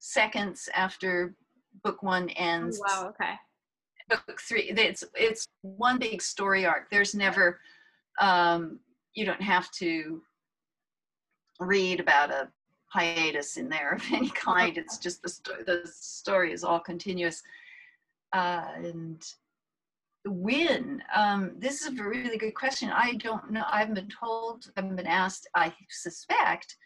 seconds 0.00 0.68
after 0.74 1.36
book 1.84 2.02
one 2.02 2.28
ends 2.30 2.80
Oh, 2.84 3.04
wow. 3.04 3.08
Okay. 3.10 3.34
book 4.08 4.40
three 4.40 4.72
it's 4.76 5.04
it's 5.14 5.46
one 5.62 5.98
big 5.98 6.20
story 6.20 6.66
arc 6.66 6.90
there's 6.90 7.14
never 7.14 7.60
um 8.20 8.80
you 9.14 9.24
don't 9.24 9.42
have 9.42 9.70
to 9.72 10.20
read 11.60 12.00
about 12.00 12.30
a 12.30 12.48
hiatus 12.88 13.56
in 13.56 13.68
there 13.68 13.92
of 13.92 14.02
any 14.12 14.30
kind. 14.34 14.78
It's 14.78 14.98
just 14.98 15.22
the 15.22 15.28
story 15.28 15.62
the 15.64 15.82
story 15.84 16.52
is 16.52 16.64
all 16.64 16.80
continuous. 16.80 17.42
Uh 18.32 18.64
and 18.76 19.22
when 20.28 21.02
um 21.14 21.52
this 21.58 21.82
is 21.82 21.98
a 21.98 22.02
really 22.02 22.36
good 22.38 22.54
question. 22.54 22.90
I 22.90 23.14
don't 23.14 23.50
know 23.50 23.64
i 23.70 23.78
haven't 23.78 23.94
been 23.94 24.08
told 24.08 24.70
i 24.76 24.80
haven't 24.80 24.96
been 24.96 25.06
asked 25.06 25.48
i 25.54 25.72
suspect 25.88 26.76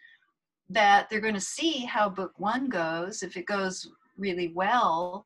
that 0.69 1.09
they're 1.09 1.19
going 1.19 1.33
to 1.33 1.41
see 1.41 1.85
how 1.85 2.07
book 2.07 2.33
one 2.37 2.69
goes. 2.69 3.23
If 3.23 3.35
it 3.37 3.45
goes 3.45 3.89
really 4.17 4.51
well 4.53 5.25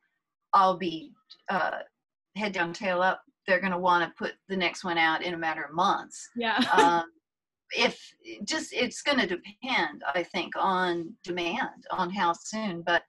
i'll 0.54 0.76
be 0.76 1.12
uh, 1.50 1.78
head 2.36 2.52
down, 2.52 2.72
tail 2.72 3.02
up, 3.02 3.22
they're 3.46 3.60
going 3.60 3.72
to 3.72 3.78
want 3.78 4.04
to 4.04 4.16
put 4.16 4.34
the 4.48 4.56
next 4.56 4.84
one 4.84 4.98
out 4.98 5.22
in 5.22 5.34
a 5.34 5.38
matter 5.38 5.62
of 5.62 5.74
months. 5.74 6.28
Yeah. 6.36 6.58
Um, 6.72 7.04
if 7.76 7.98
just 8.44 8.72
it's 8.72 9.02
going 9.02 9.18
to 9.18 9.26
depend, 9.26 10.02
I 10.14 10.22
think, 10.22 10.54
on 10.56 11.12
demand, 11.24 11.86
on 11.90 12.10
how 12.10 12.32
soon. 12.32 12.82
But 12.82 13.02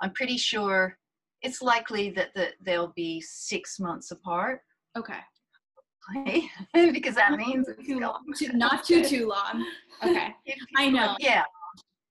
I'm 0.00 0.12
pretty 0.12 0.36
sure 0.36 0.98
it's 1.42 1.62
likely 1.62 2.10
that 2.10 2.34
the, 2.34 2.50
they'll 2.60 2.92
be 2.96 3.20
six 3.20 3.78
months 3.78 4.10
apart, 4.10 4.60
okay. 4.96 5.20
because 6.92 7.16
that 7.16 7.32
means 7.32 7.66
Too. 7.84 8.00
Too- 8.36 8.52
Not 8.52 8.84
too 8.84 9.04
too 9.04 9.28
long. 9.28 9.66
Okay. 10.04 10.28
I 10.76 10.90
know. 10.90 11.16
Yeah, 11.18 11.42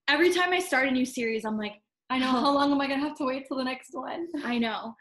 Every 0.07 0.31
time 0.31 0.53
I 0.53 0.59
start 0.59 0.87
a 0.87 0.91
new 0.91 1.05
series, 1.05 1.45
I'm 1.45 1.57
like, 1.57 1.81
I 2.11 2.19
know. 2.19 2.27
How 2.27 2.53
long 2.53 2.71
am 2.71 2.79
I 2.81 2.87
gonna 2.87 3.01
have 3.01 3.17
to 3.17 3.25
wait 3.25 3.45
till 3.47 3.57
the 3.57 3.63
next 3.63 3.89
one? 3.93 4.27
I 4.43 4.57
know. 4.59 4.93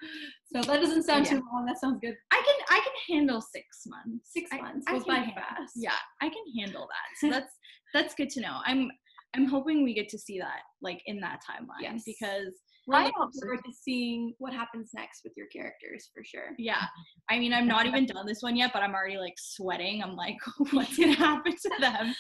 So 0.55 0.63
that 0.63 0.81
doesn't 0.81 1.03
sound 1.03 1.27
Yeah. 1.27 1.33
too 1.33 1.43
long. 1.53 1.67
That 1.67 1.79
sounds 1.79 1.99
good. 2.01 2.15
I 2.31 2.43
can 2.45 2.55
I 2.79 2.81
can 2.81 3.17
handle 3.17 3.41
six 3.41 3.83
months. 3.87 4.31
Six 4.33 4.51
I- 4.53 4.61
months 4.61 4.87
I 4.89 4.93
goes 4.93 5.05
can- 5.05 5.15
by 5.27 5.33
fast. 5.35 5.73
Yeah, 5.77 5.93
I 6.23 6.29
can 6.29 6.45
handle 6.59 6.83
that. 6.89 7.09
So 7.21 7.31
that's 7.31 7.53
that's 7.93 8.15
good 8.15 8.31
to 8.31 8.41
know. 8.41 8.61
I'm 8.65 8.91
I'm 9.37 9.47
hoping 9.47 9.83
we 9.85 9.95
get 9.95 10.09
to 10.11 10.19
see 10.19 10.39
that 10.39 10.61
like 10.81 11.03
in 11.07 11.21
that 11.21 11.41
timeline 11.49 11.83
Yes. 11.83 12.03
because 12.07 12.55
We're 12.87 12.97
I 12.97 13.05
looking 13.07 13.31
forward 13.41 13.61
to 13.65 13.73
seeing 13.73 14.33
what 14.39 14.53
happens 14.55 14.91
next 14.95 15.23
with 15.25 15.33
your 15.37 15.49
characters 15.49 16.09
for 16.15 16.23
sure. 16.25 16.55
yeah. 16.59 16.85
I 17.29 17.39
mean, 17.39 17.53
I'm 17.53 17.67
not 17.67 17.85
even 17.87 18.07
done 18.07 18.27
this 18.27 18.43
one 18.43 18.57
yet, 18.57 18.71
but 18.73 18.83
I'm 18.83 18.95
already 18.95 19.19
like 19.19 19.35
sweating. 19.37 20.03
I'm 20.03 20.15
like, 20.17 20.37
what's 20.73 20.97
gonna 20.97 21.15
happen 21.15 21.53
to 21.53 21.71
them? 21.81 22.15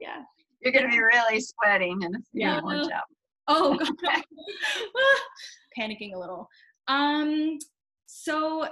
Yeah. 0.00 0.22
you're 0.60 0.72
going 0.72 0.84
to 0.86 0.90
be 0.90 0.98
really 1.00 1.40
sweating 1.40 2.02
and 2.04 2.16
Yeah. 2.34 2.60
watch 2.60 2.90
out. 2.92 3.04
Oh 3.48 3.76
god. 4.02 4.22
Panicking 5.78 6.14
a 6.14 6.18
little. 6.18 6.48
Um 6.88 7.58
so 8.06 8.68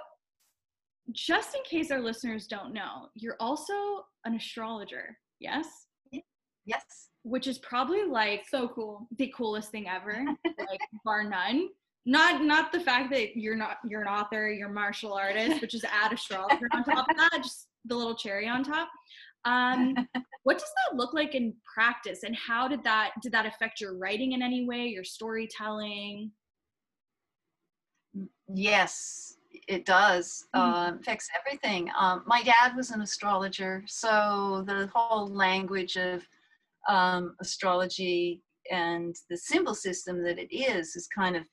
just 1.13 1.55
in 1.55 1.63
case 1.65 1.91
our 1.91 2.01
listeners 2.01 2.47
don't 2.47 2.73
know, 2.73 3.09
you're 3.15 3.37
also 3.39 3.75
an 4.25 4.35
astrologer, 4.35 5.17
yes? 5.39 5.67
Yes. 6.67 7.11
Which 7.25 7.47
is 7.47 7.59
probably 7.59 8.05
like 8.05 8.45
So 8.49 8.69
cool. 8.69 9.07
the 9.19 9.33
coolest 9.37 9.71
thing 9.71 9.87
ever, 9.89 10.25
like 10.59 10.81
bar 11.05 11.25
none. 11.25 11.69
Not 12.07 12.43
not 12.43 12.71
the 12.73 12.81
fact 12.81 13.11
that 13.13 13.37
you're 13.37 13.57
not 13.57 13.79
you're 13.87 14.03
an 14.03 14.09
author, 14.09 14.51
you're 14.51 14.71
a 14.71 14.73
martial 14.73 15.13
artist, 15.15 15.61
which 15.61 15.75
is 15.75 15.85
add 15.85 16.13
astrologer 16.13 16.69
on 16.73 16.85
top 16.85 17.09
of 17.09 17.17
that, 17.17 17.41
just 17.43 17.69
the 17.87 17.95
little 17.95 18.15
cherry 18.15 18.47
on 18.49 18.63
top. 18.63 18.89
Um, 19.45 19.95
what 20.45 20.59
does 20.59 20.71
that 20.91 20.97
look 20.97 21.15
like 21.15 21.35
in 21.35 21.55
practice, 21.75 22.23
and 22.23 22.35
how 22.37 22.69
did 22.69 22.83
that 22.85 23.13
did 23.23 23.33
that 23.33 23.47
affect 23.47 23.81
your 23.81 23.97
writing 23.97 24.33
in 24.33 24.43
any 24.43 24.67
way, 24.67 24.87
your 24.87 25.05
storytelling? 25.05 26.31
Yes, 28.53 29.39
it 29.69 29.85
does. 29.87 30.47
Mhm. 30.55 30.61
Um, 30.61 30.99
affects 31.01 31.29
everything. 31.39 31.91
Um, 31.97 32.23
my 32.27 32.43
dad 32.43 32.77
was 32.77 32.91
an 32.91 33.01
astrologer, 33.01 33.83
so 33.87 34.63
the 34.67 34.89
whole 34.95 35.27
language 35.27 35.97
of 35.97 36.27
um, 36.89 37.35
astrology 37.41 38.43
and 38.71 39.17
the 39.31 39.37
symbol 39.37 39.75
system 39.75 40.23
that 40.23 40.39
it 40.39 40.55
is 40.55 40.97
is 40.97 41.07
kind 41.09 41.37
of 41.37 41.45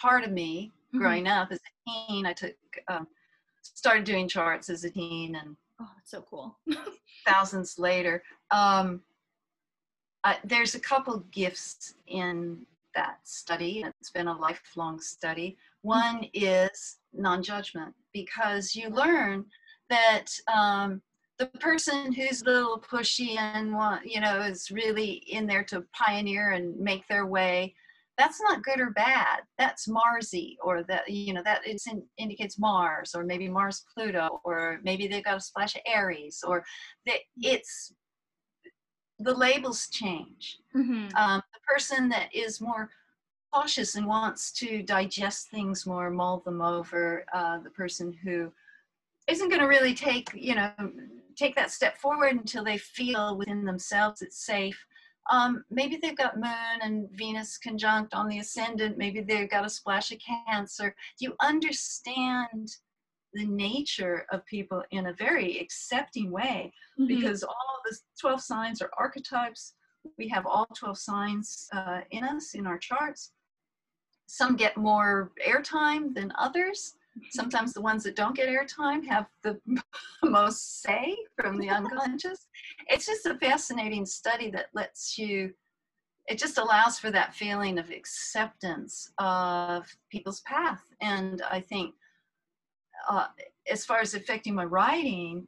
part 0.00 0.24
of 0.24 0.32
me 0.32 0.72
Mhm. 0.94 0.98
growing 0.98 1.28
up 1.28 1.50
as 1.52 1.58
a 1.58 1.90
teen. 2.08 2.26
I 2.26 2.32
took 2.32 2.56
um, 2.88 3.06
started 3.62 4.04
doing 4.04 4.28
charts 4.28 4.70
as 4.70 4.84
a 4.84 4.90
teen 4.90 5.36
and 5.36 5.56
Oh, 5.80 5.90
it's 6.00 6.10
so 6.10 6.22
cool. 6.22 6.58
thousands 7.26 7.78
later. 7.78 8.22
Um, 8.50 9.02
uh, 10.24 10.34
there's 10.44 10.74
a 10.74 10.80
couple 10.80 11.20
gifts 11.30 11.94
in 12.06 12.66
that 12.94 13.18
study. 13.22 13.84
It's 14.00 14.10
been 14.10 14.28
a 14.28 14.36
lifelong 14.36 15.00
study. 15.00 15.56
One 15.82 16.26
is 16.34 16.98
non-judgment 17.12 17.94
because 18.12 18.74
you 18.74 18.88
learn 18.88 19.44
that 19.90 20.26
um, 20.52 21.00
the 21.38 21.46
person 21.46 22.12
who's 22.12 22.42
a 22.42 22.46
little 22.46 22.80
pushy 22.80 23.38
and 23.38 23.72
you 24.04 24.20
know 24.20 24.40
is 24.40 24.70
really 24.70 25.22
in 25.28 25.46
there 25.46 25.62
to 25.64 25.84
pioneer 25.92 26.50
and 26.50 26.76
make 26.78 27.06
their 27.06 27.26
way 27.26 27.74
that's 28.18 28.40
not 28.42 28.62
good 28.64 28.80
or 28.80 28.90
bad 28.90 29.40
that's 29.58 29.88
marsy 29.88 30.58
or 30.62 30.82
that 30.82 31.08
you 31.08 31.32
know 31.32 31.42
that 31.44 31.60
it 31.64 31.80
indicates 32.18 32.58
mars 32.58 33.14
or 33.14 33.24
maybe 33.24 33.48
mars 33.48 33.84
pluto 33.94 34.40
or 34.44 34.80
maybe 34.82 35.06
they've 35.06 35.24
got 35.24 35.36
a 35.36 35.40
splash 35.40 35.74
of 35.76 35.82
aries 35.86 36.42
or 36.46 36.64
that 37.06 37.18
it's 37.36 37.94
the 39.20 39.34
labels 39.34 39.88
change 39.88 40.58
Mm-hmm. 40.76 41.16
um, 41.16 41.42
the 41.52 41.60
person 41.66 42.08
that 42.10 42.28
is 42.34 42.60
more 42.60 42.90
cautious 43.52 43.94
and 43.96 44.06
wants 44.06 44.52
to 44.52 44.82
digest 44.82 45.48
things 45.50 45.86
more 45.86 46.10
mull 46.10 46.40
them 46.44 46.60
over 46.60 47.24
uh, 47.32 47.58
the 47.58 47.70
person 47.70 48.12
who 48.22 48.52
isn't 49.26 49.48
going 49.48 49.60
to 49.60 49.66
really 49.68 49.94
take 49.94 50.28
you 50.34 50.54
know 50.54 50.70
take 51.36 51.54
that 51.56 51.70
step 51.70 51.96
forward 51.98 52.32
until 52.32 52.64
they 52.64 52.76
feel 52.78 53.36
within 53.36 53.64
themselves 53.64 54.22
it's 54.22 54.44
safe 54.44 54.86
um, 55.30 55.64
maybe 55.70 55.98
they've 56.00 56.16
got 56.16 56.38
moon 56.38 56.80
and 56.82 57.08
venus 57.12 57.58
conjunct 57.58 58.14
on 58.14 58.28
the 58.28 58.38
ascendant. 58.38 58.96
Maybe 58.96 59.20
they've 59.20 59.50
got 59.50 59.66
a 59.66 59.70
splash 59.70 60.10
of 60.12 60.18
cancer. 60.18 60.94
You 61.18 61.34
understand 61.42 62.70
the 63.34 63.44
nature 63.44 64.26
of 64.32 64.44
people 64.46 64.82
in 64.90 65.06
a 65.06 65.12
very 65.12 65.58
accepting 65.60 66.30
way? 66.30 66.72
Mhm. 66.98 67.06
because 67.08 67.44
all 67.44 67.80
the 67.84 67.96
12 68.20 68.40
signs 68.40 68.82
are 68.82 68.90
archetypes. 68.98 69.74
We 70.16 70.28
have 70.28 70.46
all 70.46 70.66
12 70.74 70.98
signs 70.98 71.68
uh, 71.72 72.00
in 72.10 72.24
us 72.24 72.54
in 72.54 72.66
our 72.66 72.78
charts. 72.78 73.32
Some 74.26 74.56
get 74.56 74.76
more 74.76 75.32
airtime 75.46 76.14
than 76.14 76.32
others 76.36 76.96
sometimes 77.30 77.72
the 77.72 77.80
ones 77.80 78.02
that 78.04 78.16
don't 78.16 78.36
get 78.36 78.48
airtime 78.48 79.06
have 79.06 79.26
the 79.42 79.60
most 80.24 80.82
say 80.82 81.16
from 81.36 81.58
the 81.58 81.68
unconscious. 81.68 82.46
It's 82.88 83.06
just 83.06 83.26
a 83.26 83.38
fascinating 83.38 84.06
study 84.06 84.50
that 84.50 84.66
lets 84.74 85.18
you 85.18 85.52
it 86.26 86.38
just 86.38 86.58
allows 86.58 86.98
for 86.98 87.10
that 87.10 87.34
feeling 87.34 87.78
of 87.78 87.90
acceptance 87.90 89.10
of 89.16 89.86
people's 90.10 90.40
path. 90.42 90.82
And 91.00 91.42
i 91.50 91.60
think 91.60 91.94
uh, 93.08 93.28
as 93.70 93.86
far 93.86 94.00
as 94.00 94.14
affecting 94.14 94.54
my 94.54 94.64
writing 94.64 95.46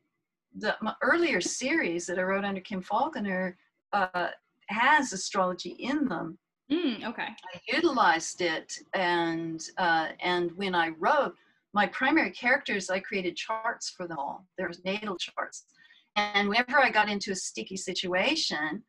the 0.57 0.77
my 0.81 0.95
earlier 1.03 1.41
series 1.41 2.07
that 2.07 2.19
i 2.19 2.23
wrote 2.23 2.45
under 2.45 2.61
kim 2.61 2.81
falconer 2.81 3.57
uh, 3.93 4.29
has 4.71 5.13
astrology 5.13 5.71
in 5.71 6.09
them. 6.09 6.39
Mm, 6.71 7.05
okay. 7.05 7.25
I 7.27 7.61
utilized 7.67 8.41
it, 8.41 8.79
and 8.95 9.61
uh, 9.77 10.09
and 10.21 10.53
when 10.53 10.75
I 10.75 10.91
wrote 10.91 11.35
my 11.73 11.87
primary 11.89 12.31
characters, 12.31 12.91
I 12.91 13.01
created 13.01 13.37
charts 13.37 13.91
for 13.91 14.07
them 14.07 14.19
all. 14.19 14.47
There's 14.59 14.85
natal 14.85 15.17
charts, 15.17 15.65
and 16.17 16.49
whenever 16.49 16.81
I 16.81 16.91
got 16.91 17.09
into 17.09 17.33
a 17.33 17.37
sticky 17.37 17.77
situation, 17.77 18.83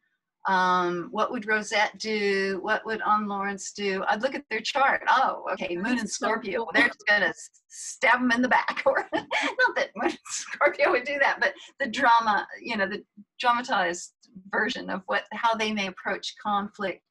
um, 0.48 1.10
what 1.12 1.32
would 1.32 1.48
Rosette 1.48 2.00
do? 2.00 2.60
What 2.62 2.84
would 2.86 3.02
On 3.04 3.28
Lawrence 3.28 3.74
do? 3.74 4.04
I'd 4.08 4.24
look 4.24 4.34
at 4.34 4.46
their 4.50 4.62
chart. 4.62 5.04
Oh, 5.08 5.46
okay, 5.54 5.76
Moon 5.76 6.00
and 6.00 6.10
Scorpio. 6.10 6.68
They're 6.74 6.88
just 6.88 7.06
gonna 7.08 7.34
stab 7.68 8.20
them 8.20 8.32
in 8.32 8.42
the 8.42 8.50
back, 8.50 8.82
or 8.86 9.08
not 9.14 9.76
that 9.76 9.92
Moon 9.96 10.12
and 10.12 10.20
Scorpio 10.26 10.92
would 10.92 11.04
do 11.04 11.20
that, 11.20 11.40
but 11.40 11.54
the 11.80 11.88
drama, 11.88 12.48
you 12.60 12.78
know, 12.78 12.88
the 12.88 13.04
dramatized 13.40 14.14
version 14.50 14.90
of 14.90 15.02
what 15.06 15.26
how 15.34 15.54
they 15.54 15.72
may 15.72 15.88
approach 15.88 16.34
conflict 16.42 17.02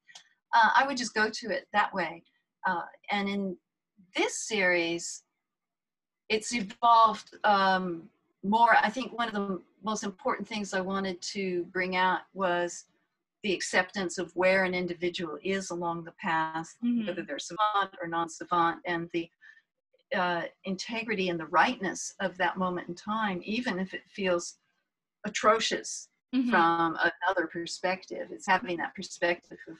uh, 0.54 0.70
I 0.74 0.86
would 0.86 0.96
just 0.96 1.14
go 1.14 1.30
to 1.30 1.50
it 1.50 1.66
that 1.72 1.92
way. 1.94 2.22
Uh, 2.66 2.82
and 3.10 3.28
in 3.28 3.56
this 4.16 4.46
series, 4.46 5.22
it's 6.30 6.54
evolved 6.54 7.36
um, 7.44 8.08
more. 8.42 8.76
I 8.82 8.88
think 8.88 9.12
one 9.18 9.28
of 9.28 9.34
the 9.34 9.60
most 9.82 10.04
important 10.04 10.48
things 10.48 10.72
I 10.72 10.80
wanted 10.80 11.20
to 11.22 11.64
bring 11.72 11.96
out 11.96 12.20
was 12.32 12.86
the 13.42 13.52
acceptance 13.52 14.16
of 14.16 14.34
where 14.36 14.64
an 14.64 14.74
individual 14.74 15.38
is 15.42 15.70
along 15.70 16.04
the 16.04 16.12
path, 16.12 16.76
Mhm. 16.82 17.06
whether 17.06 17.22
they're 17.22 17.38
savant 17.38 17.96
or 18.00 18.06
non 18.08 18.28
savant, 18.28 18.80
and 18.86 19.10
the 19.12 19.28
uh, 20.14 20.42
integrity 20.64 21.28
and 21.28 21.38
the 21.38 21.46
rightness 21.46 22.14
of 22.20 22.36
that 22.36 22.56
moment 22.56 22.88
in 22.88 22.94
time, 22.94 23.40
even 23.44 23.78
if 23.78 23.94
it 23.94 24.02
feels 24.08 24.58
atrocious 25.24 26.08
Mhm. 26.34 26.50
from 26.50 26.98
another 27.28 27.46
perspective. 27.46 28.30
It's 28.32 28.46
having 28.46 28.76
that 28.78 28.94
perspective 28.94 29.58
of 29.68 29.76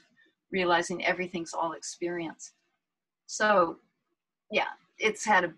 realizing 0.51 1.03
everything's 1.05 1.53
all 1.53 1.73
experience. 1.73 2.53
So, 3.25 3.79
yeah, 4.51 4.69
it's 4.97 5.25
had 5.25 5.43
a, 5.45 5.53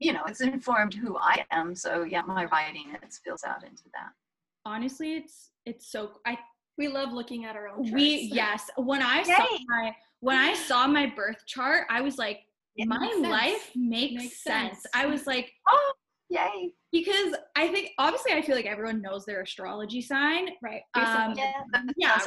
you 0.00 0.12
know, 0.12 0.22
it's 0.26 0.40
informed 0.40 0.94
who 0.94 1.16
I 1.18 1.44
am. 1.50 1.74
So, 1.74 2.02
yeah, 2.02 2.22
my 2.22 2.46
writing 2.46 2.86
it 3.02 3.12
spills 3.12 3.44
out 3.44 3.62
into 3.64 3.84
that. 3.94 4.10
Honestly, 4.64 5.14
it's 5.16 5.50
it's 5.66 5.90
so 5.92 6.12
I 6.26 6.38
We 6.78 6.88
love 6.88 7.12
looking 7.12 7.44
at 7.44 7.54
our 7.56 7.68
own 7.68 7.84
charts. 7.84 7.92
we 7.92 8.30
yes 8.32 8.70
when 8.76 9.02
I 9.02 9.22
saw 9.22 9.46
my 9.68 9.94
when 10.20 10.36
I 10.38 10.54
saw 10.54 10.86
my 10.86 11.06
birth 11.06 11.44
chart, 11.46 11.86
I 11.90 12.00
was 12.00 12.18
like, 12.18 12.40
It 12.76 12.86
my 12.88 12.98
makes 12.98 13.18
life 13.20 13.70
makes, 13.76 14.14
Makes 14.14 14.42
sense. 14.44 14.82
sense. 14.82 14.86
I 14.94 15.06
was 15.06 15.26
like, 15.26 15.52
Oh, 15.68 15.92
yay! 16.30 16.72
because 16.92 17.34
I 17.56 17.68
think 17.68 17.90
obviously 17.98 18.32
I 18.32 18.42
feel 18.42 18.56
like 18.56 18.66
everyone 18.66 19.00
knows 19.02 19.24
their 19.26 19.42
astrology 19.42 20.00
sign, 20.02 20.50
Right. 20.62 20.82
Um, 20.94 21.34
Yeah, 21.36 21.52
yeah, 21.96 22.18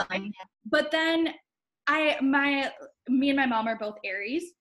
but 0.65 0.89
then 0.91 1.33
I 1.87 2.17
my 2.21 2.71
me 3.09 3.29
and 3.29 3.37
my 3.37 3.45
mom 3.45 3.67
are 3.67 3.77
both 3.77 3.97
Aries. 4.05 4.53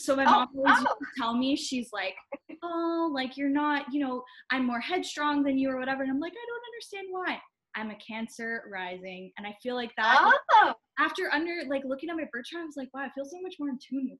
So 0.00 0.16
my 0.16 0.24
Oh, 0.24 0.30
mom 0.30 0.48
always 0.56 0.78
oh. 0.80 0.94
to 0.98 1.06
tell 1.18 1.36
me 1.36 1.56
she's 1.56 1.90
like, 1.92 2.14
oh, 2.62 3.10
like 3.12 3.36
you're 3.36 3.50
not, 3.50 3.86
you 3.92 4.00
know, 4.00 4.22
I'm 4.50 4.66
more 4.66 4.80
headstrong 4.80 5.42
than 5.42 5.58
you 5.58 5.70
or 5.70 5.78
whatever. 5.78 6.02
And 6.02 6.10
I'm 6.10 6.20
like, 6.20 6.32
I 6.32 6.46
don't 6.46 6.62
understand 6.72 7.06
why. 7.10 7.40
I'm 7.76 7.90
a 7.90 7.96
Cancer 7.96 8.64
rising, 8.72 9.30
and 9.38 9.46
I 9.46 9.54
feel 9.62 9.76
like 9.76 9.92
that 9.96 10.32
Oh, 10.52 10.74
after 10.98 11.30
under 11.32 11.62
like 11.68 11.82
looking 11.84 12.10
at 12.10 12.16
my 12.16 12.24
birth 12.32 12.46
chart, 12.46 12.62
I 12.62 12.66
was 12.66 12.76
like, 12.76 12.92
wow, 12.92 13.02
I 13.02 13.10
feel 13.10 13.24
so 13.24 13.40
much 13.40 13.54
more 13.60 13.68
in 13.68 13.78
tune 13.78 14.10
with 14.10 14.18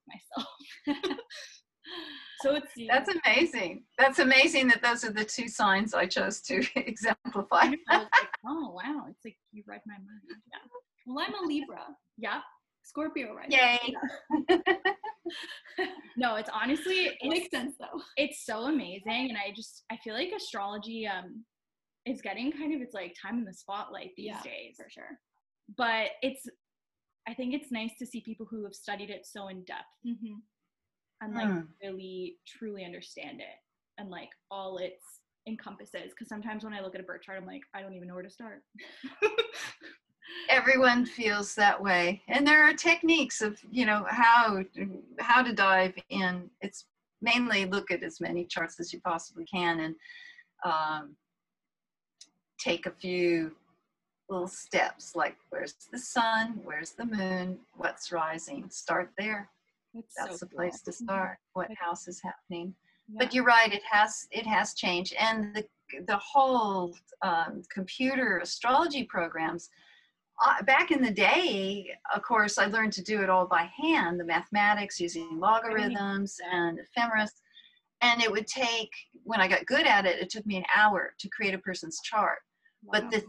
myself. 0.86 1.18
so 2.42 2.54
it's 2.54 2.72
that's 2.88 3.10
amazing. 3.24 3.84
That's 3.98 4.20
amazing 4.20 4.68
that 4.68 4.82
those 4.82 5.04
are 5.04 5.10
the 5.12 5.24
two 5.24 5.48
signs 5.48 5.94
I 5.94 6.06
chose 6.06 6.40
to 6.42 6.64
exemplify. 6.76 7.72
Like, 7.90 8.08
oh 8.46 8.70
wow, 8.70 9.06
it's 9.10 9.24
like 9.24 9.36
you 9.52 9.64
read 9.66 9.80
my 9.86 9.94
mind. 9.94 10.40
Yeah. 10.52 10.58
Well, 11.06 11.26
I'm 11.26 11.34
a 11.44 11.46
Libra. 11.46 11.86
Yeah. 12.18 12.40
Scorpio, 12.90 13.34
right? 13.34 13.46
Yay! 13.50 13.78
No, 16.16 16.34
it's 16.36 16.50
honestly 16.52 17.06
It 17.06 17.16
it's, 17.22 17.34
makes 17.40 17.50
sense 17.50 17.76
though. 17.78 18.02
it's 18.16 18.44
so 18.44 18.64
amazing, 18.64 19.30
and 19.30 19.38
I 19.38 19.52
just 19.54 19.84
I 19.90 19.96
feel 20.04 20.12
like 20.14 20.30
astrology 20.36 21.06
um 21.06 21.44
is 22.04 22.20
getting 22.20 22.50
kind 22.52 22.74
of 22.74 22.82
its 22.82 22.92
like 22.94 23.14
time 23.20 23.38
in 23.38 23.44
the 23.44 23.54
spotlight 23.54 24.10
these 24.16 24.26
Yeah, 24.26 24.42
days. 24.42 24.74
For 24.76 24.90
sure. 24.90 25.18
But 25.78 26.08
it's 26.22 26.46
I 27.28 27.34
think 27.34 27.54
it's 27.54 27.70
nice 27.72 27.92
to 28.00 28.06
see 28.06 28.20
people 28.22 28.46
who 28.50 28.64
have 28.64 28.74
studied 28.74 29.08
it 29.10 29.24
so 29.24 29.48
in 29.48 29.64
depth 29.64 29.86
hmm 30.04 30.34
and 31.22 31.34
like 31.34 31.48
Hmm. 31.48 31.60
really 31.82 32.38
truly 32.46 32.84
understand 32.84 33.40
it 33.40 33.56
and 33.98 34.10
like 34.10 34.30
all 34.50 34.78
its 34.78 35.20
encompasses. 35.46 36.10
Because 36.10 36.28
sometimes 36.28 36.64
when 36.64 36.72
I 36.74 36.80
look 36.80 36.94
at 36.94 37.00
a 37.00 37.04
birth 37.04 37.22
chart, 37.22 37.38
I'm 37.38 37.46
like, 37.46 37.62
I 37.74 37.82
don't 37.82 37.94
even 37.94 38.08
know 38.08 38.14
where 38.14 38.22
to 38.22 38.30
start. 38.30 38.62
everyone 40.48 41.04
feels 41.06 41.54
that 41.54 41.80
way. 41.80 42.22
And 42.28 42.46
there 42.46 42.62
are 42.64 42.74
techniques 42.74 43.40
of 43.42 43.58
you 43.70 43.86
know 43.86 44.04
how 44.08 44.64
how 45.18 45.42
to 45.42 45.52
dive 45.52 45.94
in. 46.10 46.50
It's 46.60 46.86
mainly 47.22 47.66
look 47.66 47.90
at 47.90 48.02
as 48.02 48.20
many 48.20 48.44
charts 48.44 48.80
as 48.80 48.92
you 48.92 49.00
possibly 49.00 49.44
can 49.44 49.80
and 49.80 49.94
um, 50.64 51.16
take 52.58 52.86
a 52.86 52.90
few 52.90 53.52
little 54.28 54.48
steps 54.48 55.16
like 55.16 55.36
where's 55.50 55.74
the 55.92 55.98
sun? 55.98 56.60
Where's 56.64 56.92
the 56.92 57.04
moon? 57.06 57.58
What's 57.76 58.12
rising? 58.12 58.68
Start 58.70 59.10
there. 59.18 59.48
It's 59.94 60.14
that's 60.16 60.38
so 60.38 60.46
the 60.46 60.54
place 60.54 60.80
cool. 60.84 60.92
to 60.92 60.98
start. 61.04 61.38
What 61.54 61.68
Like- 61.68 61.78
house 61.78 62.06
is 62.08 62.20
happening? 62.22 62.74
Yeah. 63.08 63.16
but 63.24 63.34
you're 63.34 63.44
right 63.44 63.72
it 63.72 63.82
has 63.90 64.28
it 64.30 64.46
has 64.46 64.74
changed. 64.74 65.14
And 65.18 65.54
the 65.54 65.64
the 66.06 66.16
whole 66.18 66.94
um, 67.22 67.62
computer 67.74 68.38
astrology 68.38 69.02
programs 69.02 69.68
uh, 70.40 70.62
back 70.62 70.90
in 70.90 71.02
the 71.02 71.10
day 71.10 71.90
of 72.14 72.22
course 72.22 72.58
i 72.58 72.66
learned 72.66 72.92
to 72.92 73.02
do 73.02 73.22
it 73.22 73.30
all 73.30 73.46
by 73.46 73.68
hand 73.76 74.18
the 74.18 74.24
mathematics 74.24 75.00
using 75.00 75.38
logarithms 75.38 76.38
and 76.52 76.78
ephemeris. 76.78 77.32
And 78.02 78.22
it 78.22 78.32
would 78.32 78.46
take 78.46 78.90
when 79.24 79.40
i 79.40 79.48
got 79.48 79.66
good 79.66 79.86
at 79.86 80.06
it 80.06 80.20
it 80.20 80.30
took 80.30 80.46
me 80.46 80.56
an 80.56 80.64
hour 80.74 81.14
to 81.18 81.28
create 81.28 81.54
a 81.54 81.58
person's 81.58 82.00
chart. 82.00 82.38
But 82.90 83.10
the 83.10 83.22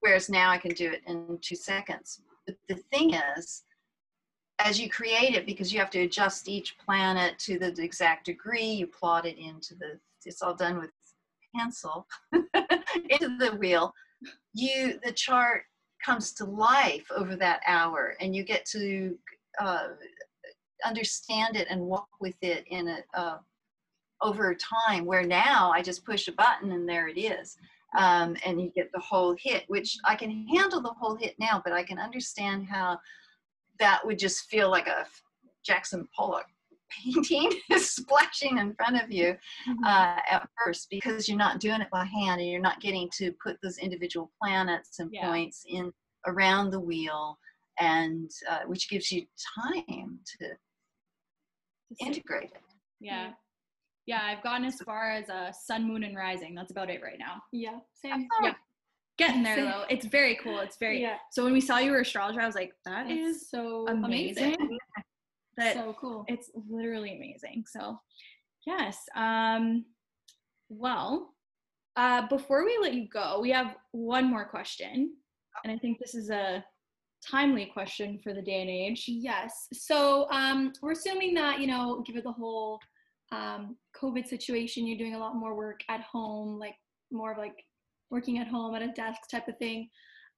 whereas 0.00 0.28
now 0.28 0.50
i 0.50 0.58
can 0.58 0.72
do 0.72 0.90
it 0.90 1.02
in 1.06 1.38
two 1.40 1.56
seconds. 1.56 2.20
But 2.46 2.56
the 2.68 2.76
thing 2.92 3.14
is 3.14 3.64
as 4.58 4.80
you 4.80 4.88
create 4.88 5.34
it 5.34 5.46
because 5.46 5.72
you 5.72 5.80
have 5.80 5.90
to 5.90 6.02
adjust 6.02 6.48
each 6.48 6.78
planet 6.78 7.38
to 7.40 7.58
the 7.58 7.74
exact 7.82 8.26
degree 8.26 8.64
you 8.64 8.86
plot 8.86 9.26
it 9.26 9.38
into 9.38 9.74
the 9.74 9.98
it's 10.24 10.42
all 10.42 10.54
done 10.54 10.78
with 10.78 10.90
pencil 11.54 12.06
into 12.32 13.36
the 13.38 13.56
wheel, 13.58 13.92
you 14.54 14.98
the 15.04 15.12
chart 15.12 15.64
comes 16.04 16.32
to 16.34 16.44
life 16.44 17.06
over 17.14 17.36
that 17.36 17.60
hour, 17.66 18.16
and 18.20 18.34
you 18.34 18.44
get 18.44 18.64
to 18.66 19.16
uh, 19.60 19.88
understand 20.84 21.56
it 21.56 21.66
and 21.70 21.80
walk 21.80 22.08
with 22.20 22.36
it 22.42 22.64
in 22.68 22.88
a 22.88 22.98
uh, 23.14 23.38
over 24.20 24.54
time. 24.54 25.04
Where 25.04 25.24
now 25.24 25.72
I 25.74 25.82
just 25.82 26.04
push 26.04 26.28
a 26.28 26.32
button 26.32 26.72
and 26.72 26.88
there 26.88 27.08
it 27.08 27.18
is. 27.18 27.56
Um, 27.96 28.36
and 28.46 28.58
you 28.58 28.70
get 28.74 28.90
the 28.92 29.00
whole 29.00 29.36
hit, 29.38 29.64
which 29.68 29.98
I 30.04 30.14
can 30.14 30.46
handle 30.48 30.80
the 30.80 30.94
whole 30.98 31.14
hit 31.14 31.34
now, 31.38 31.60
but 31.62 31.74
I 31.74 31.82
can 31.82 31.98
understand 31.98 32.66
how 32.66 32.98
that 33.78 34.00
would 34.06 34.18
just 34.18 34.48
feel 34.48 34.70
like 34.70 34.86
a 34.86 35.04
Jackson 35.62 36.08
Pollock 36.16 36.46
painting 37.04 37.50
is 37.70 37.90
splashing 37.90 38.58
in 38.58 38.74
front 38.74 39.02
of 39.02 39.10
you 39.10 39.36
Mm-hmm. 39.68 39.84
uh, 39.84 40.16
at 40.30 40.48
first 40.64 40.88
because 40.90 41.28
you're 41.28 41.38
not 41.38 41.60
doing 41.60 41.80
it 41.80 41.88
by 41.90 42.04
hand 42.04 42.40
and 42.40 42.50
you're 42.50 42.60
not 42.60 42.80
getting 42.80 43.08
to 43.18 43.32
put 43.44 43.56
those 43.62 43.78
individual 43.78 44.30
planets 44.42 44.98
and 44.98 45.10
Yeah. 45.12 45.28
points 45.28 45.64
in 45.68 45.92
around 46.26 46.70
the 46.70 46.80
wheel 46.80 47.38
and 47.80 48.30
uh, 48.50 48.60
which 48.66 48.88
gives 48.90 49.10
you 49.12 49.24
time 49.60 50.18
to 50.40 50.48
integrate 52.00 52.50
it 52.52 52.62
yeah. 53.00 53.30
Yeah, 54.06 54.20
I've 54.24 54.42
gotten 54.42 54.64
as 54.64 54.76
far 54.84 55.12
as 55.12 55.28
uh, 55.28 55.52
sun, 55.52 55.86
moon, 55.86 56.02
and 56.04 56.16
rising. 56.16 56.54
That's 56.56 56.72
about 56.72 56.90
it 56.90 57.00
right 57.02 57.18
now. 57.18 57.40
Yeah, 57.52 57.78
same. 57.94 58.26
Yeah. 58.42 58.54
Getting 59.18 59.42
there 59.44 59.56
Same. 59.56 59.64
though. 59.66 59.84
It's 59.90 60.06
very 60.06 60.36
cool. 60.42 60.58
It's 60.60 60.76
very. 60.76 61.00
Yeah, 61.00 61.16
So 61.30 61.44
when 61.44 61.52
we 61.52 61.60
saw 61.60 61.78
you 61.78 61.90
were 61.92 62.00
astrologer, 62.00 62.40
I 62.40 62.46
was 62.46 62.54
like, 62.56 62.72
that 62.84 63.06
that's 63.08 63.10
is 63.42 63.50
so 63.50 63.86
amazing. 63.88 64.54
amazing. 64.56 64.78
That 65.56 65.74
So 65.74 65.94
cool. 66.00 66.24
it's 66.28 66.50
literally 66.68 67.16
amazing. 67.16 67.64
So, 67.66 67.98
yes. 68.66 68.98
Um, 69.16 69.84
well, 70.68 71.34
uh, 71.96 72.26
before 72.28 72.64
we 72.64 72.78
let 72.80 72.94
you 72.94 73.08
go, 73.08 73.40
we 73.40 73.50
have 73.50 73.76
one 73.92 74.28
more 74.30 74.46
question, 74.46 75.14
and 75.64 75.72
I 75.72 75.78
think 75.78 75.98
this 75.98 76.14
is 76.14 76.30
a 76.30 76.64
timely 77.24 77.66
question 77.66 78.18
for 78.22 78.34
the 78.34 78.42
day 78.42 78.62
and 78.62 78.70
age. 78.70 79.04
Yes. 79.06 79.68
So 79.72 80.28
um, 80.30 80.72
we're 80.82 80.92
assuming 80.92 81.34
that, 81.34 81.60
you 81.60 81.66
know, 81.66 82.02
given 82.06 82.22
the 82.24 82.32
whole 82.32 82.80
um, 83.30 83.76
COVID 84.00 84.26
situation, 84.26 84.86
you're 84.86 84.98
doing 84.98 85.14
a 85.14 85.18
lot 85.18 85.36
more 85.36 85.54
work 85.54 85.80
at 85.88 86.00
home, 86.00 86.58
like 86.58 86.74
more 87.10 87.32
of 87.32 87.38
like 87.38 87.64
working 88.10 88.38
at 88.38 88.48
home 88.48 88.74
at 88.74 88.82
a 88.82 88.88
desk 88.88 89.20
type 89.30 89.48
of 89.48 89.56
thing. 89.58 89.88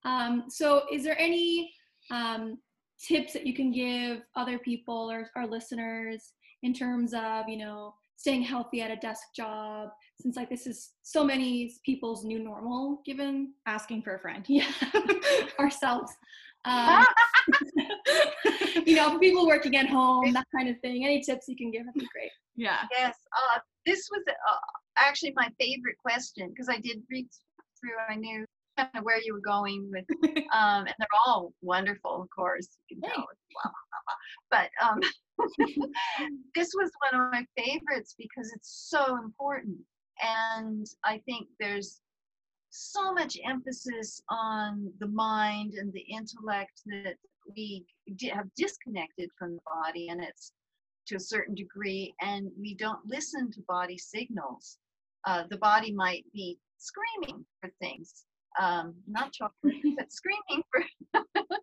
Um, 0.05 0.45
so 0.49 0.83
is 0.93 1.05
there 1.05 1.19
any 1.19 1.73
um, 2.11 2.59
tips 3.03 3.33
that 3.33 3.47
you 3.47 3.55
can 3.55 3.73
give 3.73 4.23
other 4.37 4.59
people 4.59 5.11
or 5.11 5.31
our 5.37 5.47
listeners 5.47 6.33
in 6.63 6.73
terms 6.73 7.13
of, 7.15 7.49
you 7.49 7.57
know, 7.57 7.95
staying 8.17 8.43
healthy 8.43 8.81
at 8.81 8.91
a 8.91 8.97
desk 8.97 9.23
job 9.37 9.91
since 10.21 10.37
like 10.37 10.49
this 10.49 10.67
is 10.67 10.93
so 11.03 11.25
many 11.25 11.75
people's 11.85 12.25
new 12.25 12.39
normal 12.39 13.03
given 13.05 13.53
Asking 13.67 14.03
for 14.03 14.15
a 14.15 14.21
friend. 14.21 14.45
yeah 14.49 14.71
ourselves 15.59 16.13
um, 16.67 17.05
you 18.87 18.97
know, 18.97 19.19
people 19.19 19.47
working 19.47 19.77
at 19.77 19.87
home, 19.87 20.33
that 20.33 20.47
kind 20.57 20.69
of 20.71 20.81
thing. 20.81 21.05
Any 21.05 21.21
tips 21.21 21.47
you 21.47 21.57
can 21.57 21.71
give 21.71 21.85
would 21.85 21.93
be 21.95 22.09
great. 22.11 22.31
yeah. 22.57 22.79
yes 22.91 23.15
uh, 23.37 23.59
this 23.85 24.09
was 24.11 24.23
uh, 24.29 24.57
actually 24.97 25.33
my 25.37 25.49
favorite 25.61 25.97
question 25.99 26.49
because 26.49 26.69
i 26.69 26.79
did 26.79 27.03
read 27.11 27.27
through 27.79 27.93
i 28.09 28.15
knew 28.15 28.47
kind 28.77 28.89
of 28.95 29.05
where 29.05 29.21
you 29.23 29.35
were 29.35 29.41
going 29.41 29.91
with 29.91 30.05
um, 30.53 30.87
and 30.87 30.95
they're 30.99 31.09
all 31.27 31.53
wonderful, 31.63 32.23
of 32.23 32.29
course. 32.35 32.69
You 32.89 32.97
can 33.01 33.11
tell. 33.11 33.25
Blah, 33.25 33.73
blah, 33.73 34.03
blah. 34.05 34.19
But 34.51 34.71
um, 34.85 35.01
this 36.55 36.73
was 36.75 36.91
one 37.11 37.21
of 37.21 37.33
my 37.33 37.47
favorites 37.57 38.15
because 38.19 38.53
it's 38.55 38.89
so 38.91 39.17
important, 39.17 39.79
and 40.23 40.87
I 41.05 41.21
think 41.27 41.49
there's 41.61 42.01
so 42.71 43.13
much 43.13 43.39
emphasis 43.49 44.21
on 44.29 44.93
the 44.99 45.07
mind 45.07 45.75
and 45.75 45.93
the 45.93 46.01
intellect 46.01 46.83
that 46.87 47.15
we 47.57 47.85
have 48.33 48.47
disconnected 48.57 49.31
from 49.39 49.55
the 49.55 49.61
body, 49.65 50.09
and 50.09 50.23
it's 50.23 50.53
to 51.07 51.17
a 51.17 51.21
certain 51.21 51.55
degree, 51.55 52.15
and 52.21 52.51
we 52.59 52.75
don't 52.75 53.01
listen 53.07 53.51
to 53.53 53.61
body 53.69 53.99
signals. 53.99 54.79
Uh, 55.27 55.45
the 55.51 55.59
body 55.59 55.93
might 55.93 56.25
be 56.33 56.59
screaming 56.79 57.45
for 57.61 57.71
things, 57.81 58.25
um, 58.61 58.95
not 59.07 59.33
chocolate, 59.33 59.75
but 59.97 60.13
screaming 60.13 60.63
for 60.71 61.23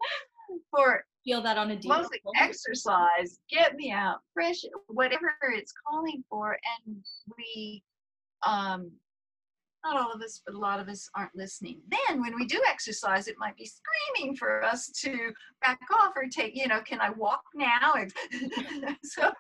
for 0.72 1.04
Feel 1.24 1.42
that 1.44 1.58
on 1.58 1.70
a 1.70 1.76
deep 1.76 1.90
mostly 1.90 2.20
exercise, 2.36 3.40
get 3.50 3.76
me 3.76 3.92
out, 3.92 4.22
fresh, 4.34 4.62
whatever 4.88 5.32
it's 5.54 5.72
calling 5.88 6.24
for, 6.28 6.58
and 6.88 7.06
we, 7.38 7.84
um, 8.46 8.92
not 9.86 10.02
all 10.02 10.12
of 10.12 10.20
us, 10.24 10.42
but 10.44 10.56
a 10.56 10.58
lot 10.58 10.80
of 10.80 10.90
us 10.90 11.08
aren't 11.16 11.36
listening. 11.36 11.80
Then 11.90 12.22
when 12.22 12.34
we 12.34 12.48
do 12.48 12.60
exercise, 12.68 13.28
it 13.28 13.36
might 13.38 13.56
be 13.56 13.70
screaming 13.70 14.36
for 14.36 14.64
us 14.64 14.90
to 15.04 15.32
back 15.64 15.80
off 15.94 16.14
or 16.16 16.26
take, 16.28 16.56
you 16.56 16.68
know, 16.68 16.82
can 16.82 17.00
I 17.00 17.12
walk 17.12 17.44
now? 17.54 17.94
so, 19.04 19.32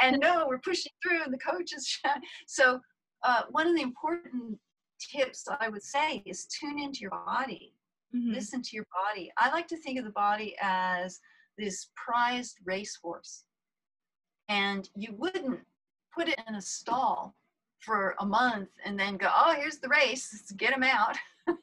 and 0.00 0.20
no, 0.20 0.46
we're 0.48 0.58
pushing 0.58 0.92
through, 1.02 1.24
and 1.24 1.34
the 1.34 1.38
coach 1.38 1.72
is. 1.74 1.98
So, 2.46 2.78
uh, 3.24 3.42
one 3.50 3.66
of 3.66 3.74
the 3.74 3.82
important 3.82 4.58
tips 5.00 5.48
I 5.60 5.68
would 5.68 5.82
say 5.82 6.22
is 6.26 6.46
tune 6.46 6.78
into 6.78 7.00
your 7.00 7.10
body 7.10 7.74
Mhm. 8.14 8.34
listen 8.34 8.62
to 8.62 8.76
your 8.76 8.86
body. 8.92 9.30
I 9.36 9.50
like 9.50 9.68
to 9.68 9.76
think 9.76 9.98
of 9.98 10.04
the 10.04 10.10
body 10.10 10.56
as 10.60 11.20
this 11.56 11.90
prized 11.94 12.58
racehorse. 12.64 13.44
And 14.48 14.88
you 14.96 15.14
wouldn't 15.16 15.60
put 16.12 16.28
it 16.28 16.40
in 16.48 16.56
a 16.56 16.60
stall 16.60 17.36
for 17.78 18.16
a 18.18 18.26
month 18.26 18.70
and 18.84 18.98
then 18.98 19.16
go, 19.16 19.30
oh, 19.32 19.54
here's 19.54 19.78
the 19.78 19.88
race, 19.88 20.30
let's 20.34 20.52
get 20.52 20.72
him 20.72 20.82
out. 20.82 21.16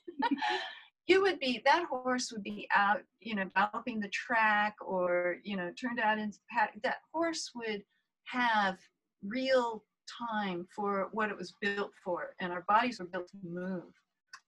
you 1.08 1.22
would 1.22 1.40
be, 1.40 1.62
that 1.66 1.86
horse 1.86 2.32
would 2.32 2.44
be 2.44 2.68
out, 2.74 3.02
you 3.20 3.36
know, 3.36 3.50
galloping 3.56 4.00
the 4.00 4.10
track 4.10 4.76
or, 4.82 5.38
you 5.44 5.58
know, 5.58 5.72
turned 5.72 6.00
out 6.00 6.18
into 6.18 6.40
paddock. 6.50 6.82
That 6.84 7.02
horse 7.14 7.52
would 7.56 7.84
have 8.26 8.78
real 9.22 9.84
time 10.28 10.68
for 10.76 11.10
what 11.12 11.30
it 11.30 11.38
was 11.38 11.54
built 11.62 11.92
for. 12.04 12.36
And 12.40 12.52
our 12.52 12.62
bodies 12.68 13.00
were 13.00 13.06
built 13.06 13.28
to 13.30 13.38
move. 13.44 13.84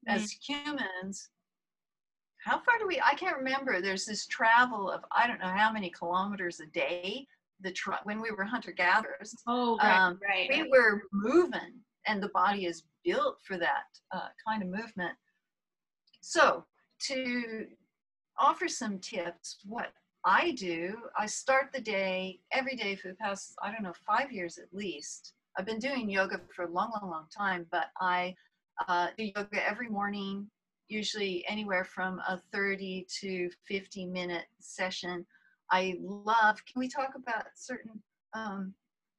As 0.07 0.31
humans, 0.31 1.29
how 2.43 2.57
far 2.57 2.77
do 2.79 2.87
we 2.87 3.01
i 3.05 3.13
can't 3.15 3.37
remember 3.37 3.81
there's 3.81 4.05
this 4.05 4.25
travel 4.25 4.89
of 4.89 5.03
i 5.11 5.27
don't 5.27 5.39
know 5.41 5.47
how 5.53 5.71
many 5.71 5.89
kilometers 5.89 6.59
a 6.61 6.65
day 6.67 7.27
the 7.61 7.71
tr- 7.71 7.91
when 8.03 8.21
we 8.21 8.31
were 8.31 8.43
hunter 8.45 8.71
gatherers 8.71 9.35
Oh, 9.47 9.77
right, 9.77 9.99
Um, 10.01 10.19
right. 10.27 10.49
we 10.49 10.69
were 10.71 11.03
moving 11.11 11.73
and 12.07 12.23
the 12.23 12.29
body 12.29 12.65
is 12.65 12.83
built 13.03 13.37
for 13.43 13.57
that 13.57 13.87
uh, 14.13 14.29
kind 14.47 14.63
of 14.63 14.69
movement 14.69 15.17
so 16.21 16.65
to 17.01 17.65
offer 18.37 18.67
some 18.67 18.99
tips 18.99 19.57
what 19.65 19.91
i 20.25 20.51
do 20.51 20.95
i 21.17 21.25
start 21.25 21.71
the 21.73 21.81
day 21.81 22.39
every 22.51 22.75
day 22.75 22.95
for 22.95 23.09
the 23.09 23.15
past 23.15 23.53
i 23.61 23.71
don't 23.71 23.83
know 23.83 23.93
five 24.07 24.31
years 24.31 24.57
at 24.57 24.73
least 24.73 25.33
i've 25.59 25.65
been 25.65 25.79
doing 25.79 26.09
yoga 26.09 26.39
for 26.55 26.63
a 26.63 26.71
long 26.71 26.89
long 26.99 27.11
long 27.11 27.25
time 27.37 27.65
but 27.71 27.87
i 27.99 28.33
uh, 28.87 29.07
do 29.17 29.25
yoga 29.35 29.69
every 29.69 29.89
morning 29.89 30.49
usually 30.89 31.45
anywhere 31.47 31.85
from 31.85 32.19
a 32.27 32.41
30 32.51 33.05
to 33.21 33.49
50 33.67 34.07
minute 34.07 34.45
session. 34.59 35.25
I 35.71 35.97
love, 36.01 36.57
can 36.65 36.79
we 36.79 36.89
talk 36.89 37.11
about 37.15 37.45
certain, 37.55 38.01
um, 38.33 38.73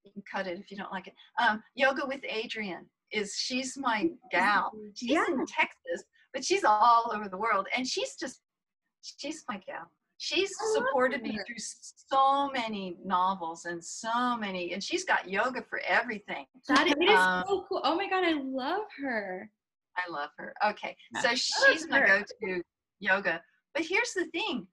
you 0.05 0.11
can 0.13 0.23
cut 0.31 0.47
it 0.47 0.59
if 0.59 0.71
you 0.71 0.77
don't 0.77 0.93
like 0.93 1.07
it. 1.07 1.15
Um, 1.41 1.63
yoga 1.75 2.03
with 2.07 2.21
Adriene 2.23 2.87
is, 3.13 3.35
she's 3.37 3.79
my 3.79 4.11
gal. 4.33 4.73
She's 4.95 5.13
in 5.13 5.47
Texas, 5.47 6.05
but 6.35 6.45
she's 6.45 6.65
all 6.65 7.13
over 7.15 7.29
the 7.29 7.39
world. 7.39 7.69
And 7.77 7.87
she's 7.87 8.17
just, 8.17 8.41
she's 9.03 9.45
my 9.49 9.61
gal. 9.67 9.91
She's 10.23 10.51
supported 10.75 11.23
me 11.23 11.31
through 11.47 11.57
so 11.59 12.51
many 12.53 12.99
novels 13.03 13.65
and 13.65 13.83
so 13.83 14.37
many, 14.37 14.75
and 14.75 14.85
she's 14.85 15.03
got 15.03 15.31
yoga 15.31 15.63
for 15.63 15.81
everything. 15.89 16.45
That 16.69 16.89
is 16.89 17.19
Um, 17.19 17.45
so 17.49 17.65
cool. 17.67 17.81
Oh 17.85 17.97
my 17.97 18.07
god, 18.07 18.25
I 18.25 18.33
love 18.35 18.83
her. 19.03 19.51
I 19.97 20.11
love 20.13 20.29
her. 20.37 20.53
Okay, 20.67 20.95
Yeah. 21.15 21.23
so 21.23 21.35
she's 21.35 21.89
my 21.89 22.01
her. 22.01 22.07
go-to 22.07 22.63
yoga. 22.99 23.43
But 23.75 23.87
here's 23.87 24.13
the 24.13 24.27
thing, 24.27 24.67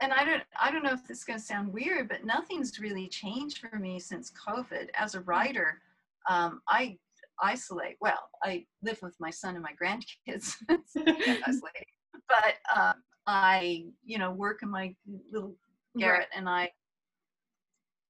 and 0.00 0.12
I 0.12 0.24
don't, 0.24 0.42
I 0.60 0.72
don't 0.72 0.82
know 0.82 0.92
if 0.92 1.06
this 1.06 1.18
is 1.18 1.24
going 1.24 1.38
to 1.38 1.44
sound 1.44 1.72
weird, 1.72 2.08
but 2.08 2.24
nothing's 2.24 2.80
really 2.80 3.06
changed 3.06 3.58
for 3.58 3.78
me 3.78 4.00
since 4.00 4.32
COVID. 4.32 4.88
As 4.94 5.14
a 5.14 5.20
writer, 5.20 5.80
um, 6.28 6.62
I 6.68 6.98
isolate. 7.40 7.96
Well, 8.00 8.28
I 8.42 8.66
live 8.82 8.98
with 9.02 9.14
my 9.20 9.30
son 9.30 9.54
and 9.54 9.62
my 9.62 9.74
grandkids, 9.80 10.56
isolate. 10.98 11.86
but 12.28 12.54
uh, 12.74 12.94
I, 13.26 13.86
you 14.04 14.18
know, 14.18 14.30
work 14.32 14.62
in 14.62 14.70
my 14.70 14.94
little 15.30 15.54
garret, 15.98 16.28
and 16.34 16.48
I, 16.48 16.70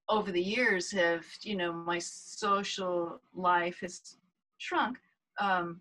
over 0.09 0.33
the 0.33 0.43
years, 0.43 0.91
have, 0.93 1.25
you 1.43 1.57
know, 1.57 1.73
my 1.73 1.99
social 1.99 3.21
life 3.35 3.79
has 3.81 4.17
shrunk. 4.59 4.99
Um, 5.41 5.81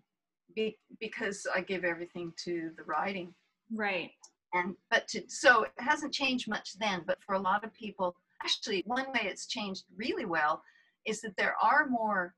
be, 0.54 0.78
because 1.00 1.46
I 1.54 1.60
give 1.62 1.84
everything 1.84 2.32
to 2.44 2.70
the 2.76 2.82
writing. 2.84 3.34
Right. 3.74 4.10
And 4.54 4.76
but 4.90 5.08
to 5.08 5.22
so 5.28 5.62
it 5.62 5.72
hasn't 5.78 6.12
changed 6.12 6.46
much 6.48 6.78
then. 6.78 7.04
But 7.06 7.22
for 7.22 7.34
a 7.34 7.40
lot 7.40 7.64
of 7.64 7.72
people, 7.72 8.14
actually, 8.42 8.82
one 8.86 9.06
way 9.12 9.22
it's 9.22 9.46
changed 9.46 9.84
really 9.96 10.26
well 10.26 10.62
is 11.06 11.22
that 11.22 11.36
there 11.38 11.56
are 11.62 11.86
more 11.88 12.34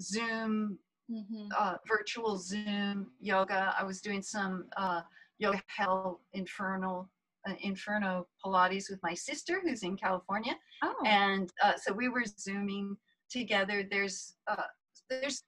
Zoom 0.00 0.78
Mhm. 1.10 1.48
uh, 1.56 1.76
virtual 1.86 2.36
Zoom 2.38 3.10
yoga. 3.20 3.74
I 3.78 3.82
was 3.82 4.00
doing 4.02 4.22
some 4.22 4.66
uh, 4.76 5.02
yoga 5.38 5.62
hell 5.68 6.20
infernal 6.32 7.08
uh, 7.48 7.54
inferno 7.60 8.26
Pilates 8.44 8.90
with 8.90 9.00
my 9.02 9.14
sister 9.14 9.60
who's 9.62 9.82
in 9.82 9.96
California, 9.96 10.54
Oh. 10.82 10.94
and 11.06 11.50
uh, 11.62 11.74
so 11.76 11.92
we 11.92 12.08
were 12.08 12.24
zooming 12.24 12.96
together. 13.30 13.82
There's 13.88 14.36
uh, 14.46 14.62
there's 15.10 15.42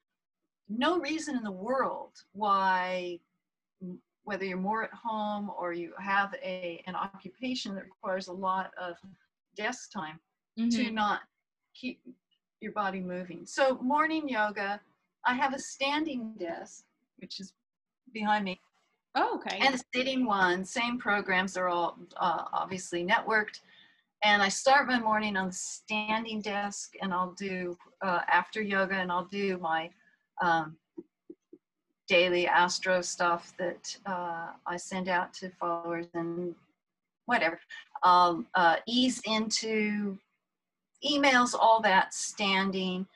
no 0.68 0.99
reason 1.01 1.36
in 1.36 1.43
the 1.43 1.51
world 1.51 2.12
why 2.32 3.18
whether 4.24 4.45
you're 4.45 4.59
more 4.59 4.84
at 4.84 4.93
home 4.93 5.51
or 5.59 5.72
you 5.72 5.93
have 5.99 6.34
a 6.43 6.82
an 6.86 6.95
occupation 6.95 7.74
that 7.74 7.84
requires 7.84 8.28
a 8.28 8.32
lot 8.32 8.70
of 8.80 8.97
desk 9.57 9.91
time 9.93 10.20
to 10.57 10.64
Mhm. 10.91 10.93
not 10.93 11.20
keep 11.74 12.01
your 12.61 12.72
body 12.72 13.01
moving. 13.01 13.47
So 13.47 13.78
morning 13.78 14.28
yoga, 14.28 14.80
I 15.24 15.34
have 15.34 15.55
a 15.55 15.59
standing 15.59 16.34
desk, 16.34 16.84
which 17.18 17.41
is 17.41 17.55
behind 18.12 18.45
me, 18.45 18.61
Oh, 19.16 19.36
okay. 19.36 19.58
and 19.61 19.74
a 19.74 19.78
sitting 19.94 20.24
one. 20.24 20.64
Same 20.64 20.98
programs 20.98 21.56
are 21.56 21.68
all 21.68 21.98
uh, 22.16 22.44
obviously 22.52 23.04
networked. 23.04 23.61
And 24.22 24.42
I 24.42 24.48
start 24.48 24.86
my 24.86 25.00
morning 25.00 25.36
on 25.36 25.46
the 25.46 25.52
standing 25.52 26.42
desk, 26.42 26.92
and 27.00 27.12
I'll 27.12 27.32
do 27.32 27.76
uh, 28.02 28.20
after 28.28 28.61
yoga, 28.61 28.94
and 28.94 29.11
I'll 29.11 29.24
do 29.24 29.56
my 29.58 29.90
um, 30.42 30.76
daily 32.06 32.46
astro 32.46 33.00
stuff 33.00 33.52
that 33.58 33.96
uh, 34.04 34.48
I 34.66 34.76
send 34.76 35.08
out 35.08 35.32
to 35.34 35.50
followers 35.58 36.06
and 36.14 36.54
whatever. 37.26 37.58
I'll 38.02 38.44
uh, 38.54 38.76
ease 38.86 39.22
into 39.24 40.18
emails, 41.04 41.54
all 41.58 41.80
that 41.82 42.12
standing. 42.12 43.06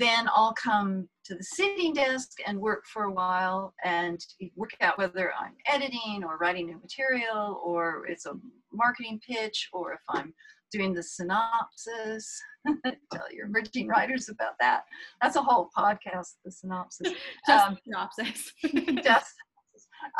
Then 0.00 0.30
I'll 0.34 0.54
come 0.54 1.06
to 1.26 1.34
the 1.34 1.44
sitting 1.44 1.92
desk 1.92 2.38
and 2.46 2.58
work 2.58 2.86
for 2.86 3.04
a 3.04 3.12
while 3.12 3.74
and 3.84 4.18
work 4.56 4.70
out 4.80 4.96
whether 4.96 5.30
I'm 5.38 5.52
editing 5.70 6.24
or 6.24 6.38
writing 6.38 6.66
new 6.68 6.80
material 6.80 7.60
or 7.62 8.06
it's 8.08 8.24
a 8.24 8.32
marketing 8.72 9.20
pitch 9.28 9.68
or 9.74 9.92
if 9.92 10.00
I'm 10.08 10.32
doing 10.72 10.94
the 10.94 11.02
synopsis. 11.02 12.40
Tell 13.12 13.30
your 13.30 13.44
emerging 13.44 13.88
writers 13.88 14.30
about 14.30 14.54
that. 14.58 14.84
That's 15.20 15.36
a 15.36 15.42
whole 15.42 15.68
podcast, 15.76 16.36
the 16.46 16.50
synopsis. 16.50 17.12
Just 17.46 17.66
um, 17.66 17.78
synopsis. 17.84 18.52
just 19.04 19.34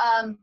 um, 0.04 0.36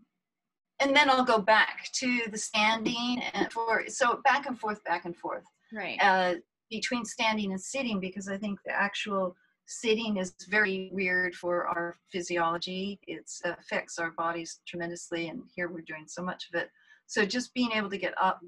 and 0.79 0.95
then 0.95 1.11
I'll 1.11 1.23
go 1.23 1.37
back 1.37 1.89
to 1.99 2.23
the 2.31 2.39
standing 2.39 3.21
and 3.33 3.53
for 3.53 3.83
so 3.87 4.19
back 4.23 4.47
and 4.47 4.59
forth, 4.59 4.83
back 4.83 5.05
and 5.05 5.15
forth 5.15 5.43
right. 5.71 5.97
uh, 6.01 6.35
between 6.69 7.05
standing 7.05 7.51
and 7.51 7.61
sitting 7.61 7.99
because 7.99 8.27
I 8.27 8.37
think 8.37 8.59
the 8.65 8.71
actual 8.71 9.35
sitting 9.67 10.17
is 10.17 10.33
very 10.49 10.89
weird 10.93 11.35
for 11.35 11.67
our 11.67 11.95
physiology. 12.11 12.99
It 13.07 13.29
affects 13.43 13.99
our 13.99 14.11
bodies 14.11 14.61
tremendously, 14.67 15.27
and 15.27 15.43
here 15.55 15.69
we're 15.69 15.81
doing 15.81 16.05
so 16.07 16.23
much 16.23 16.47
of 16.51 16.59
it. 16.59 16.69
So 17.07 17.25
just 17.25 17.53
being 17.53 17.71
able 17.73 17.89
to 17.89 17.97
get 17.97 18.13
up 18.21 18.41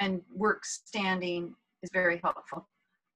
and 0.00 0.20
work 0.34 0.64
standing 0.64 1.54
is 1.82 1.90
very 1.92 2.20
helpful. 2.22 2.68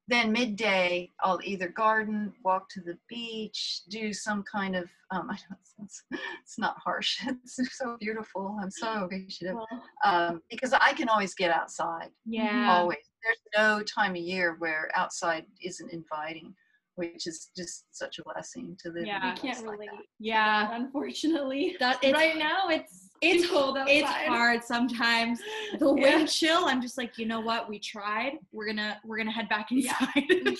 Then 0.06 0.32
midday, 0.32 1.10
I'll 1.20 1.40
either 1.42 1.68
garden, 1.68 2.34
walk 2.44 2.68
to 2.70 2.80
the 2.82 2.98
beach, 3.08 3.82
do 3.88 4.12
some 4.12 4.42
kind 4.42 4.76
of, 4.76 4.84
um, 5.10 5.28
I 5.30 5.34
know 5.34 5.56
it's, 5.82 6.02
it's 6.42 6.58
not 6.58 6.76
harsh, 6.78 7.20
it's 7.26 7.78
so 7.78 7.96
beautiful. 7.98 8.58
I'm 8.60 8.70
so 8.70 9.04
appreciative 9.04 9.56
um, 10.04 10.42
because 10.50 10.74
I 10.74 10.92
can 10.92 11.08
always 11.08 11.34
get 11.34 11.50
outside, 11.50 12.10
yeah. 12.26 12.68
always. 12.70 12.98
There's 13.24 13.38
no 13.56 13.82
time 13.82 14.12
of 14.12 14.16
year 14.18 14.56
where 14.58 14.90
outside 14.94 15.46
isn't 15.62 15.90
inviting, 15.92 16.54
which 16.96 17.26
is 17.26 17.50
just 17.56 17.86
such 17.90 18.18
a 18.18 18.22
blessing 18.24 18.76
to 18.82 18.90
live. 18.90 19.06
Yeah. 19.06 19.30
a 19.30 19.32
I 19.32 19.34
place 19.34 19.54
can't 19.54 19.66
like 19.66 19.78
relate. 19.78 19.90
that. 19.92 20.04
Yeah. 20.18 20.74
Unfortunately, 20.74 21.76
That 21.80 21.98
it's 22.02 22.12
right 22.12 22.36
now 22.36 22.68
it's 22.68 23.10
it's 23.20 23.48
cold 23.50 23.78
outside. 23.78 23.92
it's 23.94 24.10
hard 24.10 24.62
sometimes. 24.62 25.40
The 25.78 25.92
wind 25.92 26.20
Yeah. 26.20 26.26
chill. 26.26 26.66
I'm 26.66 26.82
just 26.82 26.98
like, 26.98 27.16
you 27.16 27.26
know 27.26 27.40
what? 27.40 27.68
We 27.68 27.78
tried. 27.78 28.34
We're 28.52 28.66
gonna 28.66 28.98
we're 29.04 29.16
gonna 29.18 29.32
head 29.32 29.48
back 29.48 29.70
inside. 29.72 30.08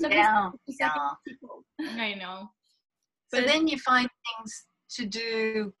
Yeah, 0.00 0.50
It's 0.68 0.76
yeah. 0.80 1.10
too 1.26 1.34
cold. 1.44 1.64
I 1.80 2.14
know. 2.14 2.48
So 3.34 3.40
But- 3.40 3.46
then 3.48 3.66
you 3.66 3.78
find 3.78 4.08
things 4.38 4.64
to 4.90 5.06
do 5.06 5.72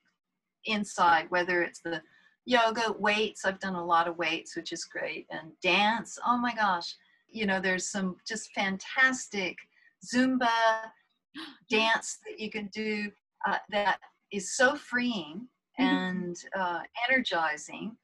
inside, 0.64 1.26
whether 1.30 1.62
it's 1.62 1.80
the 1.84 2.02
yoga, 2.48 2.92
weights. 2.98 3.44
I've 3.44 3.60
done 3.60 3.74
a 3.74 3.84
lot 3.84 4.08
of 4.08 4.16
weights, 4.16 4.56
which 4.56 4.72
is 4.72 4.84
great, 4.84 5.26
and 5.30 5.52
dance. 5.62 6.18
Oh 6.26 6.38
my 6.38 6.54
gosh. 6.54 6.96
You 7.28 7.44
know, 7.44 7.60
there's 7.60 7.90
some 7.90 8.16
just 8.26 8.50
fantastic 8.52 9.56
Zumba 10.02 10.48
dance 11.70 12.18
that 12.26 12.40
you 12.40 12.50
can 12.50 12.68
do 12.72 13.10
uh, 13.46 13.58
that 13.70 13.98
is 14.32 14.56
so 14.56 14.76
freeing 14.76 15.46
and 15.78 16.36
uh, 16.58 16.80
energizing. 17.08 17.94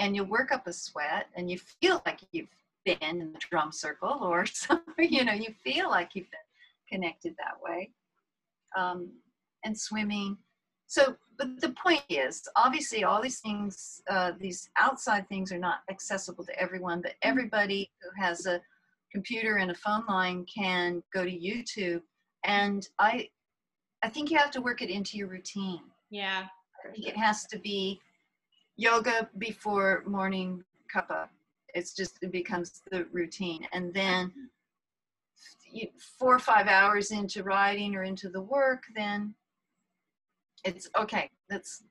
And 0.00 0.16
you 0.16 0.24
work 0.24 0.52
up 0.52 0.66
a 0.66 0.72
sweat 0.72 1.26
and 1.36 1.50
you 1.50 1.58
feel 1.58 2.00
like 2.06 2.20
you've 2.32 2.48
been 2.86 2.96
in 3.02 3.18
the 3.18 3.38
drum 3.50 3.72
circle 3.72 4.20
or 4.22 4.46
something, 4.46 5.12
you 5.12 5.24
know, 5.24 5.34
you 5.34 5.52
feel 5.62 5.90
like 5.90 6.12
you've 6.14 6.30
been 6.30 6.98
connected 6.98 7.34
that 7.36 7.62
way. 7.62 7.90
Um, 8.74 9.10
and 9.64 9.78
swimming. 9.78 10.38
So, 10.92 11.16
but 11.38 11.58
the 11.58 11.70
point 11.70 12.02
is, 12.10 12.46
obviously, 12.54 13.02
all 13.02 13.22
these 13.22 13.40
things, 13.40 14.02
uh, 14.10 14.32
these 14.38 14.68
outside 14.78 15.26
things, 15.26 15.50
are 15.50 15.56
not 15.58 15.78
accessible 15.90 16.44
to 16.44 16.60
everyone. 16.60 17.00
But 17.00 17.14
everybody 17.22 17.90
who 18.02 18.22
has 18.22 18.44
a 18.44 18.60
computer 19.10 19.56
and 19.56 19.70
a 19.70 19.74
phone 19.74 20.04
line 20.06 20.44
can 20.44 21.02
go 21.10 21.24
to 21.24 21.30
YouTube. 21.30 22.02
And 22.44 22.86
I, 22.98 23.30
I 24.02 24.10
think 24.10 24.30
you 24.30 24.36
have 24.36 24.50
to 24.50 24.60
work 24.60 24.82
it 24.82 24.90
into 24.90 25.16
your 25.16 25.28
routine. 25.28 25.80
Yeah. 26.10 26.44
I 26.84 26.92
think 26.92 27.08
it 27.08 27.16
has 27.16 27.46
to 27.46 27.58
be 27.58 27.98
yoga 28.76 29.30
before 29.38 30.02
morning 30.06 30.62
cuppa. 30.94 31.26
It's 31.74 31.94
just 31.94 32.18
it 32.20 32.32
becomes 32.32 32.82
the 32.90 33.06
routine, 33.12 33.66
and 33.72 33.94
then 33.94 34.30
you, 35.72 35.88
four 36.18 36.34
or 36.34 36.38
five 36.38 36.66
hours 36.66 37.12
into 37.12 37.42
writing 37.42 37.94
or 37.94 38.02
into 38.02 38.28
the 38.28 38.42
work, 38.42 38.82
then 38.94 39.34
it's 40.64 40.88
okay. 40.98 41.30
Let's 41.50 41.84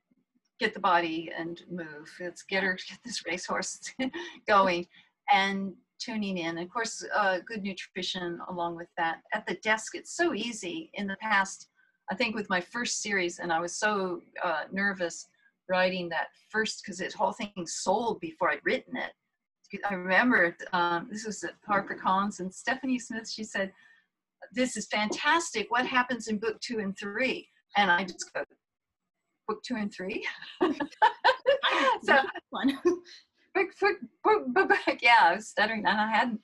get 0.60 0.74
the 0.74 0.80
body 0.80 1.32
and 1.38 1.62
move. 1.70 2.10
Let's 2.20 2.44
get 2.44 2.64
her 2.64 2.78
get 2.90 3.00
this 3.04 3.26
racehorse 3.26 3.80
going 4.48 4.88
and 5.32 5.74
tuning 6.00 6.38
in. 6.38 6.58
Of 6.58 6.70
course, 6.70 7.06
uh, 7.16 7.40
good 7.46 7.64
nutrition 7.64 8.40
along 8.50 8.76
with 8.76 8.90
that. 8.98 9.22
At 9.34 9.46
the 9.48 9.56
desk, 9.56 9.96
it's 9.96 10.16
so 10.16 10.34
easy. 10.34 10.90
In 10.96 11.08
the 11.08 11.18
past, 11.22 11.70
I 12.12 12.16
think 12.16 12.36
with 12.36 12.50
my 12.50 12.62
first 12.62 13.02
series, 13.02 13.40
and 13.40 13.52
I 13.54 13.60
was 13.60 13.76
so 13.76 14.22
uh, 14.44 14.64
nervous 14.72 15.28
writing 15.70 16.10
that 16.10 16.28
first 16.50 16.84
because 16.84 16.98
this 16.98 17.14
whole 17.14 17.32
thing 17.32 17.52
sold 17.66 18.20
before 18.20 18.52
I'd 18.52 18.60
written 18.64 18.98
it. 18.98 19.12
I 19.90 19.94
remember 19.94 20.56
um, 20.74 21.08
this 21.10 21.26
was 21.26 21.44
at 21.46 21.54
HarperCollins 21.68 22.42
and 22.42 22.54
Stephanie 22.54 23.00
Smith. 23.00 23.30
She 23.30 23.46
said, 23.46 23.72
"This 24.52 24.76
is 24.76 24.88
fantastic. 24.88 25.72
What 25.72 25.86
happens 25.86 26.28
in 26.28 26.40
book 26.40 26.60
two 26.60 26.80
and 26.80 26.98
three? 26.98 27.48
And 27.78 27.90
I 27.90 28.04
just 28.04 28.34
go, 28.34 28.44
"Book 29.48 29.62
two 29.64 29.76
and 29.76 29.92
three? 29.94 30.26
so 32.04 32.18
Fun. 32.52 32.80
book, 33.56 33.68
book, 33.80 33.98
book, 34.24 34.46
book, 34.54 34.70
book. 34.70 34.98
yeah, 35.02 35.18
I 35.22 35.36
was 35.36 35.48
stuttering 35.50 35.86
and 35.86 36.00
I 36.00 36.10
hadn't. 36.10 36.42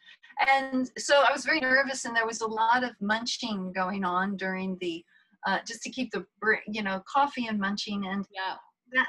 And 0.51 0.91
so 0.97 1.23
I 1.27 1.31
was 1.31 1.45
very 1.45 1.59
nervous, 1.59 2.05
and 2.05 2.15
there 2.15 2.25
was 2.27 2.41
a 2.41 2.47
lot 2.47 2.83
of 2.83 2.91
munching 3.01 3.73
going 3.73 4.03
on 4.05 4.37
during 4.37 4.77
the, 4.81 5.03
uh, 5.47 5.59
just 5.65 5.81
to 5.83 5.89
keep 5.89 6.11
the, 6.11 6.25
you 6.67 6.83
know, 6.83 7.01
coffee 7.11 7.47
and 7.47 7.59
munching, 7.59 8.05
and 8.07 8.25
yeah. 8.31 8.55
That 8.93 9.07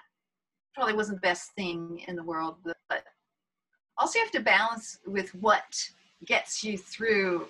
probably 0.74 0.94
wasn't 0.94 1.18
the 1.18 1.28
best 1.28 1.52
thing 1.54 2.02
in 2.08 2.16
the 2.16 2.22
world. 2.22 2.56
But, 2.88 3.04
also, 3.98 4.18
you 4.18 4.24
have 4.24 4.32
to 4.32 4.40
balance 4.40 4.98
with 5.06 5.34
what 5.34 5.64
gets 6.26 6.64
you 6.64 6.78
through 6.78 7.46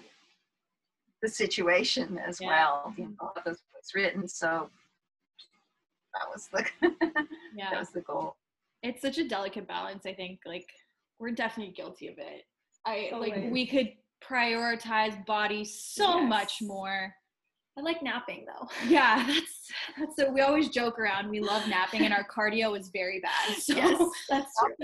the 1.23 1.29
situation 1.29 2.19
as 2.19 2.41
Yeah. 2.41 2.49
well. 2.49 2.95
You 2.97 3.17
know, 3.21 3.33
was 3.47 3.63
what's 3.73 3.95
written, 3.95 4.27
so 4.29 4.71
that 6.15 6.29
was 6.33 6.49
the 6.53 6.65
Yeah. 7.57 7.71
that 7.71 7.81
was 7.81 7.91
the 7.91 8.01
goal. 8.03 8.37
it's 8.83 9.03
such 9.03 9.19
a 9.19 9.29
delicate 9.29 9.67
balance 9.67 10.07
i 10.07 10.13
think 10.13 10.41
like 10.47 10.69
we're 11.19 11.31
definitely 11.33 11.73
guilty 11.73 12.09
of 12.09 12.19
it 12.19 12.45
i 12.87 13.11
like 13.17 13.51
we 13.51 13.67
could 13.67 13.93
prioritize 14.25 15.25
body 15.27 15.65
so 15.65 16.21
much 16.21 16.61
more 16.63 17.15
I 17.77 17.81
like 17.81 18.03
napping 18.03 18.45
though. 18.45 18.69
yeah 18.89 19.25
that's 19.25 19.71
that's 19.97 20.17
so 20.17 20.33
we 20.33 20.41
always 20.41 20.69
joke 20.69 20.99
around 20.99 21.29
we 21.31 21.39
love 21.39 21.69
napping 21.69 22.03
and 22.03 22.13
our 22.13 22.27
cardio 22.27 22.77
is 22.77 22.89
very 22.89 23.21
bad 23.21 23.57
so 23.57 23.77
Yes, 23.77 24.11
that's 24.29 24.53
true. 24.59 24.75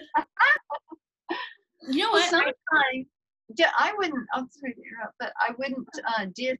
you 1.90 2.04
know 2.04 2.10
what 2.12 2.30
sometimes 2.30 3.06
yeah, 3.56 3.70
I 3.76 3.92
wouldn't. 3.98 4.26
I'm 4.32 4.48
sorry 4.50 4.72
to 4.72 4.80
interrupt, 4.80 5.14
but 5.20 5.32
I 5.38 5.50
wouldn't 5.58 5.86
uh, 6.18 6.26
diss 6.34 6.56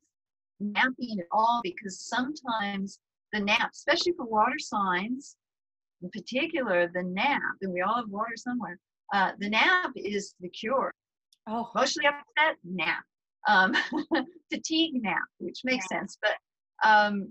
napping 0.61 1.19
at 1.19 1.27
all 1.33 1.61
because 1.65 1.99
sometimes 1.99 2.99
the 3.35 3.41
nap, 3.41 3.71
especially 3.75 4.13
for 4.17 4.25
water 4.27 4.59
signs, 4.59 5.37
in 6.03 6.09
particular, 6.11 6.89
the 6.95 7.03
nap, 7.03 7.41
and 7.61 7.73
we 7.73 7.83
all 7.83 7.97
have 7.97 8.09
water 8.09 8.37
somewhere. 8.37 8.79
Uh, 9.13 9.33
the 9.41 9.51
nap 9.51 9.91
is 9.97 10.35
the 10.41 10.49
cure. 10.49 10.93
oh 11.49 11.71
Mostly 11.75 12.07
upset, 12.07 12.57
nap. 12.65 13.03
Um, 13.47 13.75
fatigue 14.53 15.03
nap, 15.03 15.23
which 15.39 15.61
makes 15.65 15.87
sense, 15.89 16.17
but 16.23 16.89
um, 16.89 17.31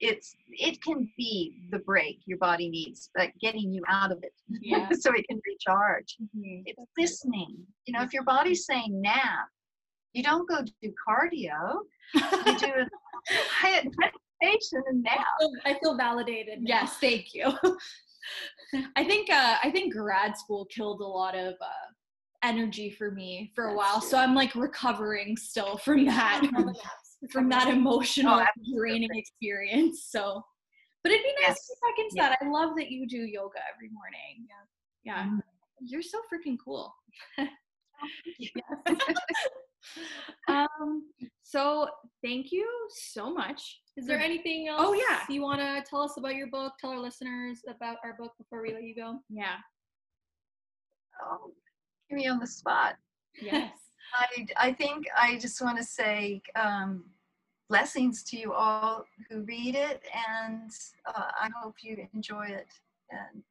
it's 0.00 0.36
it 0.50 0.80
can 0.82 1.10
be 1.16 1.54
the 1.72 1.80
break 1.80 2.20
your 2.26 2.38
body 2.38 2.68
needs, 2.68 3.10
but 3.16 3.30
getting 3.40 3.72
you 3.72 3.82
out 3.88 4.12
of 4.12 4.18
it 4.22 4.32
Yeah. 4.48 4.88
so 5.00 5.10
it 5.12 5.26
can 5.28 5.40
recharge. 5.44 6.16
Mhm. 6.22 6.62
It's 6.66 6.80
listening. 6.96 7.56
You 7.86 7.94
know, 7.94 8.02
if 8.02 8.12
your 8.12 8.22
body's 8.24 8.64
saying 8.66 9.00
nap, 9.00 9.48
you 10.12 10.22
don't 10.22 10.48
go 10.48 10.62
do 10.82 10.92
cardio. 11.08 11.80
You 12.14 12.58
do 12.58 12.72
a 13.64 14.10
and 14.40 15.02
nap. 15.02 15.24
I 15.64 15.78
feel 15.82 15.96
validated. 15.96 16.60
now. 16.62 16.66
Yes, 16.68 16.96
thank 16.98 17.34
you. 17.34 17.52
I 18.96 19.04
think 19.04 19.30
uh, 19.30 19.56
I 19.62 19.70
think 19.70 19.92
grad 19.94 20.36
school 20.36 20.66
killed 20.66 21.00
a 21.00 21.06
lot 21.06 21.34
of 21.34 21.54
uh, 21.60 21.66
energy 22.42 22.90
for 22.90 23.10
me 23.10 23.52
for 23.54 23.64
a 23.64 23.68
That's 23.68 23.78
while, 23.78 24.00
so 24.00 24.18
I'm 24.18 24.34
like 24.34 24.54
recovering 24.54 25.36
still 25.36 25.78
from 25.78 26.04
that 26.06 26.40
All 26.54 26.64
the 26.64 26.72
naps. 26.72 27.32
from 27.32 27.48
that 27.48 27.68
emotional 27.68 28.40
Oh, 28.40 28.76
draining 28.76 29.08
experience. 29.12 30.04
So, 30.10 30.44
but 31.02 31.12
it'd 31.12 31.24
be 31.24 31.32
nice 31.46 31.54
to 31.54 31.60
Yes. 31.60 31.68
get 31.68 31.80
back 31.80 32.04
into 32.04 32.14
that. 32.16 32.38
I 32.42 32.48
love 32.50 32.76
that 32.76 32.90
you 32.90 33.06
do 33.06 33.18
yoga 33.18 33.58
every 33.74 33.88
morning. 33.90 34.46
Yeah, 34.46 35.14
yeah, 35.24 35.24
Mhm. 35.26 35.40
you're 35.80 36.02
so 36.02 36.18
freaking 36.32 36.58
cool. 36.62 36.94
Yeah. 38.38 38.62
Um, 40.48 41.04
so 41.42 41.88
thank 42.24 42.52
you 42.52 42.68
so 42.90 43.32
much. 43.32 43.80
Is 43.96 44.06
there 44.06 44.18
anything 44.20 44.68
else 44.68 44.80
Oh, 44.84 44.92
yeah. 44.92 45.20
you 45.28 45.42
want 45.42 45.60
to 45.60 45.82
tell 45.88 46.02
us 46.02 46.14
about 46.16 46.36
your 46.36 46.46
book? 46.48 46.72
Tell 46.80 46.90
our 46.90 47.00
listeners 47.00 47.60
about 47.68 47.96
our 48.04 48.14
book 48.18 48.32
before 48.38 48.62
we 48.62 48.72
let 48.72 48.82
you 48.84 48.94
go. 48.94 49.18
Yeah. 49.28 49.56
Oh, 51.22 51.52
give 52.08 52.16
me 52.16 52.28
on 52.28 52.38
the 52.38 52.46
spot. 52.46 52.96
Yes. 53.40 53.72
I, 54.14 54.46
I 54.56 54.72
think 54.72 55.06
I 55.16 55.36
just 55.38 55.60
want 55.60 55.76
to 55.78 55.84
say 55.84 56.40
um, 56.54 57.04
blessings 57.68 58.22
to 58.24 58.38
you 58.38 58.52
all 58.52 59.04
who 59.28 59.42
read 59.42 59.74
it, 59.74 60.00
and 60.28 60.70
uh, 61.06 61.30
I 61.40 61.50
hope 61.60 61.74
you 61.82 62.06
enjoy 62.14 62.46
it. 62.46 62.68
And 63.10 63.42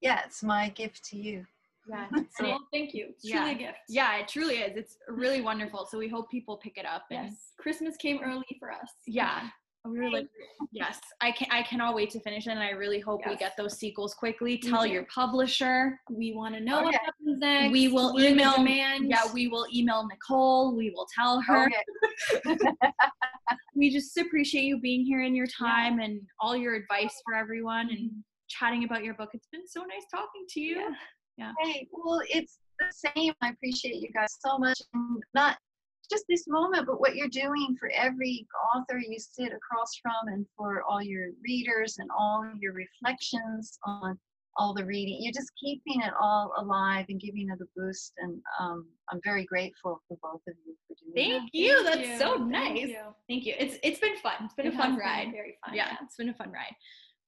yeah, 0.00 0.22
it's 0.24 0.42
my 0.42 0.70
gift 0.70 1.04
to 1.10 1.18
you. 1.18 1.44
Yeah. 1.88 2.06
So- 2.36 2.44
well, 2.44 2.60
thank 2.72 2.94
you. 2.94 3.06
It's 3.10 3.24
Yeah. 3.24 3.38
truly 3.38 3.52
a 3.52 3.58
gift. 3.58 3.78
Yeah, 3.88 4.16
it 4.18 4.28
truly 4.28 4.56
is. 4.56 4.76
It's 4.76 4.96
really 5.08 5.40
wonderful. 5.40 5.86
So 5.90 5.98
we 5.98 6.08
hope 6.08 6.30
people 6.30 6.56
pick 6.56 6.78
it 6.78 6.86
up. 6.86 7.04
And 7.10 7.28
Yes. 7.28 7.52
Christmas 7.58 7.96
came 7.96 8.20
early 8.22 8.56
for 8.58 8.72
us. 8.72 8.90
yeah, 9.06 9.48
we 9.84 9.98
were 9.98 10.10
like, 10.10 10.28
yes, 10.72 10.98
I 11.20 11.30
can. 11.30 11.48
I 11.50 11.62
cannot 11.62 11.94
wait 11.94 12.08
to 12.12 12.20
finish 12.20 12.46
it, 12.46 12.50
and 12.50 12.60
I 12.60 12.70
really 12.70 13.00
hope 13.00 13.20
we 13.26 13.36
get 13.36 13.54
those 13.58 13.78
sequels 13.78 14.14
quickly. 14.14 14.56
Tell 14.56 14.84
too. 14.84 14.90
your 14.90 15.04
publisher. 15.14 16.00
We 16.10 16.32
want 16.32 16.54
to 16.54 16.60
know 16.60 16.84
what 16.84 16.94
happens 16.94 17.38
next. 17.38 17.70
We 17.70 17.88
will 17.88 18.14
What 18.14 18.22
are 18.22 18.26
the 18.26 18.32
email- 18.32 18.56
demands? 18.56 19.06
Yeah, 19.10 19.30
we 19.34 19.48
will 19.48 19.66
email 19.74 20.06
Nicole. 20.06 20.74
We 20.74 20.90
will 20.90 21.06
tell 21.14 21.40
her. 21.42 21.70
Okay. 22.46 22.56
We 23.76 23.90
just 23.90 24.16
appreciate 24.16 24.64
you 24.64 24.78
being 24.80 25.04
here 25.04 25.22
and 25.22 25.36
your 25.36 25.46
time 25.46 25.98
and 25.98 26.20
all 26.40 26.56
your 26.56 26.74
advice 26.74 27.20
for 27.24 27.34
everyone 27.34 27.88
and 27.90 27.98
mm-hmm. 27.98 28.18
chatting 28.48 28.84
about 28.84 29.02
your 29.04 29.14
book. 29.14 29.30
It's 29.34 29.48
been 29.50 29.66
so 29.66 29.80
nice 29.80 30.04
talking 30.10 30.44
to 30.50 30.60
you. 30.60 30.76
Yeah. 30.76 30.94
Hey, 31.60 31.86
well, 31.92 32.20
it's 32.28 32.58
the 32.78 33.10
same. 33.14 33.32
I 33.42 33.50
appreciate 33.50 33.96
you 33.96 34.08
guys 34.12 34.36
so 34.44 34.58
much. 34.58 34.80
And 34.92 35.22
not 35.34 35.56
just 36.10 36.24
this 36.28 36.44
moment, 36.46 36.86
but 36.86 37.00
what 37.00 37.16
you're 37.16 37.28
doing 37.28 37.76
for 37.78 37.90
every 37.94 38.46
author 38.74 38.98
you 38.98 39.18
sit 39.18 39.52
across 39.52 39.90
from 40.02 40.28
and 40.32 40.46
for 40.56 40.82
all 40.88 41.02
your 41.02 41.28
readers 41.44 41.96
and 41.98 42.08
all 42.16 42.44
your 42.60 42.72
reflections 42.72 43.78
on 43.84 44.18
all 44.56 44.72
the 44.72 44.84
reading. 44.84 45.18
You're 45.20 45.32
just 45.32 45.50
keeping 45.60 46.02
it 46.02 46.12
all 46.20 46.52
alive 46.58 47.06
and 47.08 47.20
giving 47.20 47.48
it 47.50 47.58
a 47.60 47.66
boost. 47.76 48.12
And 48.18 48.40
um, 48.60 48.86
I'm 49.10 49.20
very 49.24 49.44
grateful 49.44 50.00
for 50.06 50.16
both 50.22 50.42
of 50.46 50.54
you 50.64 50.76
for 50.86 50.94
doing 51.00 51.40
Thank 51.40 51.50
that. 51.52 51.58
you. 51.58 51.84
Thank 51.84 52.06
That's 52.06 52.18
so 52.20 52.36
Thank 52.38 52.50
nice. 52.50 52.88
you. 52.88 52.98
Thank 53.28 53.46
you. 53.46 53.54
It's 53.58 53.78
it's 53.82 53.98
been 53.98 54.16
fun. 54.18 54.34
It's 54.44 54.54
been 54.54 54.66
It 54.66 54.74
a 54.74 54.76
fun 54.76 54.90
been 54.92 55.00
ride. 55.00 55.28
Very 55.32 55.56
fun. 55.64 55.74
yeah, 55.74 55.96
it's 56.02 56.16
been 56.16 56.28
a 56.28 56.34
fun 56.34 56.52
ride. 56.52 56.74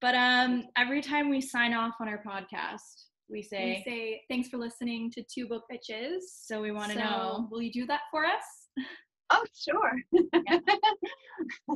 But 0.00 0.14
um, 0.14 0.64
every 0.76 1.00
time 1.00 1.28
we 1.30 1.40
sign 1.40 1.72
off 1.74 1.94
on 2.00 2.08
our 2.08 2.22
podcast, 2.22 3.06
we 3.28 3.38
We 3.38 3.42
say, 3.42 3.82
say 3.84 4.22
thanks 4.30 4.48
for 4.48 4.56
listening 4.56 5.10
to 5.12 5.22
Two 5.32 5.46
Book 5.48 5.64
Bitches. 5.70 6.20
so 6.44 6.60
we 6.60 6.70
want 6.72 6.92
to 6.92 6.98
So, 6.98 7.04
know. 7.04 7.48
Will 7.50 7.62
you 7.62 7.72
do 7.72 7.86
that 7.86 8.00
for 8.10 8.24
us? 8.24 8.68
Oh, 9.30 9.44
sure. 9.54 9.92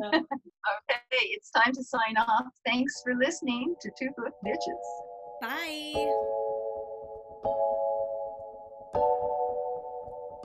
So, 0.01 0.09
Okay, 0.09 1.01
it's 1.35 1.51
time 1.51 1.73
to 1.75 1.83
sign 1.83 2.17
off. 2.17 2.47
Thanks 2.65 3.03
for 3.05 3.15
listening 3.15 3.75
to 3.83 3.91
Two 3.99 4.09
Book 4.17 4.33
Bitches. 4.47 5.43
bye. 5.43 6.37